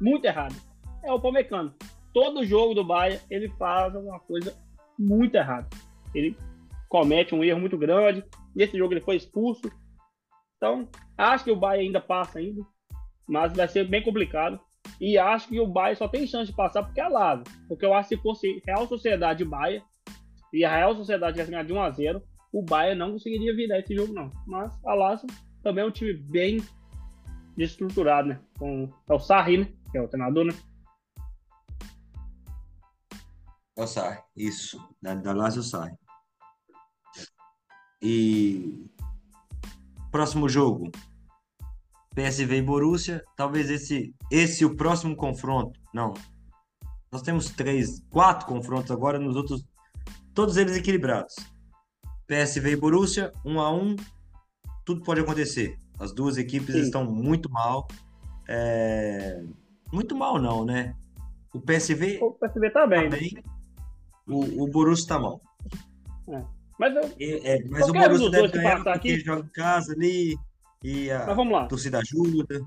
Muito 0.00 0.24
errada. 0.24 0.56
É 1.04 1.12
o 1.12 1.20
Palmecano. 1.20 1.72
Todo 2.12 2.44
jogo 2.44 2.74
do 2.74 2.82
Bahia, 2.84 3.20
ele 3.30 3.48
faz 3.50 3.94
alguma 3.94 4.18
coisa 4.18 4.52
muito 4.98 5.34
errada. 5.34 5.68
Ele 6.14 6.36
comete 6.88 7.34
um 7.34 7.44
erro 7.44 7.60
muito 7.60 7.76
grande. 7.76 8.24
Nesse 8.54 8.76
jogo 8.76 8.92
ele 8.92 9.00
foi 9.00 9.16
expulso. 9.16 9.70
Então, 10.56 10.88
acho 11.16 11.44
que 11.44 11.50
o 11.50 11.56
Bahia 11.56 11.82
ainda 11.82 12.00
passa 12.00 12.38
ainda. 12.38 12.62
Mas 13.28 13.52
vai 13.52 13.68
ser 13.68 13.86
bem 13.88 14.02
complicado. 14.02 14.58
E 15.00 15.18
acho 15.18 15.48
que 15.48 15.60
o 15.60 15.66
Bahia 15.66 15.96
só 15.96 16.08
tem 16.08 16.26
chance 16.26 16.50
de 16.50 16.56
passar 16.56 16.82
porque 16.82 17.00
é 17.00 17.08
Lázaro. 17.08 17.50
Porque 17.68 17.84
eu 17.84 17.92
acho 17.92 18.08
que 18.08 18.16
se 18.16 18.22
fosse 18.22 18.62
Real 18.66 18.86
Sociedade 18.86 19.44
e 19.44 19.82
e 20.52 20.64
a 20.64 20.74
Real 20.74 20.94
Sociedade 20.94 21.32
tivesse 21.32 21.50
ganhado 21.50 21.68
de 21.68 21.74
1 21.74 21.82
a 21.82 21.90
0 21.90 22.22
o 22.52 22.62
Bahia 22.62 22.94
não 22.94 23.12
conseguiria 23.12 23.54
virar 23.54 23.80
esse 23.80 23.94
jogo, 23.94 24.14
não. 24.14 24.30
Mas 24.46 24.72
a 24.86 24.94
Lázaro 24.94 25.32
também 25.62 25.84
é 25.84 25.86
um 25.86 25.90
time 25.90 26.14
bem 26.14 26.62
desestruturado, 27.56 28.28
né? 28.28 28.40
Com 28.58 28.88
é 29.08 29.12
o 29.12 29.18
Sarri, 29.18 29.58
né? 29.58 29.68
Que 29.90 29.98
é 29.98 30.02
o 30.02 30.08
treinador, 30.08 30.46
né? 30.46 30.54
O 33.76 33.86
Sarri, 33.86 34.18
isso. 34.34 34.78
Da, 35.00 35.14
da 35.14 35.32
Lazio 35.32 35.62
Sarri. 35.62 35.94
E 38.00 38.86
próximo 40.10 40.48
jogo, 40.48 40.90
PSV 42.14 42.56
e 42.56 42.62
Borussia. 42.62 43.22
Talvez 43.36 43.68
esse, 43.70 44.14
esse 44.30 44.64
o 44.64 44.74
próximo 44.74 45.14
confronto. 45.14 45.78
Não. 45.92 46.14
Nós 47.12 47.22
temos 47.22 47.50
três, 47.50 48.02
quatro 48.10 48.46
confrontos 48.46 48.90
agora 48.90 49.18
nos 49.18 49.36
outros, 49.36 49.64
todos 50.34 50.56
eles 50.56 50.76
equilibrados. 50.76 51.34
PSV 52.26 52.72
e 52.72 52.76
Borussia, 52.76 53.32
um 53.44 53.60
a 53.60 53.72
um, 53.72 53.94
tudo 54.84 55.02
pode 55.02 55.20
acontecer. 55.20 55.78
As 55.98 56.12
duas 56.12 56.36
equipes 56.36 56.74
Sim. 56.74 56.82
estão 56.82 57.04
muito 57.04 57.50
mal. 57.50 57.86
É... 58.48 59.42
Muito 59.92 60.16
mal 60.16 60.40
não, 60.40 60.64
né? 60.64 60.94
O 61.54 61.60
PSV. 61.60 62.18
O 62.22 62.32
PSV 62.32 62.70
tá 62.70 62.86
bem. 62.86 63.08
Tá 63.08 63.16
bem. 63.16 63.55
O, 64.26 64.64
o 64.64 64.68
Borussia 64.68 65.08
tá 65.08 65.18
mal. 65.18 65.40
É. 66.28 66.44
Mas, 66.78 66.94
eu... 66.94 67.02
é, 67.44 67.64
mas 67.64 67.88
o 67.88 67.92
Borussia 67.92 68.30
deve 68.30 68.48
ganhar 68.48 68.76
porque 68.76 68.90
aqui... 68.90 69.20
joga 69.20 69.46
em 69.46 69.52
casa 69.52 69.92
ali 69.92 70.36
e 70.82 71.10
a 71.10 71.26
mas 71.26 71.36
vamos 71.36 71.52
lá. 71.52 71.66
torcida 71.66 71.98
ajuda. 71.98 72.60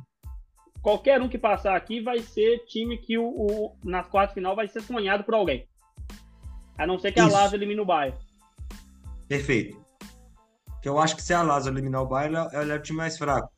Qualquer 0.81 1.21
um 1.21 1.27
que 1.27 1.37
passar 1.37 1.75
aqui 1.75 2.01
vai 2.01 2.19
ser 2.19 2.59
time 2.65 2.97
que 2.97 3.17
o, 3.17 3.25
o 3.25 3.75
nas 3.83 4.07
quartas 4.07 4.33
final 4.33 4.55
vai 4.55 4.67
ser 4.67 4.81
sonhado 4.81 5.23
por 5.23 5.33
alguém. 5.33 5.67
A 6.77 6.87
não 6.87 6.97
ser 6.97 7.11
que 7.11 7.19
Isso. 7.19 7.35
a 7.35 7.41
Lazio 7.41 7.57
elimine 7.57 7.81
o 7.81 7.85
Bayern. 7.85 8.17
Perfeito. 9.27 9.79
Que 10.81 10.87
eu 10.87 10.97
acho 10.97 11.15
que 11.15 11.21
se 11.21 11.33
a 11.33 11.43
Lazio 11.43 11.71
eliminar 11.71 12.01
o 12.01 12.07
Bayern, 12.07 12.47
ela 12.53 12.73
é 12.73 12.77
o 12.77 12.81
time 12.81 12.97
mais 12.97 13.17
fraco. 13.17 13.51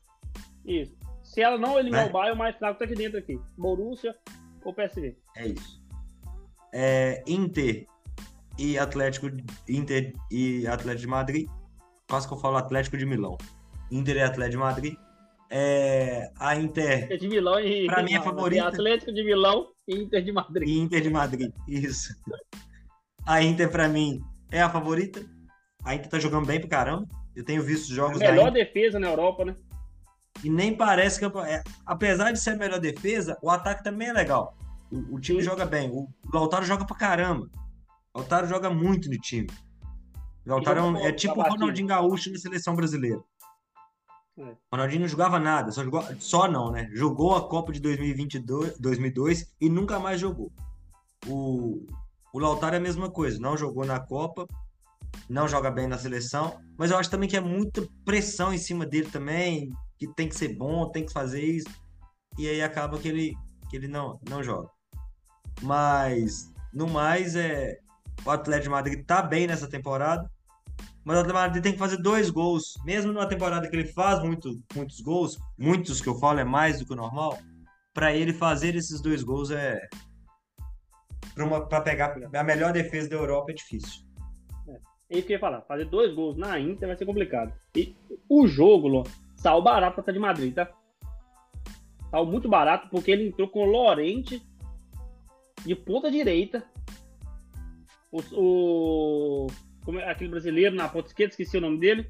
Isso. 0.66 0.96
Se 1.22 1.40
ela 1.40 1.56
não 1.56 1.78
eliminar 1.78 2.04
né? 2.04 2.10
o 2.10 2.12
Bayern, 2.12 2.34
o 2.34 2.38
mais 2.38 2.56
fraco 2.56 2.78
tá 2.78 2.84
aqui 2.84 2.96
dentro 2.96 3.18
aqui. 3.18 3.40
Borussia 3.56 4.14
ou 4.64 4.74
PSV. 4.74 5.16
É 5.36 5.46
isso. 5.46 5.80
É, 6.72 7.22
Inter 7.26 7.86
e 8.58 8.78
Atlético 8.78 9.30
Inter 9.68 10.12
e 10.30 10.66
Atlético 10.66 11.02
de 11.02 11.06
Madrid. 11.06 11.48
Quase 12.08 12.26
que 12.28 12.34
eu 12.34 12.38
falo 12.38 12.56
Atlético 12.56 12.96
de 12.96 13.06
Milão. 13.06 13.36
Inter 13.90 14.16
e 14.16 14.22
Atlético 14.22 14.50
de 14.50 14.56
Madrid. 14.58 14.94
É, 15.50 16.30
a 16.38 16.56
Inter. 16.56 17.04
Inter 17.04 17.18
de 17.18 17.28
Milão 17.28 17.60
e. 17.60 17.86
Pra 17.86 18.02
mim 18.02 18.14
é 18.14 18.22
favorita. 18.22 18.68
Atlético 18.68 19.12
de 19.12 19.22
Milão 19.22 19.68
e 19.86 19.96
Inter 20.02 20.22
de 20.22 20.32
Madrid. 20.32 20.68
E 20.68 20.78
Inter 20.78 21.00
de 21.02 21.10
Madrid, 21.10 21.52
isso. 21.68 22.14
A 23.26 23.42
Inter, 23.42 23.70
pra 23.70 23.88
mim, 23.88 24.20
é 24.50 24.62
a 24.62 24.70
favorita. 24.70 25.22
A 25.84 25.94
Inter 25.94 26.08
tá 26.08 26.18
jogando 26.18 26.46
bem 26.46 26.58
pro 26.58 26.68
caramba. 26.68 27.06
Eu 27.36 27.44
tenho 27.44 27.62
visto 27.62 27.92
jogos. 27.92 28.20
A 28.20 28.30
melhor 28.30 28.50
defesa 28.50 28.98
na 28.98 29.08
Europa, 29.08 29.44
né? 29.44 29.54
E 30.42 30.48
nem 30.48 30.74
parece 30.74 31.18
que. 31.18 31.38
É, 31.38 31.62
apesar 31.84 32.32
de 32.32 32.40
ser 32.40 32.50
a 32.50 32.56
melhor 32.56 32.80
defesa, 32.80 33.38
o 33.42 33.50
ataque 33.50 33.84
também 33.84 34.08
é 34.08 34.12
legal. 34.12 34.56
O, 34.90 35.16
o 35.16 35.20
time 35.20 35.40
Sim. 35.40 35.50
joga 35.50 35.66
bem. 35.66 35.90
O 35.90 36.08
Lautaro 36.32 36.64
joga 36.64 36.84
pra 36.84 36.96
caramba. 36.96 37.48
Lautaro 38.14 38.46
joga 38.46 38.70
muito 38.70 39.08
no 39.08 39.18
time. 39.18 39.48
O 40.44 40.50
Lautaro 40.50 40.96
é, 40.98 41.08
é 41.08 41.12
tipo 41.12 41.40
o 41.40 41.42
Ronaldinho 41.42 41.88
Gaúcho 41.88 42.30
na 42.30 42.38
seleção 42.38 42.74
brasileira. 42.74 43.22
É. 44.38 44.42
O 44.42 44.56
Ronaldinho 44.72 45.02
não 45.02 45.08
jogava 45.08 45.38
nada, 45.38 45.70
só, 45.70 45.84
jogou, 45.84 46.02
só 46.18 46.48
não, 46.48 46.70
né? 46.70 46.88
Jogou 46.92 47.34
a 47.34 47.48
Copa 47.48 47.72
de 47.72 47.80
2022, 47.80 48.78
2002 48.78 49.54
e 49.60 49.68
nunca 49.68 49.98
mais 49.98 50.20
jogou. 50.20 50.50
O, 51.26 51.86
o 52.32 52.38
Lautaro 52.38 52.74
é 52.74 52.78
a 52.78 52.82
mesma 52.82 53.10
coisa, 53.10 53.38
não 53.38 53.56
jogou 53.56 53.84
na 53.84 54.00
Copa, 54.00 54.46
não 55.28 55.46
joga 55.46 55.70
bem 55.70 55.86
na 55.86 55.98
seleção, 55.98 56.58
mas 56.78 56.90
eu 56.90 56.96
acho 56.96 57.10
também 57.10 57.28
que 57.28 57.36
é 57.36 57.40
muita 57.40 57.86
pressão 58.04 58.52
em 58.52 58.58
cima 58.58 58.86
dele 58.86 59.10
também, 59.10 59.70
que 59.98 60.08
tem 60.14 60.28
que 60.28 60.34
ser 60.34 60.56
bom, 60.56 60.90
tem 60.90 61.04
que 61.04 61.12
fazer 61.12 61.42
isso, 61.42 61.68
e 62.38 62.48
aí 62.48 62.62
acaba 62.62 62.98
que 62.98 63.08
ele, 63.08 63.34
que 63.70 63.76
ele 63.76 63.88
não, 63.88 64.18
não 64.28 64.42
joga. 64.42 64.68
Mas, 65.60 66.50
no 66.72 66.88
mais, 66.88 67.36
é, 67.36 67.78
o 68.24 68.30
Atlético 68.30 68.64
de 68.64 68.70
Madrid 68.70 69.04
tá 69.04 69.22
bem 69.22 69.46
nessa 69.46 69.68
temporada, 69.68 70.30
mas 71.04 71.16
o 71.16 71.20
Atlético 71.20 71.26
de 71.26 71.32
Madrid 71.32 71.62
tem 71.62 71.72
que 71.72 71.78
fazer 71.78 71.96
dois 71.98 72.30
gols, 72.30 72.74
mesmo 72.84 73.12
numa 73.12 73.26
temporada 73.26 73.68
que 73.68 73.74
ele 73.74 73.86
faz 73.86 74.22
muito, 74.22 74.50
muitos 74.74 75.00
gols, 75.00 75.38
muitos 75.58 76.00
que 76.00 76.08
eu 76.08 76.14
falo 76.18 76.38
é 76.38 76.44
mais 76.44 76.78
do 76.78 76.86
que 76.86 76.92
o 76.92 76.96
normal, 76.96 77.38
para 77.92 78.14
ele 78.14 78.32
fazer 78.32 78.74
esses 78.74 79.00
dois 79.00 79.22
gols 79.22 79.50
é 79.50 79.80
para 81.68 81.80
pegar 81.80 82.14
a 82.34 82.44
melhor 82.44 82.72
defesa 82.72 83.08
da 83.08 83.16
Europa 83.16 83.52
é 83.52 83.54
difícil. 83.54 84.04
É 85.08 85.18
isso 85.18 85.26
que 85.26 85.32
eu 85.32 85.36
ia 85.36 85.40
falar, 85.40 85.60
fazer 85.62 85.84
dois 85.84 86.14
gols 86.14 86.36
na 86.36 86.58
Inter 86.58 86.88
vai 86.88 86.96
ser 86.96 87.04
complicado. 87.04 87.52
E 87.76 87.94
o 88.28 88.46
jogo, 88.46 88.88
Lô, 88.88 89.04
saiu 89.36 89.60
barato 89.60 90.02
para 90.02 90.12
de 90.12 90.18
Madrid, 90.18 90.54
tá? 90.54 90.70
Saiu 92.10 92.24
muito 92.24 92.48
barato 92.48 92.88
porque 92.90 93.10
ele 93.10 93.28
entrou 93.28 93.48
com 93.48 93.60
o 93.60 93.70
Lorente 93.70 94.42
de 95.64 95.74
ponta 95.74 96.10
direita. 96.10 96.64
O, 98.12 99.46
o 99.46 99.46
é, 99.98 100.10
aquele 100.10 100.30
brasileiro 100.30 100.76
na 100.76 100.88
ponta 100.88 101.08
esquerda, 101.08 101.30
esqueci 101.30 101.56
o 101.56 101.60
nome 101.60 101.80
dele. 101.80 102.06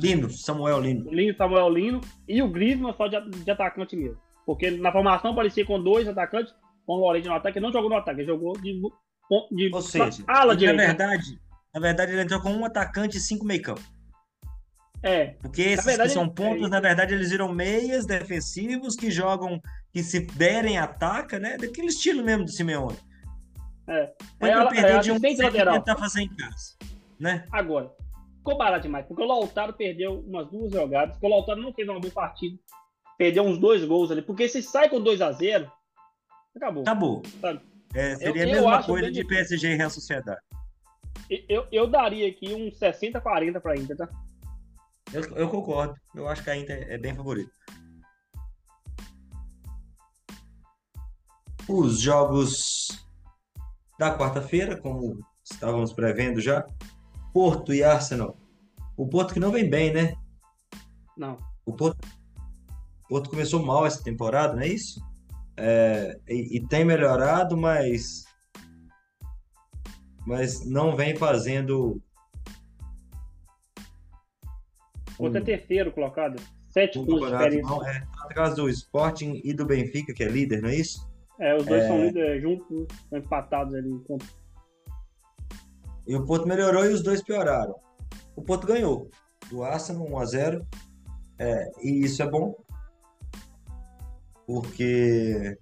Lino, 0.00 0.28
Samuel 0.30 0.80
Lino. 0.80 1.10
Lino, 1.10 1.36
Samuel 1.36 1.68
Lino. 1.68 2.00
E 2.26 2.42
o 2.42 2.48
Griezmann 2.48 2.94
só 2.96 3.06
de, 3.06 3.20
de 3.30 3.50
atacante 3.50 3.94
mesmo. 3.94 4.18
Porque 4.44 4.70
na 4.70 4.90
formação 4.90 5.34
parecia 5.34 5.64
com 5.64 5.80
dois 5.80 6.08
atacantes, 6.08 6.52
com 6.86 6.94
o 6.94 7.00
Lorente 7.00 7.28
no 7.28 7.34
ataque. 7.34 7.58
Ele 7.58 7.66
não 7.66 7.72
jogou 7.72 7.90
no 7.90 7.96
ataque, 7.96 8.20
ele 8.20 8.26
jogou 8.26 8.54
de, 8.54 8.80
de 9.52 9.70
Ou 9.72 9.82
seja, 9.82 10.24
ala 10.26 10.56
direita. 10.56 10.82
Na 10.82 10.88
verdade, 10.88 11.38
na 11.74 11.80
verdade, 11.80 12.12
ele 12.12 12.22
entrou 12.22 12.40
com 12.40 12.50
um 12.50 12.64
atacante 12.64 13.18
e 13.18 13.20
cinco 13.20 13.44
meio 13.44 13.62
campo. 13.62 13.82
É. 15.02 15.36
Porque 15.40 15.60
esses 15.60 15.84
verdade, 15.84 16.08
que 16.08 16.14
são 16.14 16.28
pontos, 16.28 16.66
é 16.66 16.70
na 16.70 16.80
verdade, 16.80 17.14
eles 17.14 17.30
viram 17.30 17.52
meias 17.52 18.06
defensivos 18.06 18.96
que 18.96 19.10
jogam, 19.10 19.60
que 19.92 20.02
se 20.02 20.20
derem 20.20 20.78
ataca, 20.78 21.38
né? 21.38 21.58
Daquele 21.58 21.88
estilo 21.88 22.24
mesmo 22.24 22.44
do 22.44 22.50
Simeone. 22.50 22.96
É. 23.86 24.12
Foi 24.38 24.48
é, 24.50 24.66
perder 24.68 24.96
é, 24.96 24.98
de 24.98 25.12
um 25.12 25.20
que 25.20 25.36
tentar 25.36 25.96
fazer 25.96 26.22
em 26.22 26.28
casa 26.34 26.74
né? 27.18 27.46
Agora, 27.50 27.90
ficou 28.38 28.56
barato 28.56 28.82
demais, 28.82 29.06
porque 29.06 29.22
o 29.22 29.26
Lautaro 29.26 29.72
perdeu 29.72 30.20
umas 30.20 30.50
duas 30.50 30.72
jogadas, 30.72 31.12
porque 31.12 31.26
o 31.26 31.30
Lautaro 31.30 31.62
não 31.62 31.72
fez 31.72 31.88
uma 31.88 32.00
boa 32.00 32.12
partida, 32.12 32.58
perdeu 33.16 33.44
uns 33.44 33.58
dois 33.58 33.84
gols 33.84 34.10
ali, 34.10 34.22
porque 34.22 34.48
se 34.48 34.62
sai 34.62 34.88
com 34.88 35.00
2 35.00 35.20
a 35.20 35.32
0 35.32 35.70
acabou. 36.54 36.82
Acabou. 36.82 37.22
É, 37.94 38.16
seria 38.16 38.42
eu, 38.46 38.48
a 38.48 38.54
mesma 38.54 38.82
coisa 38.82 39.10
de 39.10 39.24
PSG 39.24 39.68
e 39.68 39.76
Real 39.76 39.90
Sociedade. 39.90 40.40
Eu, 41.48 41.66
eu 41.72 41.86
daria 41.86 42.28
aqui 42.28 42.52
uns 42.52 42.78
60-40 42.78 43.60
para 43.60 43.72
a 43.72 43.76
Inter, 43.76 43.96
tá? 43.96 44.08
Eu, 45.12 45.22
eu, 45.36 45.48
concordo. 45.48 45.94
Eu 46.14 46.28
acho 46.28 46.42
que 46.42 46.50
a 46.50 46.56
Inter 46.56 46.86
é 46.90 46.98
bem 46.98 47.14
favorita. 47.14 47.52
Os 51.68 52.00
jogos 52.00 53.03
da 53.98 54.16
quarta-feira, 54.16 54.76
como 54.76 55.18
estávamos 55.44 55.92
prevendo 55.92 56.40
já, 56.40 56.66
Porto 57.32 57.72
e 57.72 57.82
Arsenal. 57.82 58.36
O 58.96 59.08
Porto 59.08 59.34
que 59.34 59.40
não 59.40 59.50
vem 59.50 59.68
bem, 59.68 59.92
né? 59.92 60.14
Não. 61.16 61.38
O 61.66 61.72
Porto, 61.72 61.98
o 63.04 63.08
Porto 63.08 63.30
começou 63.30 63.64
mal 63.64 63.86
essa 63.86 64.02
temporada, 64.02 64.54
não 64.54 64.62
é 64.62 64.68
isso? 64.68 65.00
É, 65.56 66.18
e, 66.28 66.56
e, 66.56 66.66
tem 66.66 66.84
melhorado, 66.84 67.56
mas 67.56 68.24
mas 70.26 70.64
não 70.66 70.96
vem 70.96 71.14
fazendo. 71.14 72.02
O 75.10 75.16
Porto 75.16 75.34
um, 75.34 75.38
é 75.38 75.40
terceiro 75.40 75.92
colocado, 75.92 76.42
sete 76.70 76.98
um 76.98 77.06
pontos. 77.06 77.30
Não, 77.62 77.86
é, 77.86 78.04
atrás 78.18 78.56
do 78.56 78.68
Sporting 78.68 79.40
e 79.44 79.52
do 79.52 79.64
Benfica, 79.64 80.12
que 80.12 80.24
é 80.24 80.28
líder, 80.28 80.60
não 80.60 80.70
é 80.70 80.76
isso? 80.76 81.08
É, 81.40 81.56
os 81.56 81.64
dois 81.66 81.84
é... 81.84 81.86
são 81.88 82.04
líderes 82.04 82.42
juntos, 82.42 82.86
empatados 83.12 83.74
ali. 83.74 84.00
E 86.06 86.14
o 86.14 86.24
Porto 86.24 86.46
melhorou 86.46 86.84
e 86.84 86.92
os 86.92 87.02
dois 87.02 87.22
pioraram. 87.22 87.74
O 88.36 88.42
Porto 88.42 88.66
ganhou 88.66 89.10
do 89.50 89.62
Arsenal 89.62 90.06
1 90.06 90.18
a 90.18 90.24
0 90.24 90.66
é, 91.38 91.70
e 91.82 92.04
isso 92.04 92.22
é 92.22 92.30
bom 92.30 92.54
porque 94.46 95.58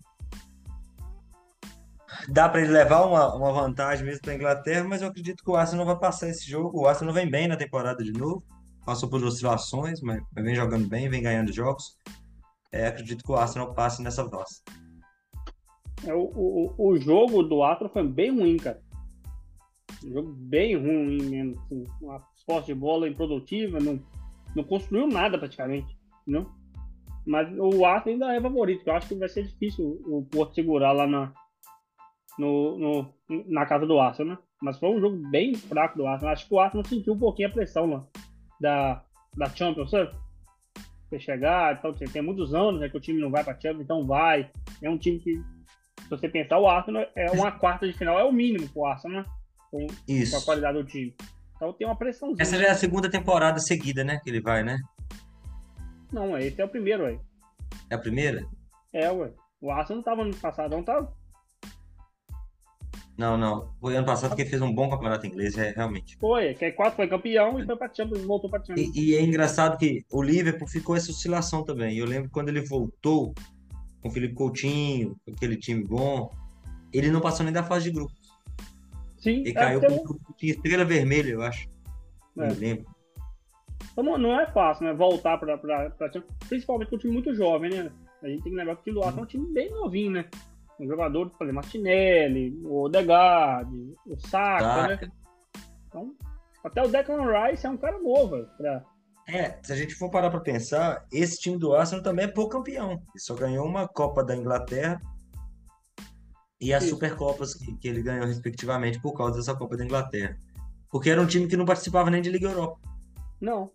dá 2.28 2.48
para 2.48 2.60
ele 2.60 2.72
levar 2.72 3.06
uma, 3.06 3.34
uma 3.34 3.52
vantagem 3.52 4.04
mesmo 4.04 4.22
para 4.22 4.32
a 4.32 4.36
Inglaterra, 4.36 4.84
mas 4.84 5.02
eu 5.02 5.08
acredito 5.08 5.42
que 5.42 5.50
o 5.50 5.56
Arsenal 5.56 5.86
vai 5.86 5.98
passar 5.98 6.28
esse 6.28 6.48
jogo. 6.48 6.80
O 6.80 6.86
Arsenal 6.86 7.14
vem 7.14 7.30
bem 7.30 7.48
na 7.48 7.56
temporada 7.56 8.02
de 8.02 8.12
novo. 8.12 8.42
passou 8.84 9.08
por 9.08 9.22
oscilações, 9.22 10.00
mas 10.00 10.20
vem 10.34 10.54
jogando 10.54 10.88
bem, 10.88 11.08
vem 11.08 11.22
ganhando 11.22 11.52
jogos. 11.52 11.96
É, 12.70 12.86
acredito 12.86 13.22
que 13.22 13.30
o 13.30 13.36
Arsenal 13.36 13.74
passe 13.74 14.02
nessa 14.02 14.28
fase. 14.28 14.62
É, 16.06 16.14
o, 16.14 16.24
o, 16.34 16.74
o 16.88 16.96
jogo 16.96 17.42
do 17.42 17.62
Arsenal 17.62 17.92
foi 17.92 18.06
bem 18.06 18.30
ruim, 18.30 18.56
cara. 18.56 18.80
Um 20.04 20.12
jogo 20.12 20.32
bem 20.32 20.76
ruim 20.76 21.22
mesmo. 21.22 21.60
Assim, 21.60 21.84
uma 22.00 22.22
posse 22.46 22.66
de 22.66 22.74
bola 22.74 23.08
improdutiva, 23.08 23.78
não, 23.78 24.00
não 24.54 24.64
construiu 24.64 25.06
nada 25.06 25.38
praticamente. 25.38 25.96
Não? 26.26 26.50
Mas 27.26 27.48
o 27.56 27.84
Arsenal 27.84 28.28
ainda 28.30 28.34
é 28.34 28.40
favorito, 28.40 28.86
eu 28.86 28.94
acho 28.94 29.08
que 29.08 29.14
vai 29.14 29.28
ser 29.28 29.44
difícil 29.44 30.02
o 30.06 30.26
Porto 30.28 30.54
segurar 30.54 30.92
lá 30.92 31.06
na, 31.06 31.32
no, 32.36 32.78
no, 32.78 33.14
na 33.46 33.64
casa 33.64 33.86
do 33.86 33.98
Arsenal, 33.98 34.34
né? 34.34 34.42
Mas 34.60 34.78
foi 34.78 34.90
um 34.90 35.00
jogo 35.00 35.16
bem 35.30 35.54
fraco 35.54 35.98
do 35.98 36.06
Arsenal. 36.06 36.32
Acho 36.32 36.48
que 36.48 36.54
o 36.54 36.60
Arsenal 36.60 36.84
sentiu 36.84 37.14
um 37.14 37.18
pouquinho 37.18 37.48
a 37.48 37.52
pressão 37.52 37.86
lá 37.86 38.06
da, 38.60 39.04
da 39.36 39.48
Champions, 39.48 39.90
sabe? 39.90 40.12
Você 41.08 41.20
chegar, 41.20 41.76
então, 41.76 41.92
tem 41.92 42.22
muitos 42.22 42.54
anos 42.54 42.80
né, 42.80 42.88
que 42.88 42.96
o 42.96 43.00
time 43.00 43.20
não 43.20 43.30
vai 43.30 43.44
para 43.44 43.58
Champions, 43.60 43.82
então 43.82 44.06
vai. 44.06 44.50
É 44.80 44.88
um 44.88 44.96
time 44.96 45.18
que, 45.18 45.42
se 46.02 46.10
você 46.10 46.28
pensar, 46.28 46.58
o 46.58 46.68
Arsenal 46.68 47.06
é 47.14 47.30
uma 47.30 47.52
quarta 47.52 47.86
de 47.86 47.92
final, 47.92 48.18
é 48.18 48.24
o 48.24 48.32
mínimo 48.32 48.68
pro 48.68 48.84
Arsenal, 48.84 49.22
né? 49.22 49.28
Com, 49.70 49.86
Isso. 50.06 50.32
com 50.32 50.38
a 50.38 50.44
qualidade 50.44 50.78
do 50.78 50.84
time. 50.84 51.14
Então 51.56 51.72
tem 51.72 51.86
uma 51.86 51.96
pressãozinha. 51.96 52.42
Essa 52.42 52.58
já 52.58 52.66
é 52.66 52.70
a 52.70 52.74
segunda 52.74 53.10
temporada 53.10 53.58
seguida, 53.60 54.04
né? 54.04 54.20
Que 54.22 54.30
ele 54.30 54.40
vai, 54.40 54.62
né? 54.62 54.78
Não, 56.12 56.36
esse 56.36 56.60
é 56.60 56.64
o 56.64 56.68
primeiro, 56.68 57.04
ué. 57.04 57.18
É 57.88 57.94
a 57.94 57.98
primeira? 57.98 58.44
É, 58.92 59.10
ué. 59.10 59.32
O 59.60 59.70
Arsenal 59.70 59.96
não 59.96 60.02
tava 60.02 60.24
no 60.24 60.36
passado, 60.36 60.72
não 60.72 60.82
tava? 60.82 61.12
Não, 63.16 63.36
não. 63.36 63.72
Foi 63.80 63.94
ano 63.94 64.06
passado 64.06 64.34
que 64.34 64.42
ele 64.42 64.50
fez 64.50 64.60
um 64.62 64.74
bom 64.74 64.88
campeonato 64.88 65.26
inglês, 65.26 65.56
é, 65.56 65.70
realmente. 65.70 66.16
Foi, 66.18 66.54
que 66.54 66.72
quatro 66.72 66.96
foi 66.96 67.06
campeão 67.06 67.60
e 67.60 67.64
foi 67.64 67.76
pra 67.76 67.92
Champions, 67.92 68.24
voltou 68.24 68.50
pra 68.50 68.58
Champions. 68.64 68.96
E, 68.96 69.10
e, 69.10 69.14
é 69.14 69.22
engraçado 69.22 69.78
que 69.78 70.04
o 70.10 70.22
Liverpool 70.22 70.66
ficou 70.66 70.96
essa 70.96 71.10
oscilação 71.10 71.62
também. 71.62 71.96
Eu 71.96 72.06
lembro 72.06 72.30
quando 72.30 72.48
ele 72.48 72.62
voltou 72.62 73.34
com 74.02 74.08
o 74.08 74.10
Felipe 74.10 74.34
Coutinho, 74.34 75.16
com 75.24 75.32
aquele 75.32 75.56
time 75.56 75.84
bom, 75.84 76.30
ele 76.92 77.10
não 77.10 77.20
passou 77.20 77.44
nem 77.44 77.52
da 77.52 77.62
fase 77.62 77.84
de 77.84 77.92
grupos. 77.92 78.20
Sim. 79.18 79.40
Ele 79.40 79.50
é, 79.50 79.54
caiu 79.54 79.80
com 79.80 79.92
um 79.92 80.04
grupo 80.04 80.34
que 80.34 80.50
estrela 80.50 80.84
vermelha, 80.84 81.30
eu 81.30 81.42
acho. 81.42 81.68
É. 82.36 82.48
Não 82.48 82.54
lembro. 82.58 82.86
Então 83.92 84.18
não, 84.18 84.40
é 84.40 84.50
fácil, 84.50 84.86
né? 84.86 84.92
Voltar 84.92 85.38
pra, 85.38 85.56
pra, 85.56 85.92
principalmente 86.48 86.88
com 86.88 86.96
um 86.96 86.98
time 86.98 87.12
muito 87.12 87.34
jovem, 87.34 87.70
né? 87.70 87.92
A 88.22 88.28
gente 88.28 88.42
tem 88.42 88.52
que 88.52 88.58
lembrar 88.58 88.76
que 88.76 88.90
o 88.90 89.02
Arsenal 89.02 89.20
é 89.20 89.22
um 89.22 89.26
time 89.26 89.52
bem 89.52 89.70
novinho, 89.70 90.12
né? 90.12 90.28
um 90.82 90.88
jogador, 90.88 91.30
por 91.30 91.44
exemplo, 91.44 91.62
Martinelli, 91.62 92.58
o 92.64 92.82
Odegaard, 92.82 93.70
o 94.06 94.16
Saka, 94.18 94.88
né? 94.88 95.10
Então, 95.88 96.14
até 96.64 96.82
o 96.82 96.88
Declan 96.88 97.26
Rice 97.30 97.66
é 97.66 97.70
um 97.70 97.76
cara 97.76 97.98
novo. 97.98 98.44
Pra... 98.56 98.84
É, 99.28 99.58
se 99.62 99.72
a 99.72 99.76
gente 99.76 99.94
for 99.94 100.10
parar 100.10 100.30
para 100.30 100.40
pensar, 100.40 101.06
esse 101.12 101.38
time 101.38 101.56
do 101.56 101.74
Arsenal 101.74 102.02
também 102.02 102.24
é 102.24 102.28
pouco 102.28 102.52
campeão. 102.52 102.92
Ele 102.92 103.18
só 103.18 103.34
ganhou 103.34 103.66
uma 103.66 103.86
Copa 103.86 104.24
da 104.24 104.36
Inglaterra 104.36 105.00
e 106.60 106.72
as 106.72 106.84
Isso. 106.84 106.94
Supercopas 106.94 107.54
que, 107.54 107.76
que 107.76 107.88
ele 107.88 108.02
ganhou, 108.02 108.26
respectivamente, 108.26 109.00
por 109.00 109.14
causa 109.14 109.36
dessa 109.36 109.54
Copa 109.54 109.76
da 109.76 109.84
Inglaterra. 109.84 110.36
Porque 110.90 111.10
era 111.10 111.22
um 111.22 111.26
time 111.26 111.46
que 111.46 111.56
não 111.56 111.64
participava 111.64 112.10
nem 112.10 112.20
de 112.20 112.30
Liga 112.30 112.48
Europa. 112.48 112.80
Não. 113.40 113.70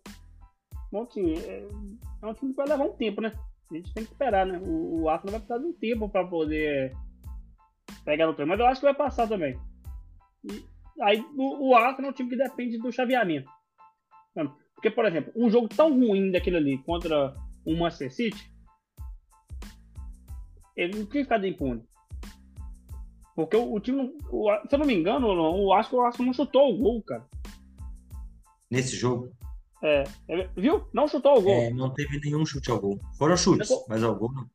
Bom 0.92 1.06
time. 1.06 1.38
É, 1.40 1.68
é 2.22 2.26
um 2.26 2.34
time 2.34 2.52
que 2.52 2.58
vai 2.58 2.68
levar 2.68 2.86
um 2.86 2.94
tempo, 2.94 3.22
né? 3.22 3.34
a 3.70 3.76
gente 3.76 3.94
tem 3.94 4.06
que 4.06 4.12
esperar, 4.12 4.46
né? 4.46 4.60
O, 4.60 5.02
o 5.02 5.10
Arsenal 5.10 5.32
vai 5.32 5.40
precisar 5.42 5.58
de 5.58 5.66
um 5.66 5.74
tempo 5.74 6.10
para 6.10 6.26
poder 6.26 6.96
pegar 8.06 8.28
no 8.28 8.34
treino, 8.34 8.50
mas 8.50 8.60
eu 8.60 8.66
acho 8.66 8.80
que 8.80 8.86
vai 8.86 8.96
passar 8.96 9.28
também. 9.28 9.60
E, 10.46 10.66
aí 11.02 11.20
o, 11.36 11.70
o 11.70 11.76
Arsenal 11.76 12.10
é 12.10 12.12
um 12.12 12.16
time 12.16 12.30
que 12.30 12.38
depende 12.38 12.78
do 12.78 12.92
chaveamento. 12.92 13.50
Porque, 14.78 14.92
por 14.92 15.06
exemplo, 15.06 15.34
um 15.36 15.50
jogo 15.50 15.68
tão 15.68 15.90
ruim 15.90 16.30
daquele 16.30 16.58
ali 16.58 16.78
contra 16.84 17.34
o 17.66 17.76
Manchester 17.76 18.14
City, 18.14 18.52
ele 20.76 21.00
não 21.00 21.06
tinha 21.08 21.24
ficado 21.24 21.48
impune. 21.48 21.84
Porque 23.36 23.58
o, 23.58 23.74
o 23.74 23.80
time, 23.80 24.16
o, 24.32 24.52
se 24.70 24.76
eu 24.76 24.80
não 24.80 24.86
me 24.86 24.94
engano, 24.94 25.74
acho 25.74 25.90
que 25.90 25.96
o 25.96 26.02
Arsenal 26.02 26.28
não 26.28 26.34
chutou 26.34 26.72
o 26.72 26.78
gol, 26.78 27.02
cara. 27.02 27.26
Nesse 28.70 28.96
jogo? 28.96 29.32
É, 29.84 30.04
é, 30.30 30.48
viu? 30.56 30.88
Não 30.94 31.08
chutou 31.08 31.40
o 31.40 31.42
gol. 31.42 31.54
É, 31.56 31.72
não 31.72 31.90
teve 31.92 32.20
nenhum 32.20 32.46
chute 32.46 32.70
ao 32.70 32.80
gol. 32.80 33.00
Foram 33.18 33.36
chutes, 33.36 33.68
tô... 33.68 33.84
mas 33.90 34.04
ao 34.04 34.16
gol 34.16 34.32
não. 34.32 34.48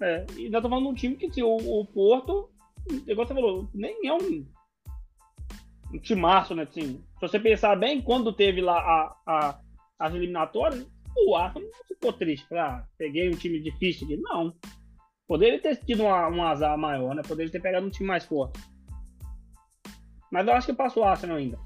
É, 0.00 0.26
e 0.36 0.48
nós 0.50 0.58
estamos 0.58 0.70
falando 0.70 0.84
de 0.86 0.90
um 0.90 0.94
time 0.94 1.16
que 1.16 1.26
assim, 1.26 1.42
o, 1.42 1.56
o 1.56 1.86
Porto, 1.86 2.50
igual 3.06 3.26
você 3.26 3.34
falou, 3.34 3.68
nem 3.72 4.08
é 4.08 4.12
um, 4.12 4.44
um 5.94 5.98
timaço, 6.00 6.52
né? 6.52 6.64
Assim, 6.64 6.98
se 7.14 7.20
você 7.20 7.38
pensar 7.38 7.76
bem, 7.76 8.02
quando 8.02 8.32
teve 8.32 8.60
lá 8.60 8.78
a, 8.78 9.16
a, 9.26 9.60
as 9.98 10.14
eliminatórias, 10.14 10.86
o 11.16 11.34
Arsenal 11.34 11.68
não 11.68 11.84
ficou 11.86 12.12
triste. 12.12 12.46
Ah, 12.54 12.84
peguei 12.96 13.28
um 13.28 13.36
time 13.36 13.60
difícil 13.60 14.06
aqui. 14.06 14.16
Não. 14.16 14.54
Poderia 15.26 15.60
ter 15.60 15.76
tido 15.76 16.04
uma, 16.04 16.28
um 16.28 16.42
azar 16.42 16.78
maior, 16.78 17.14
né? 17.14 17.22
Poderia 17.26 17.50
ter 17.50 17.60
pegado 17.60 17.86
um 17.86 17.90
time 17.90 18.08
mais 18.08 18.24
forte. 18.24 18.58
Mas 20.30 20.46
eu 20.46 20.52
acho 20.54 20.66
que 20.66 20.72
passou 20.72 21.02
o 21.02 21.06
Arsenal 21.06 21.36
ainda. 21.36 21.58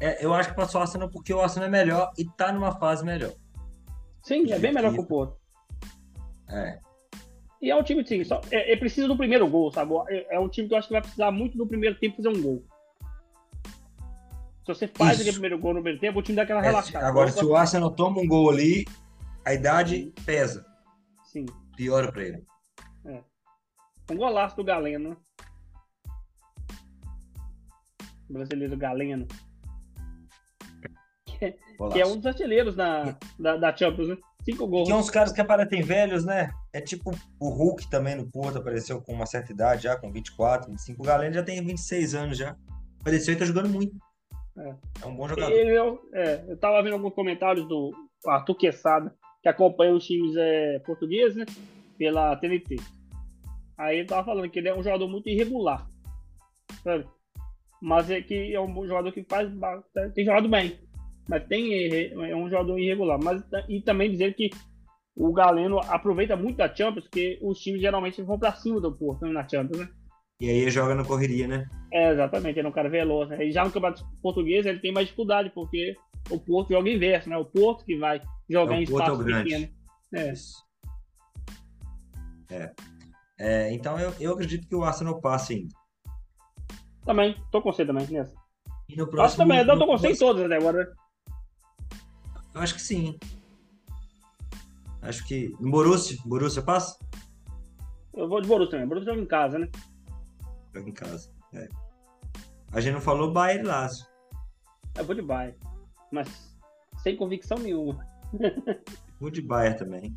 É, 0.00 0.24
eu 0.24 0.34
acho 0.34 0.50
que 0.50 0.56
passou 0.56 0.80
o 0.80 0.82
Arsenal 0.82 1.08
porque 1.08 1.32
o 1.32 1.40
Arsenal 1.40 1.68
é 1.68 1.70
melhor 1.70 2.12
e 2.18 2.24
tá 2.24 2.52
numa 2.52 2.72
fase 2.72 3.04
melhor. 3.04 3.32
Sim, 4.22 4.50
é 4.52 4.58
bem 4.58 4.72
melhor 4.72 4.92
que 4.92 5.00
o 5.00 5.06
Porto. 5.06 5.36
É. 6.48 6.78
E 7.60 7.70
é 7.70 7.76
um 7.76 7.82
time, 7.82 8.04
sim, 8.04 8.24
só, 8.24 8.40
é, 8.50 8.72
é 8.72 8.76
preciso 8.76 9.06
do 9.06 9.16
primeiro 9.16 9.48
gol, 9.48 9.70
sabe? 9.70 9.94
É, 10.08 10.34
é, 10.34 10.40
um 10.40 10.48
time 10.48 10.66
que 10.66 10.74
eu 10.74 10.78
acho 10.78 10.88
que 10.88 10.94
vai 10.94 11.00
precisar 11.00 11.30
muito 11.30 11.56
do 11.56 11.66
primeiro 11.66 11.96
tempo 11.96 12.16
fazer 12.16 12.28
um 12.28 12.42
gol. 12.42 12.64
Se 14.64 14.68
você 14.68 14.88
faz 14.88 15.20
aquele 15.20 15.32
primeiro 15.32 15.58
gol 15.58 15.74
no 15.74 15.80
primeiro 15.80 16.00
tempo, 16.00 16.18
o 16.18 16.22
time 16.22 16.36
dá 16.36 16.42
aquela 16.42 16.60
é, 16.60 16.64
relaxada. 16.64 17.06
Agora, 17.06 17.30
se 17.30 17.44
o 17.44 17.56
Arsenal 17.56 17.90
toma 17.90 18.20
um 18.20 18.26
gol 18.26 18.50
ali, 18.50 18.86
a 19.44 19.52
idade 19.52 20.12
pesa. 20.24 20.64
Sim. 21.24 21.46
Piora 21.76 22.12
pra 22.12 22.22
ele. 22.22 22.44
É. 23.04 23.22
Um 24.10 24.16
golaço 24.16 24.56
do 24.56 24.64
Galeno. 24.64 25.10
Né? 25.10 25.16
O 28.30 28.32
brasileiro 28.34 28.76
Galeno 28.76 29.26
que 31.90 32.00
é 32.00 32.06
um 32.06 32.16
dos 32.16 32.26
artilheiros 32.26 32.76
na, 32.76 33.16
da, 33.38 33.56
da 33.56 33.76
Champions, 33.76 34.08
né? 34.08 34.16
Cinco 34.44 34.66
gols. 34.66 34.88
Tem 34.88 34.96
uns 34.96 35.10
caras 35.10 35.32
que 35.32 35.40
aparecem 35.40 35.82
velhos, 35.82 36.24
né? 36.24 36.50
É 36.72 36.80
tipo 36.80 37.12
o 37.38 37.48
Hulk 37.48 37.88
também 37.88 38.16
no 38.16 38.28
Porto, 38.30 38.58
apareceu 38.58 39.00
com 39.00 39.12
uma 39.12 39.26
certa 39.26 39.52
idade 39.52 39.84
já, 39.84 39.96
com 39.96 40.10
24, 40.10 40.70
25. 40.70 41.02
O 41.02 41.06
Galeno 41.06 41.34
já 41.34 41.42
tem 41.42 41.64
26 41.64 42.14
anos 42.14 42.38
já. 42.38 42.56
Apareceu 43.00 43.34
e 43.34 43.36
tá 43.36 43.44
jogando 43.44 43.68
muito. 43.68 43.96
É, 44.58 44.74
é 45.02 45.06
um 45.06 45.16
bom 45.16 45.28
jogador. 45.28 45.52
Ele, 45.52 45.76
eu, 45.76 46.00
é, 46.12 46.44
eu 46.48 46.56
tava 46.56 46.82
vendo 46.82 46.94
alguns 46.94 47.14
comentários 47.14 47.66
do 47.66 47.92
Arthur 48.26 48.54
Quesada, 48.54 49.14
que 49.42 49.48
acompanha 49.48 49.94
os 49.94 50.06
times 50.06 50.36
é, 50.36 50.78
portugueses, 50.80 51.36
né? 51.36 51.46
Pela 51.98 52.36
TNT. 52.36 52.76
Aí 53.78 53.98
ele 53.98 54.08
tava 54.08 54.24
falando 54.24 54.50
que 54.50 54.58
ele 54.58 54.68
é 54.68 54.74
um 54.74 54.82
jogador 54.82 55.08
muito 55.08 55.28
irregular. 55.28 55.86
Sabe? 56.82 57.06
Mas 57.80 58.10
é 58.10 58.20
que 58.20 58.54
é 58.54 58.60
um 58.60 58.86
jogador 58.86 59.10
que 59.12 59.24
faz. 59.24 59.50
tem 60.14 60.24
jogado 60.24 60.48
bem 60.48 60.78
mas 61.28 61.46
tem 61.46 61.72
é 62.30 62.36
um 62.36 62.48
jogador 62.48 62.78
irregular. 62.78 63.18
Mas 63.22 63.42
e 63.68 63.80
também 63.80 64.10
dizer 64.10 64.34
que 64.34 64.50
o 65.14 65.32
Galeno 65.32 65.78
aproveita 65.78 66.36
muito 66.36 66.56
da 66.56 66.74
Champions, 66.74 67.04
porque 67.04 67.38
os 67.42 67.58
times 67.58 67.80
geralmente 67.80 68.22
vão 68.22 68.38
para 68.38 68.52
cima 68.52 68.80
do 68.80 68.92
Porto 68.92 69.24
né, 69.24 69.32
na 69.32 69.48
Champions, 69.48 69.80
né? 69.80 69.88
E 70.42 70.50
aí 70.50 70.68
joga 70.72 70.96
na 70.96 71.04
correria, 71.04 71.46
né? 71.46 71.70
É, 71.92 72.10
exatamente, 72.10 72.58
ele 72.58 72.66
é 72.66 72.68
um 72.68 72.74
cara 72.74 72.88
veloz. 72.88 73.28
Né? 73.28 73.46
E 73.46 73.52
já 73.52 73.64
no 73.64 73.70
campeonato 73.70 74.04
português 74.20 74.66
ele 74.66 74.80
tem 74.80 74.92
mais 74.92 75.06
dificuldade, 75.06 75.50
porque 75.54 75.96
o 76.28 76.36
Porto 76.36 76.72
joga 76.72 76.90
inverso, 76.90 77.30
né? 77.30 77.36
O 77.36 77.44
Porto 77.44 77.84
que 77.84 77.96
vai 77.96 78.20
jogar 78.50 78.74
é, 78.74 78.80
em 78.80 78.82
espaço 78.82 79.22
é 79.22 79.42
pequeno. 79.44 79.68
É. 80.12 80.34
é. 82.50 82.72
é. 83.38 83.72
então 83.72 83.96
eu, 84.00 84.12
eu 84.18 84.32
acredito 84.32 84.66
que 84.66 84.74
o 84.74 84.82
Arsenal 84.82 85.20
passe 85.20 85.54
ainda. 85.54 85.74
Também, 87.04 87.36
tô 87.52 87.62
com 87.62 87.72
você 87.72 87.86
também 87.86 88.04
nessa. 88.08 88.34
E 88.88 88.96
no 88.96 89.06
próximo. 89.06 89.22
Acho 89.22 89.36
também, 89.36 89.58
eu 89.60 89.78
tô 89.78 89.86
com 89.86 89.96
você 89.96 90.10
em 90.10 90.16
todas 90.16 90.44
até 90.44 90.56
agora. 90.56 90.92
Eu 92.52 92.60
acho 92.60 92.74
que 92.74 92.82
sim. 92.82 93.16
Acho 95.02 95.24
que. 95.24 95.54
No 95.60 95.70
Borussia? 95.70 96.18
Borussia 96.24 96.62
passa? 96.62 96.98
Eu 98.12 98.28
vou 98.28 98.40
de 98.40 98.48
Borussia 98.48 98.72
também. 98.72 98.88
Borussia 98.88 99.12
joga 99.12 99.22
em 99.22 99.26
casa, 99.26 99.56
né? 99.60 99.68
Em 100.74 100.92
casa. 100.92 101.30
É. 101.54 101.68
A 102.72 102.80
gente 102.80 102.94
não 102.94 103.00
falou 103.00 103.32
Bayern 103.32 103.64
e 103.64 103.68
Lazio. 103.68 104.06
Eu 104.96 105.04
vou 105.04 105.14
de 105.14 105.22
Bayern. 105.22 105.56
Mas 106.10 106.56
sem 107.02 107.16
convicção 107.16 107.58
nenhuma. 107.58 108.06
vou 109.20 109.30
de 109.30 109.42
Bayern 109.42 109.78
também. 109.78 110.14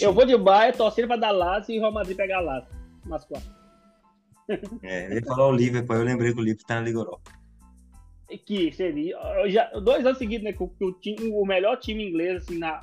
Eu 0.00 0.12
vou 0.12 0.24
de 0.24 0.36
Bayern, 0.36 0.76
torcendo 0.76 1.08
pra 1.08 1.16
dar 1.16 1.30
Lazio 1.30 1.74
e 1.74 1.78
o 1.78 1.80
Real 1.80 1.92
Madrid 1.92 2.16
pegar 2.16 2.40
Lazio. 2.40 2.70
Mas 3.06 3.24
quatro. 3.24 3.58
É, 4.82 5.10
ele 5.10 5.22
falou 5.26 5.52
o 5.52 5.54
Liverpool, 5.54 5.96
eu 5.96 6.04
lembrei 6.04 6.32
que 6.32 6.40
o 6.40 6.42
Liverpool 6.42 6.66
tá 6.66 6.76
na 6.76 6.80
Liga 6.80 7.00
Europa 7.00 7.38
que 8.36 8.70
seria 8.72 9.16
já, 9.48 9.70
dois 9.80 10.04
anos 10.04 10.18
seguidos, 10.18 10.44
né? 10.44 10.52
Que 10.52 10.62
o, 10.62 10.70
o, 10.80 10.92
time, 10.92 11.30
o 11.32 11.46
melhor 11.46 11.76
time 11.78 12.06
inglês 12.06 12.42
assim, 12.42 12.58
na, 12.58 12.82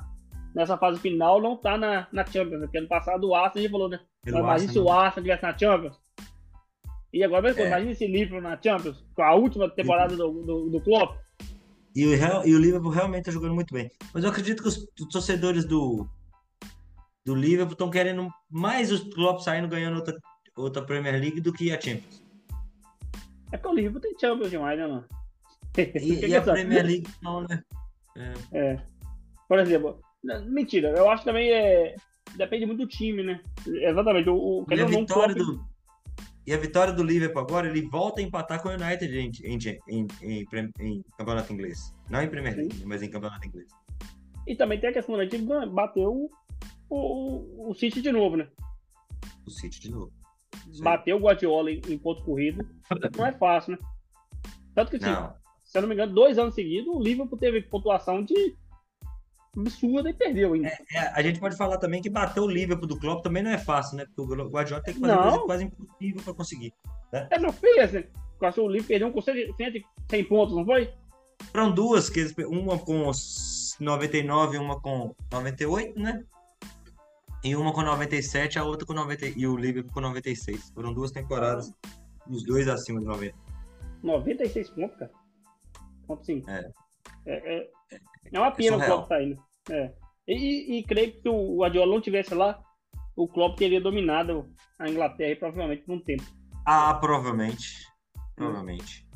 nessa 0.54 0.76
fase 0.76 0.98
final 0.98 1.40
não 1.40 1.56
tá 1.56 1.78
na, 1.78 2.08
na 2.10 2.24
Champions. 2.26 2.60
Né? 2.60 2.66
Porque 2.66 2.78
ano 2.78 2.88
passado 2.88 3.28
o 3.28 3.34
Arsenal 3.34 3.64
já 3.64 3.70
falou, 3.70 3.88
né? 3.88 4.00
Pelo 4.22 4.38
imagina 4.38 4.72
se 4.72 4.78
o 4.78 4.90
Arsenal 4.90 5.08
estivesse 5.08 5.42
na 5.42 5.56
Champions. 5.56 6.00
E 7.16 7.24
agora, 7.24 7.50
é. 7.50 7.66
imagina 7.66 7.92
esse 7.92 8.06
livro 8.06 8.42
na 8.42 8.60
Champions, 8.62 9.02
com 9.14 9.22
a 9.22 9.34
última 9.34 9.70
temporada 9.70 10.14
do, 10.14 10.42
do, 10.42 10.68
do 10.68 10.80
Klopp. 10.82 11.16
E 11.94 12.04
o, 12.04 12.10
e 12.44 12.54
o 12.54 12.58
Liverpool 12.58 12.90
realmente 12.90 13.24
tá 13.24 13.30
jogando 13.30 13.54
muito 13.54 13.72
bem. 13.72 13.90
Mas 14.12 14.22
eu 14.22 14.28
acredito 14.28 14.62
que 14.62 14.68
os, 14.68 14.86
torcedores 15.10 15.64
do, 15.64 16.06
do 17.24 17.34
Liverpool 17.34 17.72
estão 17.72 17.88
querendo 17.88 18.28
mais 18.50 18.92
os 18.92 19.02
Klopp 19.14 19.40
saindo 19.40 19.66
ganhando 19.66 19.96
outra, 19.96 20.14
outra 20.54 20.82
Premier 20.82 21.18
League 21.18 21.40
do 21.40 21.54
que 21.54 21.72
a 21.72 21.80
Champions. 21.80 22.22
É 23.50 23.56
porque 23.56 23.68
o 23.68 23.74
Liverpool 23.74 24.02
tem 24.02 24.18
Champions 24.20 24.50
demais, 24.50 24.78
né, 24.78 24.86
mano? 24.86 25.06
E, 25.78 26.26
e 26.28 26.36
a 26.36 26.42
Premier 26.42 26.84
League 26.84 27.08
não, 27.22 27.40
né? 27.40 27.62
É. 28.14 28.34
É. 28.52 28.82
Por 29.48 29.58
exemplo, 29.58 29.98
mentira, 30.44 30.90
eu 30.90 31.08
acho 31.08 31.22
que 31.22 31.30
também 31.30 31.50
é. 31.50 31.96
Depende 32.36 32.66
muito 32.66 32.80
do 32.80 32.88
time, 32.88 33.22
né? 33.22 33.40
Exatamente. 33.66 34.28
O, 34.28 34.36
o, 34.36 34.66
E 34.68 34.78
a 34.78 34.84
vitória 34.84 35.34
Klopp- 35.34 35.56
do 35.56 35.75
e 36.46 36.54
a 36.54 36.56
vitória 36.56 36.92
do 36.92 37.02
Liverpool 37.02 37.42
agora, 37.42 37.68
ele 37.68 37.82
volta 37.82 38.20
a 38.20 38.24
empatar 38.24 38.62
com 38.62 38.68
o 38.68 38.72
United 38.72 39.18
em, 39.18 39.30
em, 39.44 40.06
em, 40.22 40.46
em, 40.80 41.02
campeonato 41.18 41.52
inglês. 41.52 41.92
Não 42.08 42.22
em 42.22 42.28
Premier 42.28 42.56
League, 42.56 42.84
mas 42.84 43.02
em 43.02 43.10
campeonato 43.10 43.48
inglês. 43.48 43.68
E 44.46 44.54
também 44.54 44.78
tem 44.78 44.90
a 44.90 44.92
questão 44.92 45.16
da 45.16 45.24
gente 45.24 45.38
bateu 45.72 46.30
o, 46.88 46.96
o, 46.96 47.70
o 47.70 47.74
City 47.74 48.00
de 48.00 48.12
novo, 48.12 48.36
né? 48.36 48.48
O 49.44 49.50
City 49.50 49.80
de 49.80 49.90
novo. 49.90 50.12
Aí. 50.54 50.80
Bateu 50.82 51.16
o 51.16 51.20
Guardiola 51.20 51.70
em, 51.70 51.80
em 51.88 51.98
ponto 51.98 52.22
corrido. 52.22 52.64
Não 53.16 53.26
é 53.26 53.32
fácil, 53.32 53.72
né? 53.72 53.78
Tanto 54.72 54.90
que, 54.90 54.96
assim, 54.96 55.06
Não, 55.06 55.34
se 55.64 55.76
eu 55.76 55.82
não 55.82 55.88
me 55.88 55.94
engano, 55.94 56.14
dois 56.14 56.38
anos 56.38 56.54
seguidos, 56.54 56.94
o 56.94 57.00
Liverpool 57.00 57.38
teve 57.38 57.60
pontuação 57.62 58.22
de 58.22 58.56
absurda 59.56 60.10
e 60.10 60.14
perdeu 60.14 60.52
ainda. 60.52 60.68
É, 60.68 60.98
a 61.14 61.22
gente 61.22 61.40
pode 61.40 61.56
falar 61.56 61.78
também 61.78 62.02
que 62.02 62.10
bater 62.10 62.40
o 62.40 62.48
Liverpool 62.48 62.86
do 62.86 62.98
Klopp 62.98 63.22
também 63.22 63.42
não 63.42 63.50
é 63.50 63.58
fácil, 63.58 63.96
né? 63.96 64.06
Porque 64.06 64.20
o 64.20 64.48
Guardiola 64.48 64.82
tem 64.82 64.94
que 64.94 65.00
fazer 65.00 65.14
Não. 65.14 65.22
coisa 65.22 65.44
quase 65.44 65.64
impossível 65.64 66.22
para 66.22 66.34
conseguir. 66.34 66.74
É, 67.12 67.38
não 67.38 67.52
fez, 67.52 67.92
né? 67.92 68.04
O 68.40 68.68
Liverpool 68.68 68.88
perdeu 68.88 69.12
com 69.12 69.20
100, 69.22 69.54
100 70.10 70.24
pontos, 70.24 70.54
não 70.54 70.64
foi? 70.64 70.92
Foram 71.52 71.72
duas, 71.72 72.10
que 72.10 72.26
uma 72.46 72.78
com 72.78 73.08
os 73.08 73.76
99 73.80 74.56
e 74.56 74.60
uma 74.60 74.80
com 74.80 75.14
98, 75.32 75.98
né? 75.98 76.24
E 77.44 77.54
uma 77.54 77.72
com 77.72 77.82
97, 77.82 78.58
a 78.58 78.64
outra 78.64 78.86
com 78.86 78.92
90 78.92 79.26
e 79.38 79.46
o 79.46 79.56
Liverpool 79.56 79.92
com 79.92 80.00
96. 80.00 80.70
Foram 80.70 80.92
duas 80.92 81.10
temporadas, 81.10 81.72
os 82.28 82.44
dois 82.44 82.68
acima 82.68 83.00
de 83.00 83.06
90. 83.06 83.34
96 84.02 84.70
pontos, 84.70 84.96
cara. 84.98 85.10
Ponto 86.06 86.24
sim. 86.24 86.42
É. 86.46 86.70
É, 87.26 87.56
é, 87.56 87.68
é 88.32 88.38
uma 88.38 88.50
pena 88.50 88.76
o. 88.76 88.80
Klopp 88.84 89.08
saindo. 89.08 89.38
É. 89.70 89.92
E, 90.28 90.78
e, 90.78 90.82
creio 90.82 91.12
que 91.12 91.20
se 91.20 91.28
o 91.28 91.58
Guardiola 91.58 91.92
não 91.92 92.00
tivesse 92.00 92.34
lá, 92.34 92.60
o 93.14 93.28
Klopp 93.28 93.56
teria 93.56 93.80
dominado 93.80 94.46
a 94.78 94.88
Inglaterra 94.88 95.32
e 95.32 95.36
provavelmente 95.36 95.82
por 95.82 95.94
um 95.94 96.00
tempo. 96.00 96.24
Ah, 96.64 96.94
provavelmente. 96.94 97.86
Provavelmente. 98.34 99.06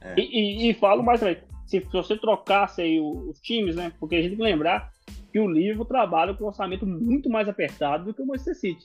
É. 0.00 0.14
E, 0.18 0.22
e, 0.22 0.70
e 0.70 0.74
falo 0.74 1.02
mais 1.02 1.20
também, 1.20 1.38
se, 1.66 1.80
se 1.80 1.92
você 1.92 2.16
trocasse 2.16 2.82
aí 2.82 3.00
os 3.00 3.40
times, 3.40 3.76
né? 3.76 3.92
Porque 3.98 4.16
a 4.16 4.18
gente 4.20 4.30
tem 4.30 4.38
que 4.38 4.42
lembrar 4.42 4.90
que 5.32 5.40
o 5.40 5.48
Liverpool 5.48 5.86
trabalha 5.86 6.34
com 6.34 6.44
um 6.44 6.48
orçamento 6.48 6.86
muito 6.86 7.30
mais 7.30 7.48
apertado 7.48 8.04
do 8.04 8.14
que 8.14 8.20
o 8.20 8.26
Manchester 8.26 8.56
City. 8.56 8.84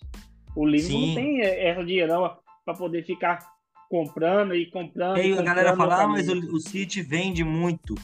O 0.55 0.65
Liverpool 0.65 0.99
Sim. 0.99 1.07
não 1.07 1.15
tem 1.15 1.41
é, 1.41 1.67
essa 1.67 1.83
dinheirão 1.83 2.37
para 2.63 2.73
poder 2.73 3.03
ficar 3.03 3.56
comprando 3.89 4.53
e 4.55 4.69
comprando. 4.69 5.17
E 5.17 5.21
aí 5.21 5.37
a 5.37 5.41
galera 5.41 5.75
fala, 5.75 6.03
ah, 6.03 6.07
mas 6.07 6.27
o, 6.27 6.33
o 6.55 6.59
City 6.59 7.01
vende 7.01 7.43
muito 7.43 7.95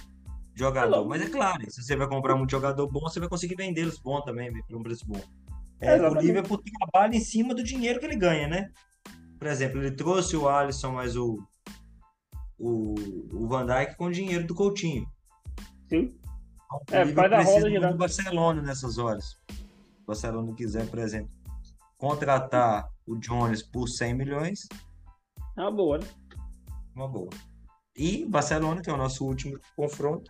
jogador. 0.56 1.08
Mas 1.08 1.22
é 1.22 1.30
claro, 1.30 1.70
se 1.70 1.82
você 1.84 1.96
vai 1.96 2.08
comprar 2.08 2.36
muito 2.36 2.52
jogador 2.52 2.88
bom, 2.88 3.02
você 3.02 3.20
vai 3.20 3.30
conseguir 3.30 3.56
vendê-los 3.56 4.00
bom 4.00 4.22
também, 4.22 4.52
por 4.64 4.76
um 4.78 4.84
preço 4.84 5.06
bom. 5.08 5.22
É, 5.80 5.94
o 5.94 5.96
Exatamente. 5.96 6.26
Liverpool 6.28 6.62
trabalha 6.80 7.16
em 7.16 7.20
cima 7.20 7.54
do 7.54 7.64
dinheiro 7.64 8.00
que 8.00 8.06
ele 8.06 8.16
ganha, 8.16 8.48
né? 8.48 8.70
Por 9.38 9.48
exemplo, 9.48 9.80
ele 9.82 9.92
trouxe 9.92 10.38
o 10.38 10.48
Alisson, 10.48 10.94
mas 10.94 11.16
o, 11.18 11.38
o, 12.58 12.94
o 13.34 13.48
Van 13.48 13.66
Dijk 13.66 13.98
com 13.98 14.06
o 14.06 14.12
dinheiro 14.12 14.46
do 14.48 14.56
Coutinho. 14.56 15.06
Sim. 15.90 16.16
Então, 16.86 17.00
o 17.00 17.02
É, 17.02 17.04
Liverpool 17.04 17.30
faz 17.30 17.34
a 17.34 17.52
roda 17.52 17.70
girar. 17.70 17.92
do 17.92 17.98
Barcelona 17.98 18.62
nessas 18.62 18.98
horas. 18.98 19.38
Se 19.50 20.04
o 20.04 20.06
Barcelona 20.08 20.54
quiser, 20.56 20.88
por 20.88 21.00
exemplo, 21.00 21.30
contratar 21.98 22.90
o 23.06 23.16
Jones 23.18 23.62
por 23.62 23.88
100 23.88 24.14
milhões, 24.14 24.68
É 25.58 25.62
uma 25.62 25.72
boa, 25.72 25.98
né? 26.00 26.08
uma 26.96 27.08
boa. 27.08 27.30
E 27.96 28.26
Barcelona, 28.26 28.82
que 28.82 28.90
é 28.90 28.94
o 28.94 28.98
nosso 28.98 29.26
último 29.26 29.60
confronto, 29.76 30.30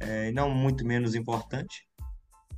é, 0.00 0.30
não 0.32 0.50
muito 0.50 0.86
menos 0.86 1.14
importante, 1.14 1.86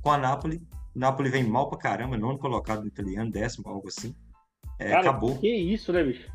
com 0.01 0.11
a 0.11 0.17
Napoli. 0.17 0.61
O 0.95 0.99
Napoli 0.99 1.29
vem 1.29 1.43
mal 1.43 1.69
pra 1.69 1.77
caramba, 1.77 2.17
nono 2.17 2.39
colocado 2.39 2.81
no 2.81 2.87
italiano, 2.87 3.29
décimo, 3.31 3.67
algo 3.67 3.87
assim. 3.87 4.15
É, 4.79 4.89
Cara, 4.89 5.01
acabou. 5.01 5.37
que 5.37 5.47
isso, 5.53 5.91
né, 5.91 6.03
bicho? 6.03 6.29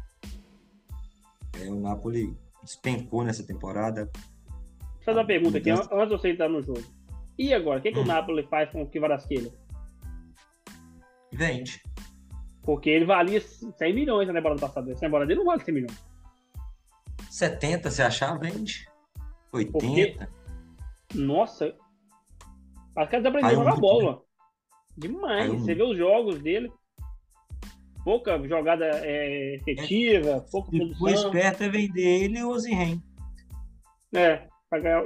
É, 1.58 1.70
o 1.70 1.80
Napoli 1.80 2.36
despencou 2.62 3.24
nessa 3.24 3.42
temporada. 3.46 4.06
Deixa 4.06 5.00
eu 5.00 5.04
fazer 5.04 5.18
uma 5.20 5.26
pergunta 5.26 5.58
aqui, 5.58 5.70
antes 5.70 5.88
de 5.88 6.08
você 6.08 6.30
entrar 6.30 6.48
no 6.48 6.62
jogo. 6.62 6.82
E 7.38 7.54
agora, 7.54 7.78
o 7.78 7.82
que, 7.82 7.92
que 7.92 7.98
o 7.98 8.02
Hum. 8.02 8.06
Napoli 8.06 8.46
faz 8.46 8.70
com 8.70 8.82
o 8.82 8.86
Kvaratskhelia? 8.86 9.52
Vende. 11.32 11.82
Porque 12.62 12.90
ele 12.90 13.04
valia 13.04 13.40
100 13.40 13.94
milhões 13.94 14.28
na 14.28 14.34
temporada 14.34 14.60
passada. 14.60 14.90
Essa 14.92 15.00
temporada 15.00 15.26
dele 15.28 15.38
não 15.40 15.46
vale 15.46 15.62
100 15.64 15.74
milhões. 15.74 16.04
70, 17.30 17.90
se 17.90 18.02
achar, 18.02 18.38
vende. 18.38 18.86
80. 19.52 19.78
Porque- 19.78 21.18
Nossa, 21.18 21.74
acho 22.96 23.10
que 23.10 23.16
ele 23.16 23.28
aprendeu 23.28 23.50
a 23.50 23.54
jogar 23.54 23.70
muito, 23.72 23.80
bola. 23.80 24.22
Demais. 24.96 25.46
Caiu 25.48 25.58
Você 25.58 25.74
muito. 25.74 25.76
vê 25.78 25.82
os 25.92 25.98
jogos 25.98 26.40
dele. 26.42 26.72
Pouca 28.04 28.38
jogada 28.48 28.86
é, 29.04 29.56
efetiva, 29.56 30.44
pouca 30.50 30.70
E 30.74 30.76
o 30.82 30.88
produção. 30.96 31.08
esperto 31.28 31.64
é 31.64 31.68
vender 31.68 32.22
ele 32.24 32.38
e 32.38 32.44
o 32.44 32.48
Ozenhen. 32.50 33.02
É, 34.14 34.48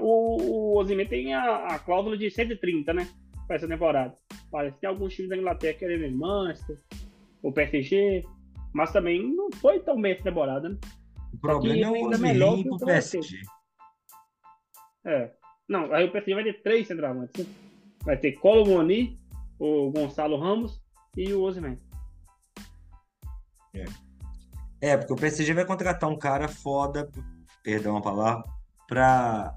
o, 0.00 0.36
o 0.74 0.78
Osimhen 0.78 1.06
tem 1.08 1.34
a, 1.34 1.66
a 1.74 1.78
cláusula 1.78 2.16
de 2.16 2.30
130, 2.30 2.92
né? 2.92 3.08
Pra 3.48 3.56
essa 3.56 3.66
temporada. 3.66 4.14
Parece 4.50 4.74
que 4.76 4.80
tem 4.82 4.88
alguns 4.90 5.12
times 5.12 5.28
da 5.30 5.36
Inglaterra 5.36 5.74
querendo 5.76 6.04
ele, 6.04 6.14
Manchester, 6.14 6.78
o 7.44 7.52
PSG, 7.52 8.24
mas 8.72 8.90
também 8.90 9.22
não 9.34 9.50
foi 9.52 9.78
tão 9.80 10.00
bem 10.00 10.12
essa 10.12 10.22
temporada, 10.24 10.70
né? 10.70 10.78
O 11.32 11.38
problema 11.38 11.96
é 11.96 12.00
o 12.00 12.18
melhor 12.18 12.56
que 12.56 12.70
o. 12.70 12.78
PSG. 12.78 13.40
É. 15.04 15.30
Não, 15.68 15.92
aí 15.92 16.06
o 16.06 16.10
PSG 16.12 16.34
vai 16.34 16.44
ter 16.44 16.62
três 16.62 16.86
centroavantes. 16.88 17.46
né? 17.46 17.54
Vai 18.02 18.16
ter 18.16 18.32
Colo 18.32 18.66
Moni, 18.66 19.20
o 19.58 19.90
Gonçalo 19.90 20.38
Ramos 20.38 20.82
e 21.16 21.32
o 21.32 21.42
Osimhen. 21.42 21.78
É, 24.80 24.96
porque 24.96 25.12
o 25.12 25.16
PSG 25.16 25.52
vai 25.52 25.64
contratar 25.64 26.08
um 26.10 26.18
cara 26.18 26.48
foda, 26.48 27.10
perdão 27.62 27.96
a 27.96 28.02
palavra, 28.02 28.44
para 28.86 29.54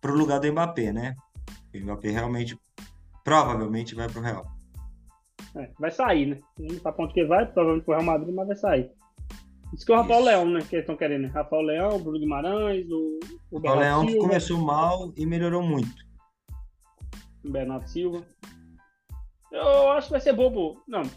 pro 0.00 0.14
lugar 0.14 0.40
do 0.40 0.50
Mbappé, 0.50 0.92
né? 0.92 1.14
O 1.74 1.78
Mbappé 1.78 2.10
realmente, 2.10 2.58
provavelmente 3.22 3.94
vai 3.94 4.08
pro 4.08 4.20
Real. 4.20 4.46
É, 5.56 5.70
vai 5.78 5.90
sair, 5.90 6.26
né? 6.26 6.40
Não 6.58 6.78
tá 6.78 6.92
ponto 6.92 7.12
que 7.12 7.24
vai, 7.24 7.44
provavelmente 7.44 7.84
pro 7.84 7.94
Real 7.94 8.04
Madrid, 8.04 8.34
mas 8.34 8.46
vai 8.46 8.56
sair. 8.56 8.90
Diz 9.72 9.84
que 9.84 9.92
é 9.92 9.94
o 9.94 9.98
Rafael 9.98 10.20
Isso. 10.20 10.28
Leão, 10.28 10.46
né? 10.46 10.60
Que 10.60 10.76
eles 10.76 10.82
estão 10.82 10.96
querendo, 10.96 11.22
né? 11.22 11.28
Rafael 11.28 11.62
Leão, 11.62 12.02
Bruno 12.02 12.18
Guimarães, 12.18 12.90
o, 12.90 13.20
o 13.50 13.60
Bernardo 13.60 13.80
Leão 13.80 14.06
que 14.06 14.16
começou 14.16 14.58
mal 14.58 15.12
e 15.16 15.24
melhorou 15.24 15.62
muito. 15.62 16.02
Bernardo 17.44 17.88
Silva. 17.88 18.24
Eu 19.50 19.90
acho 19.90 20.06
que 20.06 20.12
vai 20.12 20.20
ser 20.20 20.32
bom. 20.34 20.76
Não, 20.86 21.02
não 21.02 21.10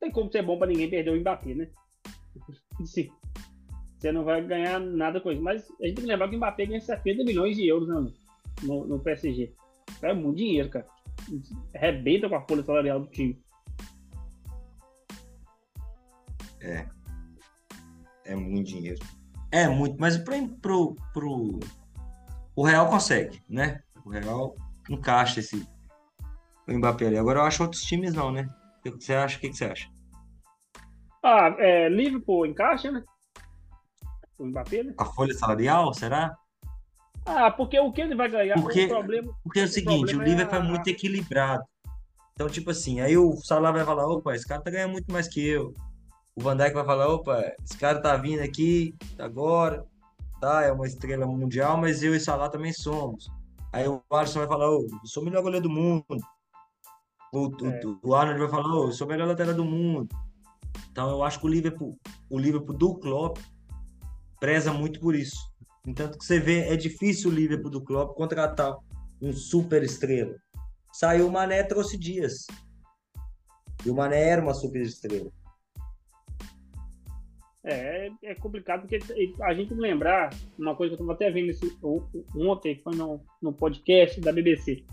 tem 0.00 0.10
como 0.10 0.30
ser 0.30 0.42
bom 0.42 0.58
pra 0.58 0.66
ninguém 0.66 0.88
perder 0.88 1.10
o 1.10 1.20
Mbappé, 1.20 1.54
né? 1.54 1.68
Sim. 2.84 3.10
Você 3.98 4.10
não 4.10 4.24
vai 4.24 4.44
ganhar 4.44 4.80
nada 4.80 5.20
com 5.20 5.30
isso. 5.30 5.42
Mas 5.42 5.62
a 5.80 5.86
gente 5.86 5.96
tem 5.96 6.04
que 6.04 6.10
lembrar 6.10 6.28
que 6.28 6.34
o 6.34 6.38
Mbappé 6.38 6.66
ganha 6.66 6.80
70 6.80 7.24
milhões 7.24 7.56
de 7.56 7.66
euros 7.66 7.88
né, 7.88 8.12
no, 8.62 8.86
no 8.86 8.98
PSG. 8.98 9.52
É 10.02 10.12
muito 10.12 10.38
dinheiro, 10.38 10.68
cara. 10.68 10.86
Rebenta 11.74 12.28
com 12.28 12.34
a 12.34 12.46
folha 12.46 12.62
salarial 12.62 13.00
do 13.00 13.06
time. 13.06 13.40
É 18.24 18.34
muito 18.36 18.68
dinheiro. 18.68 18.98
É 19.50 19.68
muito, 19.68 19.96
mas 19.98 20.16
pro, 20.16 20.48
pro, 20.60 20.96
pro... 21.12 21.60
o 22.56 22.64
Real 22.64 22.88
consegue, 22.88 23.42
né? 23.48 23.80
O 24.04 24.10
Real 24.10 24.54
encaixa 24.88 25.40
esse 25.40 25.66
o 26.66 26.72
Mbappé 26.72 27.06
ali. 27.06 27.18
Agora 27.18 27.40
eu 27.40 27.44
acho 27.44 27.62
outros 27.62 27.82
times 27.82 28.14
não, 28.14 28.30
né? 28.30 28.48
O 28.78 28.82
que 28.82 28.90
você 29.04 29.14
acha? 29.14 29.36
O 29.36 29.40
que 29.40 29.52
você 29.52 29.64
acha? 29.66 29.88
Ah, 31.22 31.54
é, 31.58 31.88
Liverpool 31.88 32.46
encaixa, 32.46 32.90
né? 32.90 33.02
O 34.38 34.46
Mbappé, 34.46 34.82
né? 34.84 34.94
A 34.98 35.04
folha 35.04 35.34
salarial, 35.34 35.92
será? 35.92 36.36
Ah, 37.26 37.50
porque 37.50 37.78
o 37.78 37.92
que 37.92 38.00
ele 38.00 38.14
vai 38.16 38.28
ganhar? 38.28 38.54
Porque- 38.60 38.86
O 38.86 38.88
problema. 38.88 39.32
Porque 39.44 39.60
é 39.60 39.64
o 39.64 39.68
seguinte, 39.68 40.16
o 40.16 40.22
é 40.22 40.24
Liverpool 40.24 40.58
é 40.58 40.60
a- 40.60 40.64
muito 40.64 40.88
equilibrado. 40.88 41.62
Então, 42.34 42.48
tipo 42.48 42.70
assim, 42.70 43.00
aí 43.00 43.16
o 43.16 43.36
Salah 43.36 43.70
vai 43.70 43.84
falar, 43.84 44.06
opa, 44.06 44.34
esse 44.34 44.46
cara 44.46 44.62
tá 44.62 44.70
ganhando 44.70 44.92
muito 44.92 45.12
mais 45.12 45.28
que 45.28 45.46
eu. 45.46 45.74
O 46.36 46.42
Van 46.42 46.56
Dijk 46.56 46.72
vai 46.74 46.84
falar, 46.84 47.08
opa, 47.08 47.42
esse 47.62 47.76
cara 47.76 48.00
tá 48.00 48.16
vindo 48.16 48.40
aqui 48.40 48.94
agora, 49.18 49.84
tá, 50.40 50.62
é 50.62 50.72
uma 50.72 50.86
estrela 50.86 51.26
mundial, 51.26 51.76
mas 51.76 52.02
eu 52.02 52.14
e 52.14 52.20
Salah 52.20 52.48
também 52.48 52.72
somos. 52.72 53.28
Aí 53.72 53.86
o 53.86 54.02
Alisson 54.10 54.38
vai 54.40 54.48
falar, 54.48 54.70
ô, 54.70 54.82
eu 54.82 55.06
sou 55.06 55.22
o 55.22 55.26
melhor 55.26 55.42
goleiro 55.42 55.68
do 55.68 55.70
mundo. 55.74 56.04
O, 57.32 57.46
o- 57.48 57.66
É. 57.66 57.80
o 58.02 58.14
Arnold 58.14 58.40
vai 58.40 58.48
falar, 58.48 58.74
ô, 58.74 58.86
eu 58.88 58.92
sou 58.92 59.06
o 59.06 59.10
melhor 59.10 59.28
lateral 59.28 59.54
do 59.54 59.64
mundo. 59.64 60.08
Então 60.90 61.10
eu 61.10 61.22
acho 61.22 61.38
que 61.38 61.46
o 61.46 61.48
Liverpool, 61.50 61.98
o 62.30 62.38
Liverpool 62.38 62.76
do 62.76 62.94
Klopp 62.98 63.38
preza 64.40 64.72
muito 64.72 65.00
por 65.00 65.14
isso. 65.14 65.36
Entanto 65.86 66.16
que 66.18 66.24
você 66.24 66.38
vê, 66.38 66.68
é 66.68 66.76
difícil 66.76 67.30
o 67.30 67.34
Liverpool 67.34 67.70
do 67.70 67.82
Klopp 67.82 68.14
contratar 68.16 68.74
um 69.20 69.32
super 69.32 69.82
estrela. 69.82 70.34
Saiu 70.92 71.26
o 71.28 71.32
Mané, 71.32 71.62
trouxe 71.62 71.96
Dias. 71.98 72.46
E 73.84 73.90
o 73.90 73.94
Mané 73.94 74.28
era 74.28 74.42
uma 74.42 74.54
super 74.54 74.80
estrela. 74.82 75.30
É, 77.64 78.10
é 78.24 78.34
complicado 78.34 78.80
porque 78.80 78.98
a 79.42 79.54
gente 79.54 79.72
lembrar 79.74 80.30
uma 80.58 80.74
coisa 80.74 80.96
que 80.96 81.02
eu 81.02 81.04
estava 81.04 81.12
até 81.12 81.30
vendo 81.30 81.50
esse, 81.50 81.76
ontem, 82.34 82.76
foi 82.82 82.94
no, 82.96 83.20
no 83.40 83.52
podcast 83.52 84.20
da 84.20 84.32
BBC. 84.32 84.84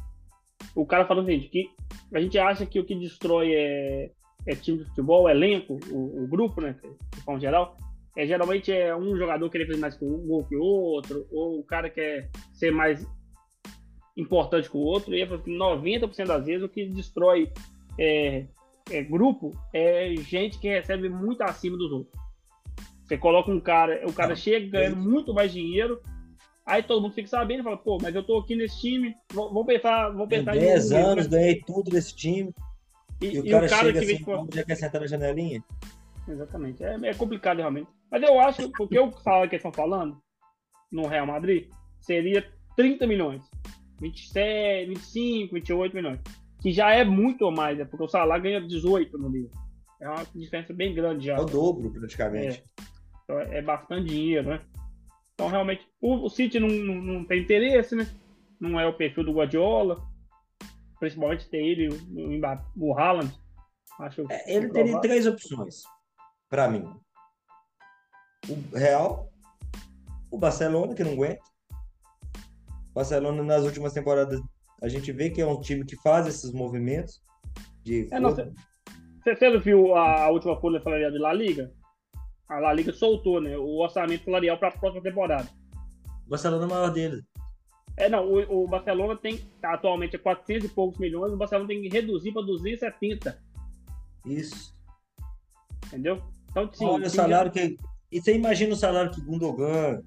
O 0.76 0.86
cara 0.86 1.05
falou 1.05 1.24
assim, 1.24 1.39
que 1.39 1.70
a 2.13 2.20
gente 2.20 2.38
acha 2.38 2.65
que 2.65 2.80
o 2.80 2.86
que 2.86 2.93
destrói 2.93 3.53
é, 3.53 4.11
é 4.45 4.55
time 4.55 4.80
de 4.80 4.86
futebol, 4.86 5.28
é 5.28 5.32
elenco, 5.32 5.80
o, 5.89 6.24
o 6.24 6.28
grupo, 6.28 6.61
né, 6.61 6.76
de 7.15 7.22
forma 7.22 7.39
geral, 7.39 7.76
é, 8.15 8.26
geralmente 8.28 8.72
é 8.72 8.95
um 8.95 9.17
jogador 9.17 9.49
querer 9.49 9.65
fazer 9.65 9.80
mais 9.80 9.95
com 9.95 10.05
um 10.05 10.28
gol 10.28 10.45
que 10.45 10.55
o 10.55 10.61
outro, 10.61 11.28
ou 11.32 11.59
o 11.59 11.63
cara 11.63 11.89
quer 11.89 12.30
ser 12.53 12.72
mais 12.72 13.07
importante 14.15 14.70
que 14.70 14.78
o 14.78 14.82
outro, 14.82 15.15
e 15.15 15.26
90% 15.26 16.26
das 16.26 16.45
vezes 16.45 16.63
o 16.63 16.70
que 16.70 16.86
destrói 16.86 17.51
é, 17.97 18.45
é, 18.91 19.03
grupo 19.03 19.51
é 19.74 20.13
gente 20.17 20.59
que 20.59 20.67
recebe 20.67 21.09
muito 21.09 21.41
acima 21.41 21.78
dos 21.78 21.91
outros. 21.91 22.28
Você 23.10 23.18
coloca 23.18 23.49
um 23.49 23.60
cara, 23.60 24.07
o 24.07 24.14
cara 24.14 24.36
chega 24.36 24.70
ganhando 24.70 24.97
muito 24.97 25.34
mais 25.34 25.51
dinheiro, 25.51 25.99
aí 26.64 26.84
todo 26.84 27.01
mundo 27.01 27.16
fica 27.16 27.28
sabendo 27.28 27.62
e 27.62 27.64
fala, 27.64 27.76
pô, 27.76 27.97
mas 27.99 28.14
eu 28.14 28.22
tô 28.22 28.38
aqui 28.38 28.55
nesse 28.55 28.80
time, 28.80 29.16
vou, 29.34 29.51
vou 29.51 29.66
pensar, 29.66 30.12
vou 30.12 30.28
pensar 30.28 30.55
em 30.55 30.60
10 30.60 30.91
anos, 30.91 31.28
né? 31.28 31.39
ganhei 31.39 31.60
tudo 31.66 31.89
desse 31.89 32.16
time. 32.16 32.53
E, 33.20 33.36
e, 33.36 33.39
o, 33.39 33.49
cara 33.49 33.66
o 33.66 33.70
cara 33.70 33.86
chega 33.86 33.99
que 33.99 34.14
assim, 34.14 34.24
vem, 34.24 34.47
já 34.53 34.64
quer 34.64 34.76
sentar 34.76 35.01
na 35.01 35.07
janelinha? 35.07 35.64
Exatamente. 36.28 36.84
É, 36.84 36.97
é, 37.01 37.14
complicado 37.16 37.57
realmente. 37.57 37.89
Mas 38.12 38.22
eu 38.22 38.39
acho 38.39 38.62
que 38.62 38.72
porque 38.78 38.99
eu 38.99 39.12
falo 39.24 39.49
que 39.49 39.55
eles 39.55 39.66
estão 39.66 39.74
falando 39.74 40.16
no 40.91 41.07
Real 41.07 41.26
Madrid 41.26 41.68
seria 41.99 42.47
30 42.78 43.07
milhões. 43.07 43.41
27, 43.99 44.88
25, 44.88 45.55
28 45.55 45.95
milhões. 45.95 46.20
Que 46.62 46.72
já 46.72 46.93
é 46.93 47.03
muito 47.03 47.51
mais, 47.51 47.76
né? 47.76 47.86
Porque 47.86 48.03
o 48.03 48.07
Salah 48.07 48.38
ganha 48.38 48.62
18 48.62 49.18
no 49.18 49.30
livro. 49.30 49.49
É 49.99 50.07
uma 50.07 50.24
diferença 50.36 50.74
bem 50.74 50.93
grande 50.93 51.26
já. 51.26 51.38
É 51.38 51.41
o 51.41 51.45
dobro, 51.45 51.91
praticamente. 51.91 52.64
É. 52.80 52.89
Então 53.30 53.39
é 53.39 53.61
bastante 53.61 54.07
dinheiro, 54.07 54.49
né? 54.49 54.59
Então, 55.36 55.49
realmente, 55.49 55.88
o, 56.01 56.25
o 56.25 56.30
City 56.30 56.59
não, 56.59 56.67
não, 56.67 56.95
não, 56.95 57.25
tem 57.25 57.43
interesse, 57.43 57.95
né? 57.95 58.09
Não 58.59 58.80
é 58.80 58.88
o 58.88 58.97
perfil 58.97 59.23
do 59.23 59.32
Guardiola. 59.32 60.03
Principalmente 60.99 61.47
ter 61.47 61.59
ele, 61.59 61.89
o, 61.89 62.41
o 62.75 62.97
Haaland. 62.97 63.32
Acho 63.99 64.25
é, 64.32 64.55
ele 64.55 64.69
teria 64.69 64.99
três 64.99 65.27
opções, 65.27 65.84
para 66.49 66.67
mim. 66.69 66.91
O 68.49 68.75
Real, 68.75 69.30
o 70.32 70.38
Barcelona, 70.38 70.95
que 70.95 71.03
não 71.03 71.11
aguenta. 71.11 71.43
O 72.89 72.93
Barcelona, 72.95 73.43
nas 73.43 73.63
últimas 73.63 73.93
temporadas, 73.93 74.41
a 74.82 74.88
gente 74.88 75.11
vê 75.11 75.30
que 75.30 75.39
é 75.39 75.45
um 75.45 75.61
time 75.61 75.86
que 75.86 75.95
faz 75.97 76.25
esses 76.25 76.51
movimentos. 76.51 77.21
De 77.84 78.07
é, 78.11 78.19
não, 78.19 78.32
você, 78.32 78.51
você 79.23 79.59
viu 79.59 79.95
a, 79.95 80.23
a 80.23 80.30
última 80.32 80.59
folha 80.59 80.82
salarial 80.82 81.11
de 81.11 81.19
La 81.19 81.32
Liga? 81.32 81.71
A 82.50 82.60
La 82.60 82.74
Liga 82.74 82.91
soltou, 82.91 83.39
né? 83.39 83.56
O 83.56 83.78
orçamento 83.78 84.26
salarial 84.26 84.58
para 84.58 84.70
a 84.70 84.78
próxima 84.78 85.04
temporada. 85.04 85.47
O 86.26 86.30
Barcelona 86.30 86.64
é 86.64 86.66
o 86.66 86.70
maior 86.70 86.89
dele. 86.91 87.22
É, 87.95 88.10
não, 88.10 88.26
o, 88.26 88.64
o 88.64 88.68
Barcelona 88.68 89.16
tem, 89.16 89.39
atualmente 89.62 90.16
é 90.16 90.20
400 90.20 90.70
e 90.70 90.74
poucos 90.74 91.00
milhões, 91.00 91.34
o 91.34 91.38
Barcelona 91.38 91.68
tem 91.68 91.82
que 91.82 91.89
reduzir 91.89 92.32
para 92.32 92.41
270. 92.41 93.39
Isso. 94.26 94.74
Entendeu? 95.88 96.22
Então, 96.50 96.70
sim, 96.74 96.86
Olha 96.86 97.08
o 97.08 97.10
salário 97.10 97.52
que. 97.52 97.78
E 98.12 98.20
você 98.20 98.36
imagina 98.36 98.74
o 98.74 98.78
salário 98.78 99.12
que 99.12 99.22
Gundogan, 99.22 100.02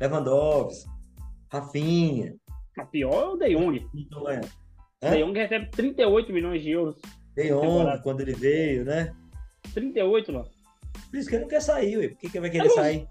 Lewandowski, 0.00 0.90
Rafinha. 1.50 2.34
A 2.78 2.84
pior 2.84 3.14
é 3.14 3.28
o 3.28 3.36
De 3.36 3.54
Jong. 3.54 3.88
Então, 3.94 4.28
é. 4.28 4.40
O 5.02 5.10
De 5.10 5.22
Jong 5.22 5.38
recebe 5.38 5.70
38 5.70 6.32
milhões 6.32 6.62
de 6.62 6.70
euros. 6.70 6.96
De 7.34 7.48
Jong, 7.48 8.02
quando 8.02 8.20
ele 8.20 8.34
veio, 8.34 8.84
né? 8.84 9.14
38, 9.72 10.32
não. 10.32 10.55
Por 11.16 11.20
isso 11.20 11.30
que 11.30 11.36
ele 11.36 11.44
não 11.44 11.48
quer 11.48 11.62
sair, 11.62 11.96
ué. 11.96 12.08
Por 12.08 12.18
que, 12.18 12.28
que 12.28 12.40
vai 12.40 12.50
querer 12.50 12.68
sair? 12.68 13.08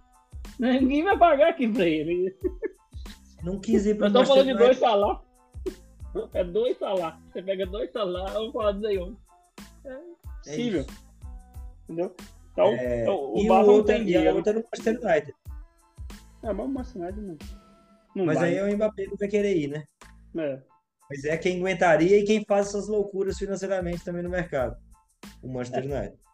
Ninguém 0.60 1.04
vai 1.04 1.18
pagar 1.18 1.50
aqui 1.50 1.68
pra 1.68 1.88
ele. 1.88 2.38
Não 3.42 3.60
quis 3.60 3.88
ir 3.88 3.98
pra 3.98 4.10
Nós 4.10 4.22
estamos 4.22 4.30
falando 4.30 4.46
de 4.46 4.64
dois 4.64 4.78
salários. 4.78 5.22
É 6.34 6.44
dois 6.44 6.78
salários. 6.78 7.20
Você 7.34 7.42
pega 7.42 7.66
dois 7.66 7.92
salários, 7.92 8.34
vamos 8.34 8.54
falar 8.54 8.74
disso 8.74 8.86
aí, 8.86 9.16
É, 9.86 9.90
é 9.90 10.00
possível. 10.38 10.82
É 10.82 11.84
Entendeu? 11.84 12.16
Então, 12.52 12.68
é... 12.76 13.10
o, 13.10 13.40
o 13.40 13.48
Barça 13.48 13.72
não 13.72 13.84
tem 13.84 14.06
dinheiro. 14.06 14.26
E 14.26 14.28
a 14.28 14.34
outra 14.36 14.54
no 14.54 14.64
Manchester 14.64 15.00
United. 15.02 15.36
É, 16.44 16.54
mas 16.54 16.66
o 16.66 16.70
Manchester 16.70 17.02
United 17.02 17.22
não. 17.22 17.38
não 18.16 18.26
mas 18.28 18.38
vai. 18.38 18.50
aí 18.50 18.56
é 18.58 18.64
o 18.64 18.76
Mbappé 18.76 19.08
não 19.08 19.18
vai 19.18 19.28
querer 19.28 19.58
ir, 19.58 19.68
né? 19.68 19.84
É. 20.38 20.62
Mas 21.10 21.26
é 21.26 21.38
quem 21.38 21.58
aguentaria 21.58 22.20
e 22.20 22.24
quem 22.24 22.46
faz 22.46 22.68
essas 22.68 22.88
loucuras 22.88 23.36
financeiramente 23.40 24.06
também 24.06 24.22
no 24.22 24.30
mercado. 24.30 24.78
O 25.42 25.52
Manchester 25.52 25.92
é. 25.92 26.00
United. 26.00 26.25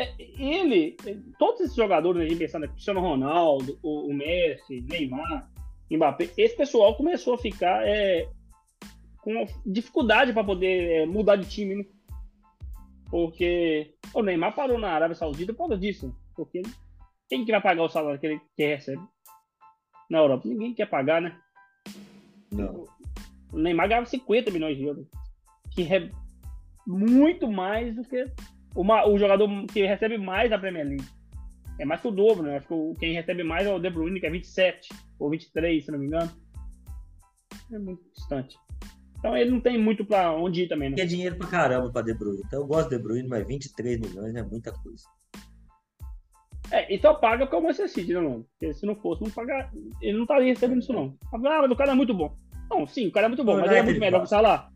É, 0.00 0.14
ele, 0.18 0.96
todos 1.38 1.60
esses 1.60 1.76
jogadores 1.76 2.22
aí, 2.22 2.34
pensando 2.34 2.66
Cristiano 2.66 3.00
Ronaldo, 3.00 3.78
o, 3.82 4.08
o, 4.08 4.14
Messi, 4.14 4.80
Neymar, 4.80 5.52
Mbappé, 5.90 6.30
esse 6.38 6.56
pessoal 6.56 6.96
começou 6.96 7.34
a 7.34 7.38
ficar 7.38 7.86
é, 7.86 8.26
com 9.18 9.44
dificuldade 9.66 10.32
para 10.32 10.42
poder 10.42 11.02
é, 11.02 11.06
mudar 11.06 11.36
de 11.36 11.46
time, 11.46 11.74
né? 11.74 11.84
Porque 13.10 13.94
o 14.14 14.22
Neymar 14.22 14.54
parou 14.54 14.78
na 14.78 14.90
Arábia 14.90 15.14
Saudita 15.14 15.52
por 15.52 15.68
causa 15.68 15.76
disso. 15.76 16.16
Porque 16.34 16.62
quem 17.28 17.44
que 17.44 17.52
vai 17.52 17.60
pagar 17.60 17.82
o 17.82 17.88
salário 17.90 18.18
que 18.18 18.26
ele 18.26 18.40
que 18.56 18.64
recebe? 18.64 19.02
Na 20.08 20.20
Europa, 20.20 20.48
ninguém 20.48 20.72
quer 20.72 20.88
pagar, 20.88 21.20
né? 21.20 21.38
Não. 22.50 22.86
O 23.52 23.58
Neymar 23.58 23.86
ganhava 23.86 24.06
50 24.06 24.50
milhões 24.50 24.78
de 24.78 24.84
euros, 24.84 25.06
que 25.74 25.82
é 25.82 26.08
muito 26.86 27.50
mais 27.50 27.94
do 27.94 28.02
que 28.02 28.24
uma, 28.74 29.06
o 29.06 29.18
jogador 29.18 29.48
que 29.66 29.86
recebe 29.86 30.18
mais 30.18 30.50
da 30.50 30.58
Premier 30.58 30.86
League. 30.86 31.04
É 31.78 31.84
mais 31.84 32.00
que 32.00 32.08
o 32.08 32.10
dobro, 32.10 32.42
né? 32.42 32.58
Acho 32.58 32.68
que 32.68 33.00
quem 33.00 33.14
recebe 33.14 33.42
mais 33.42 33.66
é 33.66 33.72
o 33.72 33.78
De 33.78 33.88
Bruyne, 33.88 34.20
que 34.20 34.26
é 34.26 34.30
27 34.30 34.88
ou 35.18 35.30
23, 35.30 35.84
se 35.84 35.90
não 35.90 35.98
me 35.98 36.06
engano. 36.06 36.30
É 37.72 37.78
muito 37.78 38.02
distante. 38.14 38.56
Então 39.18 39.36
ele 39.36 39.50
não 39.50 39.60
tem 39.60 39.78
muito 39.78 40.04
para 40.04 40.32
onde 40.32 40.62
ir 40.62 40.68
também, 40.68 40.90
né? 40.90 40.96
É 40.98 41.04
dinheiro 41.04 41.36
pra 41.36 41.46
caramba 41.46 41.90
pra 41.90 42.02
De 42.02 42.14
Bruyne. 42.14 42.42
Então 42.46 42.60
eu 42.60 42.66
gosto 42.66 42.90
de 42.90 42.96
De 42.96 43.02
Bruyne, 43.02 43.28
mas 43.28 43.46
23 43.46 44.00
milhões 44.00 44.34
é 44.34 44.42
muita 44.42 44.72
coisa. 44.72 45.04
É, 46.70 46.94
e 46.94 47.00
só 47.00 47.14
paga 47.14 47.46
porque 47.46 47.56
é 47.56 47.58
o 47.58 47.62
Manchester 47.62 47.88
City, 47.88 48.14
né, 48.14 48.20
mano? 48.20 48.46
Porque 48.52 48.72
se 48.72 48.86
não 48.86 48.94
fosse, 48.94 49.22
não 49.22 49.30
pagar, 49.30 49.72
ele 50.00 50.16
não 50.16 50.22
estaria 50.22 50.46
recebendo 50.46 50.78
isso, 50.78 50.92
não. 50.92 51.16
Ah, 51.32 51.38
mas 51.38 51.70
o 51.70 51.76
cara 51.76 51.92
é 51.92 51.94
muito 51.94 52.14
bom. 52.14 52.34
Não, 52.70 52.86
sim, 52.86 53.08
o 53.08 53.12
cara 53.12 53.26
é 53.26 53.28
muito 53.28 53.42
bom, 53.42 53.56
mas 53.56 53.70
ele 53.70 53.80
é 53.80 53.82
muito 53.82 54.00
melhor 54.00 54.20
que 54.20 54.26
o 54.26 54.28
Salah. 54.28 54.69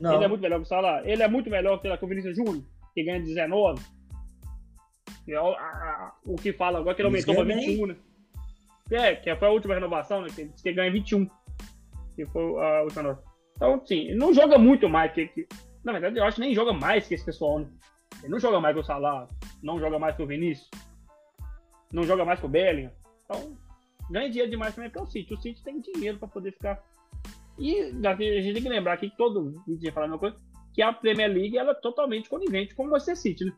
Não. 0.00 0.14
Ele 0.14 0.24
é 0.24 0.28
muito 0.28 0.40
melhor 0.40 0.56
que 0.58 0.62
o 0.62 0.68
Salah. 0.68 1.02
Ele 1.04 1.22
é 1.22 1.28
muito 1.28 1.50
melhor 1.50 1.80
que 1.80 2.04
o 2.04 2.08
Vinícius 2.08 2.36
Júnior, 2.36 2.62
que 2.94 3.02
ganha 3.02 3.20
19. 3.20 3.82
E 5.26 5.32
é 5.32 5.40
o, 5.40 5.52
a, 5.52 6.14
o 6.24 6.36
que 6.36 6.52
fala 6.52 6.78
agora 6.78 6.94
que 6.94 7.02
ele 7.02 7.08
aumentou 7.08 7.34
para 7.34 7.44
21, 7.44 7.86
né? 7.86 7.96
É, 8.90 9.14
que 9.14 9.34
foi 9.36 9.48
a 9.48 9.50
última 9.50 9.74
renovação, 9.74 10.22
né? 10.22 10.28
Que 10.34 10.42
ele 10.42 10.50
disse 10.50 10.62
que 10.62 10.72
ganha 10.72 10.90
21. 10.90 11.28
Que 12.14 12.26
foi 12.26 12.42
a 12.42 12.82
última 12.82 13.02
renovação. 13.02 13.28
Então, 13.56 13.86
sim, 13.86 14.08
ele 14.08 14.18
não 14.18 14.32
joga 14.32 14.56
muito 14.56 14.88
mais 14.88 15.12
que, 15.12 15.26
que. 15.28 15.46
Na 15.84 15.92
verdade, 15.92 16.18
eu 16.18 16.24
acho 16.24 16.36
que 16.36 16.40
nem 16.40 16.54
joga 16.54 16.72
mais 16.72 17.06
que 17.06 17.14
esse 17.14 17.24
pessoal, 17.24 17.58
né? 17.58 17.68
Ele 18.22 18.32
não 18.32 18.38
joga 18.38 18.60
mais 18.60 18.74
que 18.74 18.80
o 18.80 18.84
Salah, 18.84 19.28
não 19.62 19.78
joga 19.78 19.98
mais 19.98 20.16
que 20.16 20.22
o 20.22 20.26
Vinícius, 20.26 20.70
não 21.92 22.04
joga 22.04 22.24
mais 22.24 22.40
que 22.40 22.46
o 22.46 22.48
Bellingham. 22.48 22.92
Então, 23.24 23.56
ganha 24.10 24.28
dinheiro 24.28 24.50
demais 24.50 24.74
também 24.74 24.90
para 24.90 25.02
o 25.02 25.06
City. 25.06 25.34
O 25.34 25.40
City 25.40 25.62
tem 25.62 25.80
dinheiro 25.80 26.18
para 26.18 26.28
poder 26.28 26.52
ficar 26.52 26.82
e 27.58 28.06
a 28.06 28.14
gente 28.14 28.54
tem 28.54 28.62
que 28.62 28.68
lembrar 28.68 28.94
aqui 28.94 29.10
que 29.10 29.16
todo 29.16 29.62
vídeo 29.66 29.92
fala 29.92 30.06
a 30.06 30.08
mesma 30.08 30.20
coisa, 30.20 30.36
que 30.72 30.80
a 30.80 30.92
Premier 30.92 31.28
League 31.28 31.58
ela 31.58 31.72
é 31.72 31.74
totalmente 31.74 32.28
conivente 32.28 32.74
com 32.74 32.84
o 32.84 32.90
Manchester 32.90 33.16
City, 33.16 33.44
né? 33.44 33.52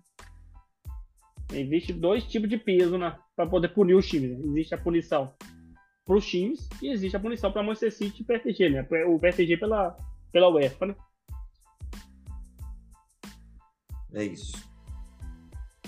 Existe 1.53 1.93
dois 1.93 2.25
tipos 2.25 2.49
de 2.49 2.57
peso 2.57 2.97
né, 2.97 3.19
para 3.35 3.47
poder 3.47 3.69
punir 3.69 3.95
os 3.95 4.07
times. 4.07 4.31
Né? 4.31 4.47
Existe 4.47 4.75
a 4.75 4.79
punição 4.79 5.35
para 6.05 6.17
os 6.17 6.25
times 6.25 6.69
e 6.81 6.89
existe 6.89 7.17
a 7.17 7.21
punição 7.21 7.53
para 7.53 7.63
Manchester 7.63 7.93
City 7.93 8.23
e 8.23 8.25
PSG, 8.25 8.71
né? 8.71 8.87
O 9.07 9.19
PSG 9.19 9.57
pela, 9.57 9.97
pela 10.33 10.49
UEFA, 10.49 10.87
né? 10.87 10.97
É 14.15 14.25
isso. 14.25 14.71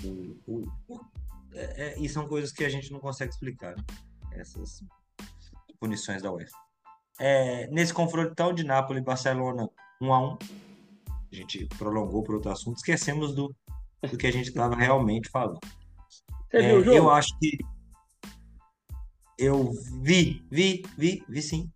O, 0.03 0.37
o, 0.45 0.71
o, 0.89 0.99
é, 1.53 1.93
é, 1.93 1.99
e 1.99 2.07
são 2.09 2.27
coisas 2.27 2.51
que 2.51 2.65
a 2.65 2.69
gente 2.69 2.91
não 2.91 2.99
consegue 2.99 3.31
explicar. 3.31 3.75
Né? 3.75 3.83
Essas 4.33 4.83
punições 5.79 6.21
da 6.21 6.31
UEFA 6.31 6.62
é, 7.19 7.67
nesse 7.67 7.93
confronto 7.93 8.35
tal 8.35 8.53
de 8.53 8.63
Nápoles 8.63 9.01
e 9.01 9.05
Barcelona 9.05 9.69
1 10.01 10.13
a 10.13 10.19
1 10.19 10.37
a 11.31 11.35
gente 11.35 11.65
prolongou 11.77 12.23
para 12.23 12.35
outro 12.35 12.51
assunto, 12.51 12.77
esquecemos 12.77 13.33
do, 13.33 13.55
do 14.09 14.17
que 14.17 14.27
a 14.27 14.31
gente 14.31 14.49
estava 14.49 14.75
realmente 14.75 15.29
falando. 15.29 15.59
Você 16.49 16.57
é, 16.57 16.67
viu 16.67 16.77
o 16.77 16.83
jogo? 16.83 16.97
Eu 16.97 17.09
acho 17.09 17.37
que 17.39 17.57
eu 19.37 19.71
vi, 20.01 20.45
vi, 20.51 20.83
vi, 20.95 21.23
vi 21.27 21.41
sim. 21.41 21.71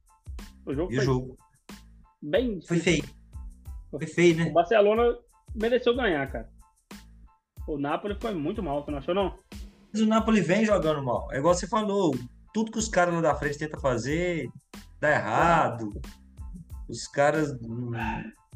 O 0.66 0.74
jogo, 0.74 0.90
vi 0.90 0.96
foi 0.96 1.04
o 1.04 1.06
jogo. 1.06 1.38
bem 2.22 2.62
foi 2.62 2.80
feio. 2.80 3.04
Foi 3.90 4.06
feio, 4.06 4.36
né? 4.36 4.46
O 4.46 4.54
Barcelona 4.54 5.18
mereceu 5.56 5.96
ganhar, 5.96 6.32
cara. 6.32 6.50
O 7.68 7.78
Napoli 7.78 8.16
foi 8.20 8.34
muito 8.34 8.62
mal, 8.62 8.84
você 8.84 8.92
não 8.92 8.98
achou 9.00 9.16
não? 9.16 9.36
Mas 9.92 10.02
o 10.02 10.06
Napoli 10.06 10.40
vem 10.40 10.66
jogando 10.66 11.04
mal. 11.04 11.32
É 11.32 11.38
igual 11.38 11.56
você 11.56 11.68
falou, 11.68 12.16
tudo 12.54 12.72
que 12.72 12.78
os 12.78 12.88
caras 12.88 13.14
lá 13.16 13.22
da 13.22 13.36
frente 13.36 13.58
tentam 13.58 13.80
fazer 13.80 14.50
dá 15.00 15.12
errado. 15.12 15.90
Os 16.88 17.08
caras. 17.08 17.56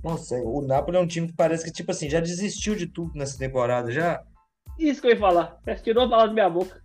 Não 0.04 0.18
sei, 0.18 0.42
o 0.44 0.62
Napoli 0.62 0.98
é 0.98 1.00
um 1.00 1.08
time 1.08 1.28
que 1.28 1.36
parece 1.36 1.64
que, 1.64 1.72
tipo 1.72 1.92
assim, 1.92 2.10
já 2.10 2.20
desistiu 2.20 2.76
de 2.76 2.88
tudo 2.88 3.12
nessa 3.14 3.38
temporada, 3.38 3.92
já. 3.92 4.24
Isso 4.80 5.00
que 5.00 5.08
eu 5.08 5.12
ia 5.12 5.20
falar. 5.20 5.60
Você 5.64 5.76
tirou 5.76 6.06
a 6.06 6.10
palavra 6.10 6.30
da 6.30 6.34
minha 6.34 6.50
boca. 6.50 6.82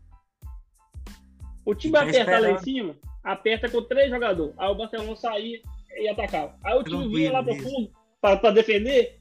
O 1.65 1.75
time 1.75 1.97
apertar 1.97 2.41
lá 2.41 2.51
em 2.51 2.59
cima, 2.59 2.95
aperta 3.25 3.71
com 3.71 3.83
três 3.83 4.11
jogadores. 4.11 4.55
Aí 4.59 4.69
o 4.69 4.75
Barcelona 4.75 5.17
saía 5.17 5.61
e 5.99 6.09
atacava. 6.09 6.57
Aí 6.63 6.79
o 6.79 6.85
time 6.85 6.99
Tranquilo, 6.99 7.17
vinha 7.17 7.33
lá 7.33 7.43
pro 7.43 7.57
fundo 7.57 7.91
pra, 8.21 8.37
pra 8.37 8.51
defender, 8.51 9.19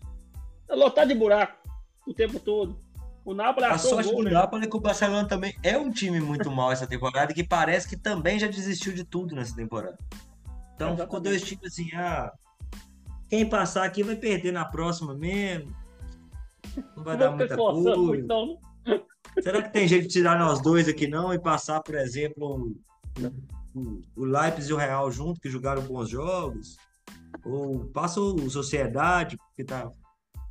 lotado 0.70 1.08
de 1.08 1.16
buraco 1.16 1.58
o 2.06 2.14
tempo 2.14 2.40
todo. 2.40 2.78
O 3.24 3.34
Napoli 3.34 3.66
A 3.66 3.78
sorte 3.78 4.12
gol, 4.12 4.20
do 4.20 4.26
né? 4.26 4.32
Napoli 4.32 4.66
é 4.66 4.70
que 4.70 4.78
o 4.78 4.80
Barcelona 4.80 5.28
também 5.28 5.56
é 5.64 5.76
um 5.76 5.90
time 5.90 6.20
muito 6.20 6.52
mal 6.52 6.72
essa 6.72 6.86
temporada 6.86 7.32
e 7.32 7.36
que 7.36 7.44
parece 7.44 7.90
que 7.90 7.98
também 7.98 8.38
já 8.38 8.46
desistiu 8.46 8.94
de 8.94 9.04
tudo 9.04 9.34
nessa 9.34 9.56
temporada. 9.56 9.98
Então 10.76 10.90
ficou 10.92 11.20
Exatamente. 11.20 11.24
dois 11.24 11.44
times 11.44 11.66
assim, 11.66 11.90
ah, 11.96 12.32
quem 13.30 13.48
passar 13.48 13.86
aqui 13.86 14.04
vai 14.04 14.16
perder 14.16 14.52
na 14.52 14.66
próxima 14.66 15.16
mesmo. 15.16 15.74
Não 16.96 17.04
vai 17.04 17.18
dar 17.18 17.32
muita 17.32 17.56
coisa. 17.56 17.96
muito, 17.96 18.28
não. 18.28 18.60
Será 19.42 19.62
que 19.62 19.72
tem 19.72 19.88
jeito 19.88 20.08
de 20.08 20.14
tirar 20.14 20.40
nós 20.40 20.62
dois 20.62 20.88
aqui 20.88 21.08
não 21.08 21.34
e 21.34 21.40
passar, 21.40 21.82
por 21.82 21.96
exemplo, 21.96 22.72
o, 23.74 24.02
o 24.16 24.26
Leipzig 24.26 24.72
e 24.72 24.74
o 24.74 24.78
Real 24.78 25.12
junto, 25.12 25.40
que 25.40 25.50
jogaram 25.50 25.82
bons 25.82 26.10
jogos? 26.10 26.78
Ou 27.44 27.86
passa 27.86 28.20
o 28.20 28.50
Sociedade, 28.50 29.38
porque 29.38 29.64
tá, 29.64 29.90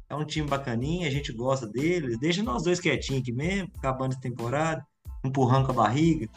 é 0.09 0.15
um 0.15 0.25
time 0.25 0.47
bacaninha, 0.47 1.09
a 1.09 1.11
gente 1.11 1.33
gosta 1.33 1.67
deles. 1.67 2.19
Deixa 2.19 2.43
nós 2.43 2.63
dois 2.63 2.81
quietinhos 2.81 3.23
aqui 3.23 3.33
mesmo, 3.33 3.71
acabando 3.79 4.15
a 4.15 4.21
temporada, 4.21 4.85
empurrando 5.25 5.67
com 5.67 5.73
a 5.73 5.77
barriga. 5.77 6.29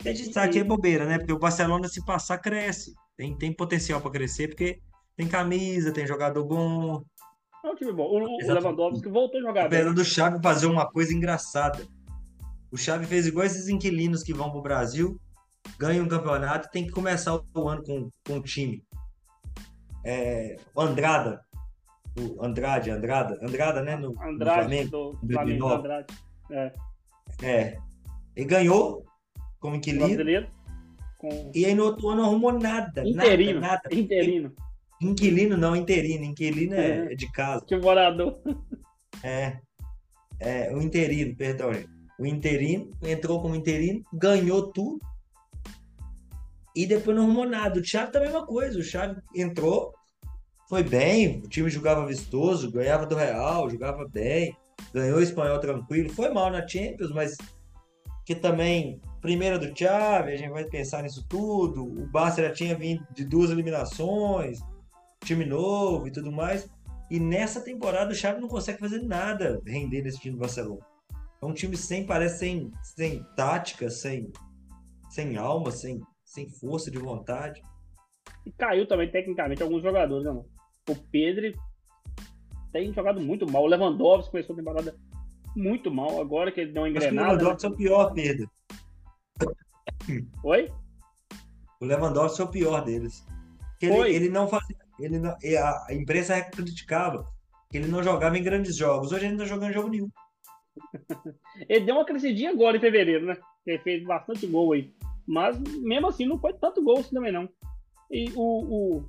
A 0.00 0.12
gente 0.12 0.32
sabe 0.32 0.52
que 0.52 0.58
é 0.58 0.64
bobeira, 0.64 1.06
né? 1.06 1.18
Porque 1.18 1.32
o 1.32 1.38
Barcelona, 1.38 1.88
se 1.88 2.04
passar, 2.04 2.38
cresce. 2.38 2.94
Tem, 3.16 3.36
tem 3.36 3.52
potencial 3.52 4.00
para 4.00 4.10
crescer, 4.10 4.48
porque 4.48 4.80
tem 5.16 5.28
camisa, 5.28 5.92
tem 5.92 6.06
jogador 6.06 6.44
bom, 6.44 7.02
É 7.64 7.70
um 7.70 7.74
time 7.74 7.92
bom. 7.92 8.04
O, 8.04 8.24
o. 8.24 8.52
Lewandowski 8.52 9.08
voltou 9.08 9.40
a 9.40 9.42
jogar 9.42 9.68
bem. 9.68 9.78
Apesar 9.80 9.94
do 9.94 10.04
Xavi 10.04 10.42
fazer 10.42 10.66
uma 10.66 10.90
coisa 10.90 11.14
engraçada. 11.14 11.86
O 12.70 12.76
Xavi 12.76 13.06
fez 13.06 13.26
igual 13.26 13.46
esses 13.46 13.68
inquilinos 13.68 14.22
que 14.24 14.34
vão 14.34 14.50
pro 14.50 14.60
Brasil, 14.60 15.20
ganham 15.78 16.04
um 16.04 16.08
campeonato 16.08 16.66
e 16.66 16.70
tem 16.72 16.84
que 16.84 16.92
começar 16.92 17.40
o 17.54 17.68
ano 17.68 17.82
com, 17.84 18.10
com 18.26 18.38
o 18.38 18.42
time. 18.42 18.82
É, 20.04 20.56
o 20.74 20.80
Andrada. 20.80 21.40
O 22.18 22.44
Andrade, 22.44 22.90
Andrada, 22.90 23.38
Andrada, 23.42 23.82
né? 23.82 23.96
No, 23.96 24.12
no 24.12 24.22
Andrade 24.22 24.60
Flamengo. 24.60 24.90
do 24.90 25.18
Flamengo, 25.18 25.26
2009. 25.26 25.74
Andrade. 25.74 26.14
É, 26.50 26.72
É. 27.42 27.78
Ele 28.36 28.46
ganhou 28.46 29.04
como 29.60 29.76
inquilino. 29.76 30.44
Com 31.24 31.50
E 31.54 31.64
aí 31.64 31.74
no 31.74 31.84
outro 31.84 32.08
ano 32.10 32.20
não 32.22 32.28
arrumou 32.28 32.52
nada. 32.52 33.02
interino. 33.06 33.60
Nada, 33.60 33.82
nada. 33.84 33.94
Interino. 33.94 34.52
Inquilino 35.00 35.56
não, 35.56 35.74
interino. 35.74 36.24
Inquilino 36.24 36.74
é, 36.74 37.12
É. 37.12 37.14
de 37.14 37.30
casa. 37.32 37.64
Que 37.64 37.76
morador. 37.76 38.38
É, 39.22 39.58
é, 40.38 40.74
o 40.74 40.82
interino, 40.82 41.34
perdão. 41.34 41.72
gente. 41.72 41.88
O 42.18 42.26
interino 42.26 42.90
entrou 43.02 43.40
como 43.40 43.54
interino, 43.54 44.04
ganhou 44.12 44.70
tudo 44.70 45.00
e 46.76 46.86
depois 46.86 47.16
não 47.16 47.24
arrumou 47.24 47.46
nada. 47.48 47.80
O 47.80 47.84
Chave 47.84 48.12
também 48.12 48.28
é 48.28 48.30
a 48.30 48.34
mesma 48.34 48.46
coisa. 48.46 48.78
O 48.78 48.82
Chave 48.82 49.20
entrou, 49.34 49.92
foi 50.68 50.82
bem, 50.82 51.38
o 51.38 51.48
time 51.48 51.70
jogava 51.70 52.06
vistoso, 52.06 52.70
ganhava 52.70 53.06
do 53.06 53.14
Real, 53.16 53.68
jogava 53.70 54.06
bem, 54.08 54.54
ganhou 54.92 55.18
o 55.18 55.22
espanhol 55.22 55.58
tranquilo. 55.58 56.10
Foi 56.10 56.28
mal 56.30 56.50
na 56.50 56.66
Champions, 56.66 57.10
mas 57.12 57.36
que 58.24 58.34
também, 58.34 59.00
primeira 59.24 59.58
do 59.58 59.74
Chave, 59.74 60.32
a 60.32 60.36
gente 60.36 60.50
vai 60.50 60.66
pensar 60.66 61.02
nisso 61.02 61.24
tudo. 61.26 61.82
O 61.82 62.06
Barça 62.06 62.42
já 62.42 62.52
tinha 62.52 62.76
vindo 62.76 63.06
de 63.14 63.24
duas 63.24 63.50
eliminações, 63.50 64.60
time 65.24 65.46
novo 65.46 66.06
e 66.06 66.10
tudo 66.10 66.30
mais. 66.30 66.70
E 67.10 67.18
nessa 67.18 67.62
temporada 67.62 68.12
o 68.12 68.14
Xavi 68.14 68.38
não 68.38 68.48
consegue 68.48 68.78
fazer 68.78 69.02
nada 69.02 69.62
render 69.66 70.02
nesse 70.02 70.20
time 70.20 70.34
do 70.34 70.40
Barcelona. 70.40 70.84
É 71.40 71.46
um 71.46 71.54
time 71.54 71.74
sem, 71.74 72.04
parece, 72.04 72.40
sem, 72.40 72.70
sem 72.82 73.24
tática, 73.34 73.88
sem, 73.88 74.30
sem 75.08 75.38
alma, 75.38 75.70
sem, 75.70 76.02
sem 76.22 76.46
força 76.46 76.90
de 76.90 76.98
vontade. 76.98 77.62
E 78.44 78.52
caiu 78.52 78.86
também, 78.86 79.10
tecnicamente, 79.10 79.62
alguns 79.62 79.82
jogadores, 79.82 80.26
né, 80.26 80.32
mano? 80.32 80.46
O 80.86 80.96
Pedro 81.10 81.50
tem 82.70 82.92
jogado 82.92 83.22
muito 83.22 83.50
mal. 83.50 83.62
O 83.62 83.68
Lewandowski 83.68 84.32
começou 84.32 84.52
a 84.52 84.58
temporada 84.58 84.94
muito 85.56 85.90
mal. 85.90 86.20
Agora 86.20 86.52
que 86.52 86.60
ele 86.60 86.72
deu 86.72 86.82
uma 86.82 86.88
Acho 86.88 86.98
que 86.98 87.04
o 87.06 87.08
engrenada. 87.08 87.32
né? 87.32 87.38
Lewandowski 87.38 87.66
é 87.66 87.70
o 87.70 87.74
pior, 87.74 88.12
Pedro. 88.12 88.50
Oi? 90.42 90.70
O 91.80 91.84
Lewandowski 91.84 92.40
é 92.40 92.44
o 92.44 92.50
pior 92.50 92.84
deles. 92.84 93.26
Ele, 93.80 94.14
ele 94.14 94.28
não 94.28 94.48
fazia. 94.48 94.76
Ele 94.98 95.18
não, 95.18 95.30
a, 95.30 95.86
imprensa 95.92 96.40
criticava 96.42 97.26
que 97.70 97.78
ele 97.78 97.88
não 97.88 98.02
jogava 98.02 98.38
em 98.38 98.42
grandes 98.42 98.76
jogos. 98.76 99.12
Hoje 99.12 99.26
ele 99.26 99.32
não 99.32 99.40
tá 99.40 99.46
jogando 99.46 99.72
jogo 99.72 99.88
nenhum. 99.88 100.08
Ele 101.68 101.84
deu 101.84 101.94
uma 101.94 102.04
crescidinha 102.04 102.50
agora 102.50 102.76
em 102.76 102.80
fevereiro, 102.80 103.26
né? 103.26 103.36
Ele 103.64 103.78
fez 103.78 104.04
bastante 104.04 104.44
gol 104.46 104.72
aí. 104.72 104.92
Mas 105.26 105.56
mesmo 105.58 106.08
assim 106.08 106.26
não 106.26 106.38
foi 106.38 106.52
tanto 106.52 106.82
gol 106.82 106.98
assim 106.98 107.14
também, 107.14 107.32
não. 107.32 107.48
E 108.10 108.30
o, 108.34 108.98
o... 108.98 109.08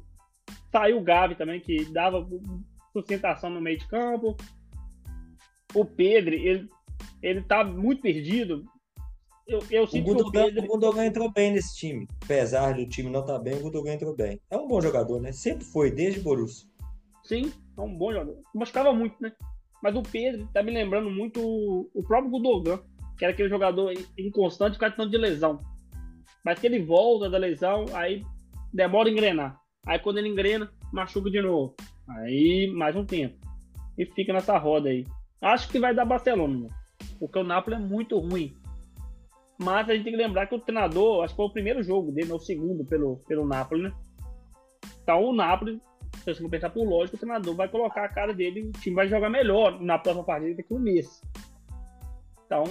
saiu 0.71 0.99
o 0.99 1.03
Gavi 1.03 1.35
também, 1.35 1.59
que 1.59 1.85
dava 1.85 2.27
sustentação 2.93 3.49
no 3.49 3.61
meio 3.61 3.79
de 3.79 3.87
campo. 3.87 4.37
O 5.73 5.83
Pedro, 5.83 6.35
ele, 6.35 6.69
ele 7.21 7.41
tá 7.41 7.63
muito 7.63 8.01
perdido. 8.01 8.65
Eu, 9.47 9.59
eu 9.69 9.83
O 9.83 9.87
sinto 9.87 10.09
o 10.11 10.13
Gundogan, 10.15 10.45
Pedro. 10.45 10.63
o 10.63 10.67
Gundogan 10.67 11.05
entrou 11.05 11.31
bem 11.31 11.51
nesse 11.51 11.75
time. 11.77 12.07
Apesar 12.23 12.73
do 12.73 12.87
time 12.87 13.09
não 13.09 13.21
estar 13.21 13.37
bem, 13.39 13.55
o 13.55 13.61
Gundogan 13.61 13.93
entrou 13.93 14.15
bem. 14.15 14.39
É 14.49 14.57
um 14.57 14.67
bom 14.67 14.81
jogador, 14.81 15.21
né? 15.21 15.31
Sempre 15.31 15.63
foi, 15.65 15.91
desde 15.91 16.19
Borussia. 16.19 16.67
Sim, 17.23 17.51
é 17.77 17.81
um 17.81 17.95
bom 17.95 18.11
jogador. 18.11 18.37
Machucava 18.53 18.91
muito, 18.93 19.15
né? 19.21 19.31
Mas 19.83 19.95
o 19.95 20.01
Pedro 20.01 20.47
tá 20.53 20.63
me 20.63 20.71
lembrando 20.71 21.09
muito 21.11 21.39
o 21.93 22.03
próprio 22.03 22.31
Gudogan, 22.31 22.79
que 23.17 23.23
era 23.25 23.33
aquele 23.33 23.49
jogador 23.49 23.93
inconstante, 24.17 24.73
ficar 24.73 24.95
tanto 24.95 25.11
de 25.11 25.17
lesão. 25.17 25.59
Mas 26.43 26.59
que 26.59 26.65
ele 26.67 26.83
volta 26.83 27.29
da 27.29 27.37
lesão, 27.37 27.85
aí 27.93 28.23
demora 28.73 29.09
a 29.09 29.11
engrenar. 29.11 29.59
Aí 29.85 29.99
quando 29.99 30.17
ele 30.17 30.29
engrena, 30.29 30.71
machuca 30.91 31.29
de 31.29 31.41
novo. 31.41 31.75
Aí 32.09 32.71
mais 32.75 32.95
um 32.95 33.05
tempo. 33.05 33.35
E 33.97 34.05
fica 34.07 34.33
nessa 34.33 34.57
roda 34.57 34.89
aí. 34.89 35.05
Acho 35.41 35.69
que 35.69 35.79
vai 35.79 35.93
dar 35.93 36.05
Barcelona, 36.05 36.53
mano. 36.53 36.69
porque 37.19 37.37
o 37.37 37.43
Napoli 37.43 37.75
é 37.75 37.79
muito 37.79 38.17
ruim. 38.19 38.55
Mas 39.57 39.89
a 39.89 39.93
gente 39.93 40.03
tem 40.03 40.13
que 40.13 40.21
lembrar 40.21 40.47
que 40.47 40.55
o 40.55 40.59
treinador, 40.59 41.23
acho 41.23 41.33
que 41.33 41.37
foi 41.37 41.45
o 41.45 41.53
primeiro 41.53 41.81
jogo 41.81 42.11
dele, 42.11 42.31
ou 42.31 42.37
o 42.37 42.41
segundo 42.41 42.85
pelo, 42.85 43.17
pelo 43.27 43.47
Napoli, 43.47 43.83
né? 43.83 43.93
Então 45.01 45.23
o 45.23 45.33
Napoli 45.33 45.79
se 46.19 46.33
você 46.33 46.41
for 46.41 46.49
pensar 46.49 46.69
por 46.69 46.87
lógico, 46.87 47.17
o 47.17 47.19
treinador 47.19 47.55
vai 47.55 47.67
colocar 47.67 48.05
a 48.05 48.09
cara 48.09 48.33
dele 48.33 48.69
o 48.69 48.71
time 48.71 48.95
vai 48.95 49.07
jogar 49.07 49.29
melhor 49.29 49.79
na 49.81 49.99
próxima 49.99 50.23
partida 50.23 50.55
daqui 50.55 50.73
a 50.73 50.75
um 50.75 50.79
mês. 50.79 51.21
Então, 52.45 52.63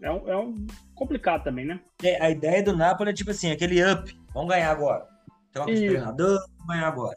é 0.00 0.10
um, 0.10 0.28
é 0.28 0.36
um 0.36 0.66
complicado 0.94 1.44
também, 1.44 1.66
né? 1.66 1.80
É, 2.02 2.22
a 2.22 2.30
ideia 2.30 2.62
do 2.62 2.76
Napoli 2.76 3.10
é 3.10 3.12
tipo 3.12 3.30
assim, 3.30 3.50
aquele 3.50 3.82
up. 3.84 4.16
Vamos 4.32 4.48
ganhar 4.48 4.70
agora. 4.70 5.06
Troca 5.52 5.72
de 5.72 5.86
treinador, 5.86 6.38
vamos 6.56 6.66
ganhar 6.66 6.88
agora. 6.88 7.16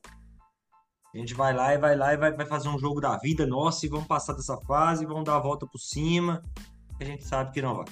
A 1.14 1.18
gente 1.18 1.34
vai 1.34 1.54
lá 1.54 1.74
e 1.74 1.78
vai 1.78 1.96
lá 1.96 2.14
e 2.14 2.18
vai, 2.18 2.32
vai 2.32 2.46
fazer 2.46 2.70
um 2.70 2.80
jogo 2.80 3.02
da 3.02 3.18
vida 3.18 3.46
nossa 3.46 3.86
e 3.86 3.90
vamos 3.90 4.08
passar 4.08 4.34
dessa 4.34 4.58
fase, 4.62 5.06
vamos 5.06 5.26
dar 5.26 5.36
a 5.36 5.40
volta 5.40 5.68
por 5.68 5.80
cima. 5.80 6.42
A 7.00 7.04
gente 7.04 7.26
sabe 7.26 7.52
que 7.52 7.62
não 7.62 7.76
vai. 7.76 7.86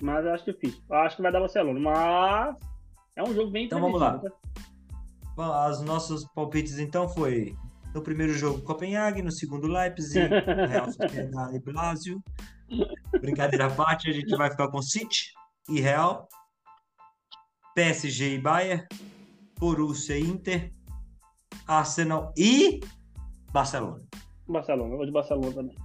Mas 0.00 0.24
eu 0.24 0.32
acho 0.32 0.44
difícil. 0.44 0.80
Eu 0.88 0.96
acho 0.96 1.16
que 1.16 1.22
vai 1.22 1.32
dar 1.32 1.40
Barcelona. 1.40 1.80
Mas 1.80 2.56
é 3.16 3.22
um 3.22 3.34
jogo 3.34 3.50
bem 3.50 3.66
Então 3.66 3.80
vamos 3.80 4.00
lá. 4.00 4.18
tá? 4.18 4.30
Bom, 5.34 5.70
os 5.70 5.80
nossos 5.82 6.24
palpites 6.34 6.78
então 6.78 7.08
foi 7.08 7.54
no 7.94 8.02
primeiro 8.02 8.32
jogo 8.32 8.62
Copenhague, 8.62 9.22
no 9.22 9.30
segundo 9.30 9.66
Leipzig, 9.66 10.28
Real 10.68 10.86
Sociedade 10.90 11.56
e 11.56 11.60
Blasio. 11.60 12.22
Brincadeira 13.20 13.66
à 13.66 13.70
parte, 13.70 14.10
a 14.10 14.12
gente 14.12 14.36
vai 14.36 14.50
ficar 14.50 14.68
com 14.68 14.82
City 14.82 15.32
e 15.68 15.80
Real, 15.80 16.28
PSG 17.74 18.34
e 18.34 18.38
Bayern, 18.40 18.86
Borussia 19.58 20.18
e 20.18 20.22
Inter, 20.22 20.72
Arsenal 21.66 22.32
e 22.36 22.80
Barcelona. 23.52 24.04
Barcelona. 24.46 24.92
Eu 24.94 24.96
vou 24.96 25.06
de 25.06 25.12
Barcelona 25.12 25.52
também. 25.52 25.76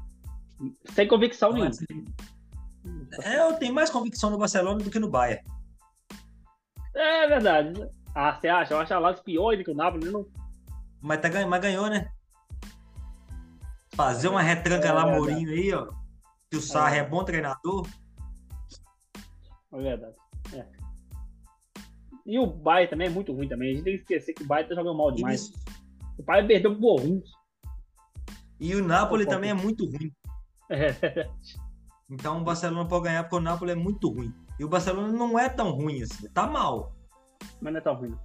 Sem 0.94 1.08
convicção 1.08 1.52
nenhuma. 1.52 1.72
É, 3.22 3.40
eu 3.40 3.54
tenho 3.54 3.74
mais 3.74 3.90
convicção 3.90 4.30
no 4.30 4.38
Barcelona 4.38 4.84
do 4.84 4.90
que 4.90 5.00
no 5.00 5.10
Bayern. 5.10 5.44
É 6.96 7.28
verdade. 7.28 7.90
Ah, 8.14 8.34
você 8.34 8.48
acha? 8.48 8.74
Eu 8.74 8.80
acho 8.80 8.94
a 8.94 9.00
Lazio 9.00 9.24
pior 9.24 9.58
do 9.58 9.64
que 9.64 9.72
o 9.72 9.76
Napoli. 9.76 10.12
Não... 10.12 10.26
Mas, 11.02 11.20
tá, 11.20 11.30
mas 11.48 11.62
ganhou, 11.62 11.90
né? 11.90 12.12
Fazer 13.96 14.28
uma 14.28 14.42
retranca 14.42 14.88
É 14.88 14.92
lá, 14.92 15.06
verdade. 15.06 15.32
Mourinho 15.32 15.50
aí, 15.50 15.74
ó. 15.74 15.92
Que 16.50 16.58
o 16.58 16.62
Sarri 16.62 17.00
é 17.00 17.08
bom 17.08 17.24
treinador. 17.24 17.88
É 19.74 19.78
verdade. 19.78 20.16
É. 20.54 20.66
E 22.26 22.40
o 22.40 22.46
Bayern 22.46 22.90
também 22.90 23.08
é 23.08 23.10
muito 23.10 23.34
ruim 23.34 23.48
também. 23.48 23.72
A 23.72 23.76
gente 23.76 23.84
tem 23.84 23.96
que 23.96 24.02
esquecer 24.02 24.34
que 24.34 24.44
o 24.44 24.48
Bayern 24.48 24.70
tá 24.70 24.76
jogando 24.76 24.98
mal 24.98 25.12
demais. 25.12 25.42
Isso. 25.42 25.54
O 26.18 26.24
Bayern 26.24 26.48
perdeu 26.48 26.72
pro 26.72 26.80
Borussia. 26.80 27.38
E 28.60 28.76
o 28.76 28.86
Napoli 28.86 29.26
também 29.26 29.50
é 29.50 29.54
muito 29.54 29.86
ruim. 29.86 30.14
É. 30.70 31.30
Então 32.14 32.40
o 32.40 32.44
Barcelona 32.44 32.88
pode 32.88 33.06
ganhar 33.06 33.24
porque 33.24 33.38
o 33.38 33.42
Napoli 33.42 33.72
é 33.72 33.76
muito 33.76 34.08
ruim. 34.08 34.32
E 34.60 34.64
o 34.64 34.70
Barcelona 34.70 35.12
não 35.12 35.38
é 35.38 35.50
tão 35.50 35.72
ruim 35.72 36.04
assim. 36.04 36.30
Tá 36.30 36.46
mal. 36.46 36.96
Mas 37.60 37.74
não 37.74 37.80
é 37.80 37.82
tão 37.82 37.96
ruim. 37.96 38.16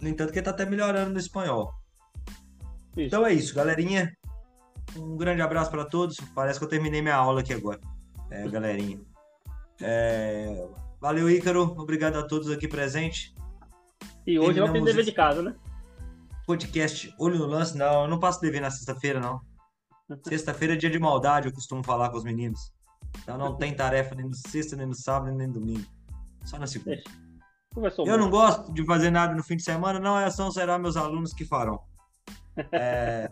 No 0.00 0.08
entanto, 0.08 0.30
que 0.30 0.38
ele 0.38 0.44
tá 0.44 0.50
até 0.50 0.66
melhorando 0.66 1.12
no 1.12 1.18
espanhol. 1.18 1.72
Isso. 2.96 3.06
Então 3.06 3.26
é 3.26 3.32
isso, 3.32 3.54
galerinha. 3.54 4.12
Um 4.94 5.16
grande 5.16 5.40
abraço 5.40 5.70
para 5.70 5.86
todos. 5.86 6.16
Parece 6.34 6.58
que 6.58 6.64
eu 6.66 6.68
terminei 6.68 7.00
minha 7.00 7.16
aula 7.16 7.40
aqui 7.40 7.54
agora. 7.54 7.80
É, 8.30 8.46
galerinha. 8.46 9.00
É, 9.80 10.68
Valeu, 11.00 11.30
Ícaro. 11.30 11.62
Obrigado 11.78 12.16
a 12.16 12.26
todos 12.26 12.50
aqui 12.50 12.68
presentes. 12.68 13.34
E 14.26 14.38
hoje 14.38 14.58
eu 14.58 14.70
fiz 14.70 14.84
dever 14.84 15.04
de 15.04 15.12
casa, 15.12 15.40
né? 15.40 15.54
Podcast 16.46 17.14
Olho 17.18 17.38
no 17.38 17.46
Lance. 17.46 17.76
Não, 17.76 18.02
eu 18.02 18.08
não 18.08 18.20
passo 18.20 18.40
dever 18.40 18.60
na 18.60 18.70
sexta-feira, 18.70 19.18
não. 19.18 19.40
Sexta-feira 20.28 20.74
é 20.74 20.76
dia 20.76 20.90
de 20.90 20.98
maldade, 20.98 21.46
eu 21.46 21.52
costumo 21.52 21.82
falar 21.82 22.10
com 22.10 22.18
os 22.18 22.24
meninos. 22.24 22.70
Então 23.22 23.36
não 23.38 23.56
tem 23.56 23.74
tarefa 23.74 24.14
nem 24.14 24.26
no 24.26 24.34
sexta, 24.34 24.76
nem 24.76 24.86
no 24.86 24.94
sábado, 24.94 25.32
nem 25.32 25.46
no 25.46 25.54
domingo. 25.54 25.86
Só 26.44 26.58
na 26.58 26.66
segunda. 26.66 27.00
Conversou 27.74 28.06
Eu 28.06 28.12
muito. 28.12 28.22
não 28.24 28.30
gosto 28.30 28.72
de 28.72 28.84
fazer 28.86 29.10
nada 29.10 29.34
no 29.34 29.42
fim 29.42 29.56
de 29.56 29.62
semana, 29.62 29.98
não 30.00 30.18
é 30.18 30.30
são 30.30 30.50
será 30.50 30.78
meus 30.78 30.96
alunos 30.96 31.32
que 31.32 31.44
farão. 31.44 31.80
É, 32.72 33.30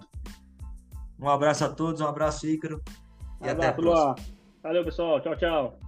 Um 1.18 1.29
abraço 1.29 1.64
a 1.64 1.68
todos, 1.68 2.01
um 2.01 2.07
abraço, 2.07 2.47
Ícaro. 2.47 2.81
E 3.43 3.49
até 3.49 3.68
a 3.68 3.72
próxima. 3.72 4.05
Luan. 4.05 4.14
Valeu, 4.62 4.85
pessoal. 4.85 5.20
Tchau, 5.20 5.37
tchau. 5.37 5.79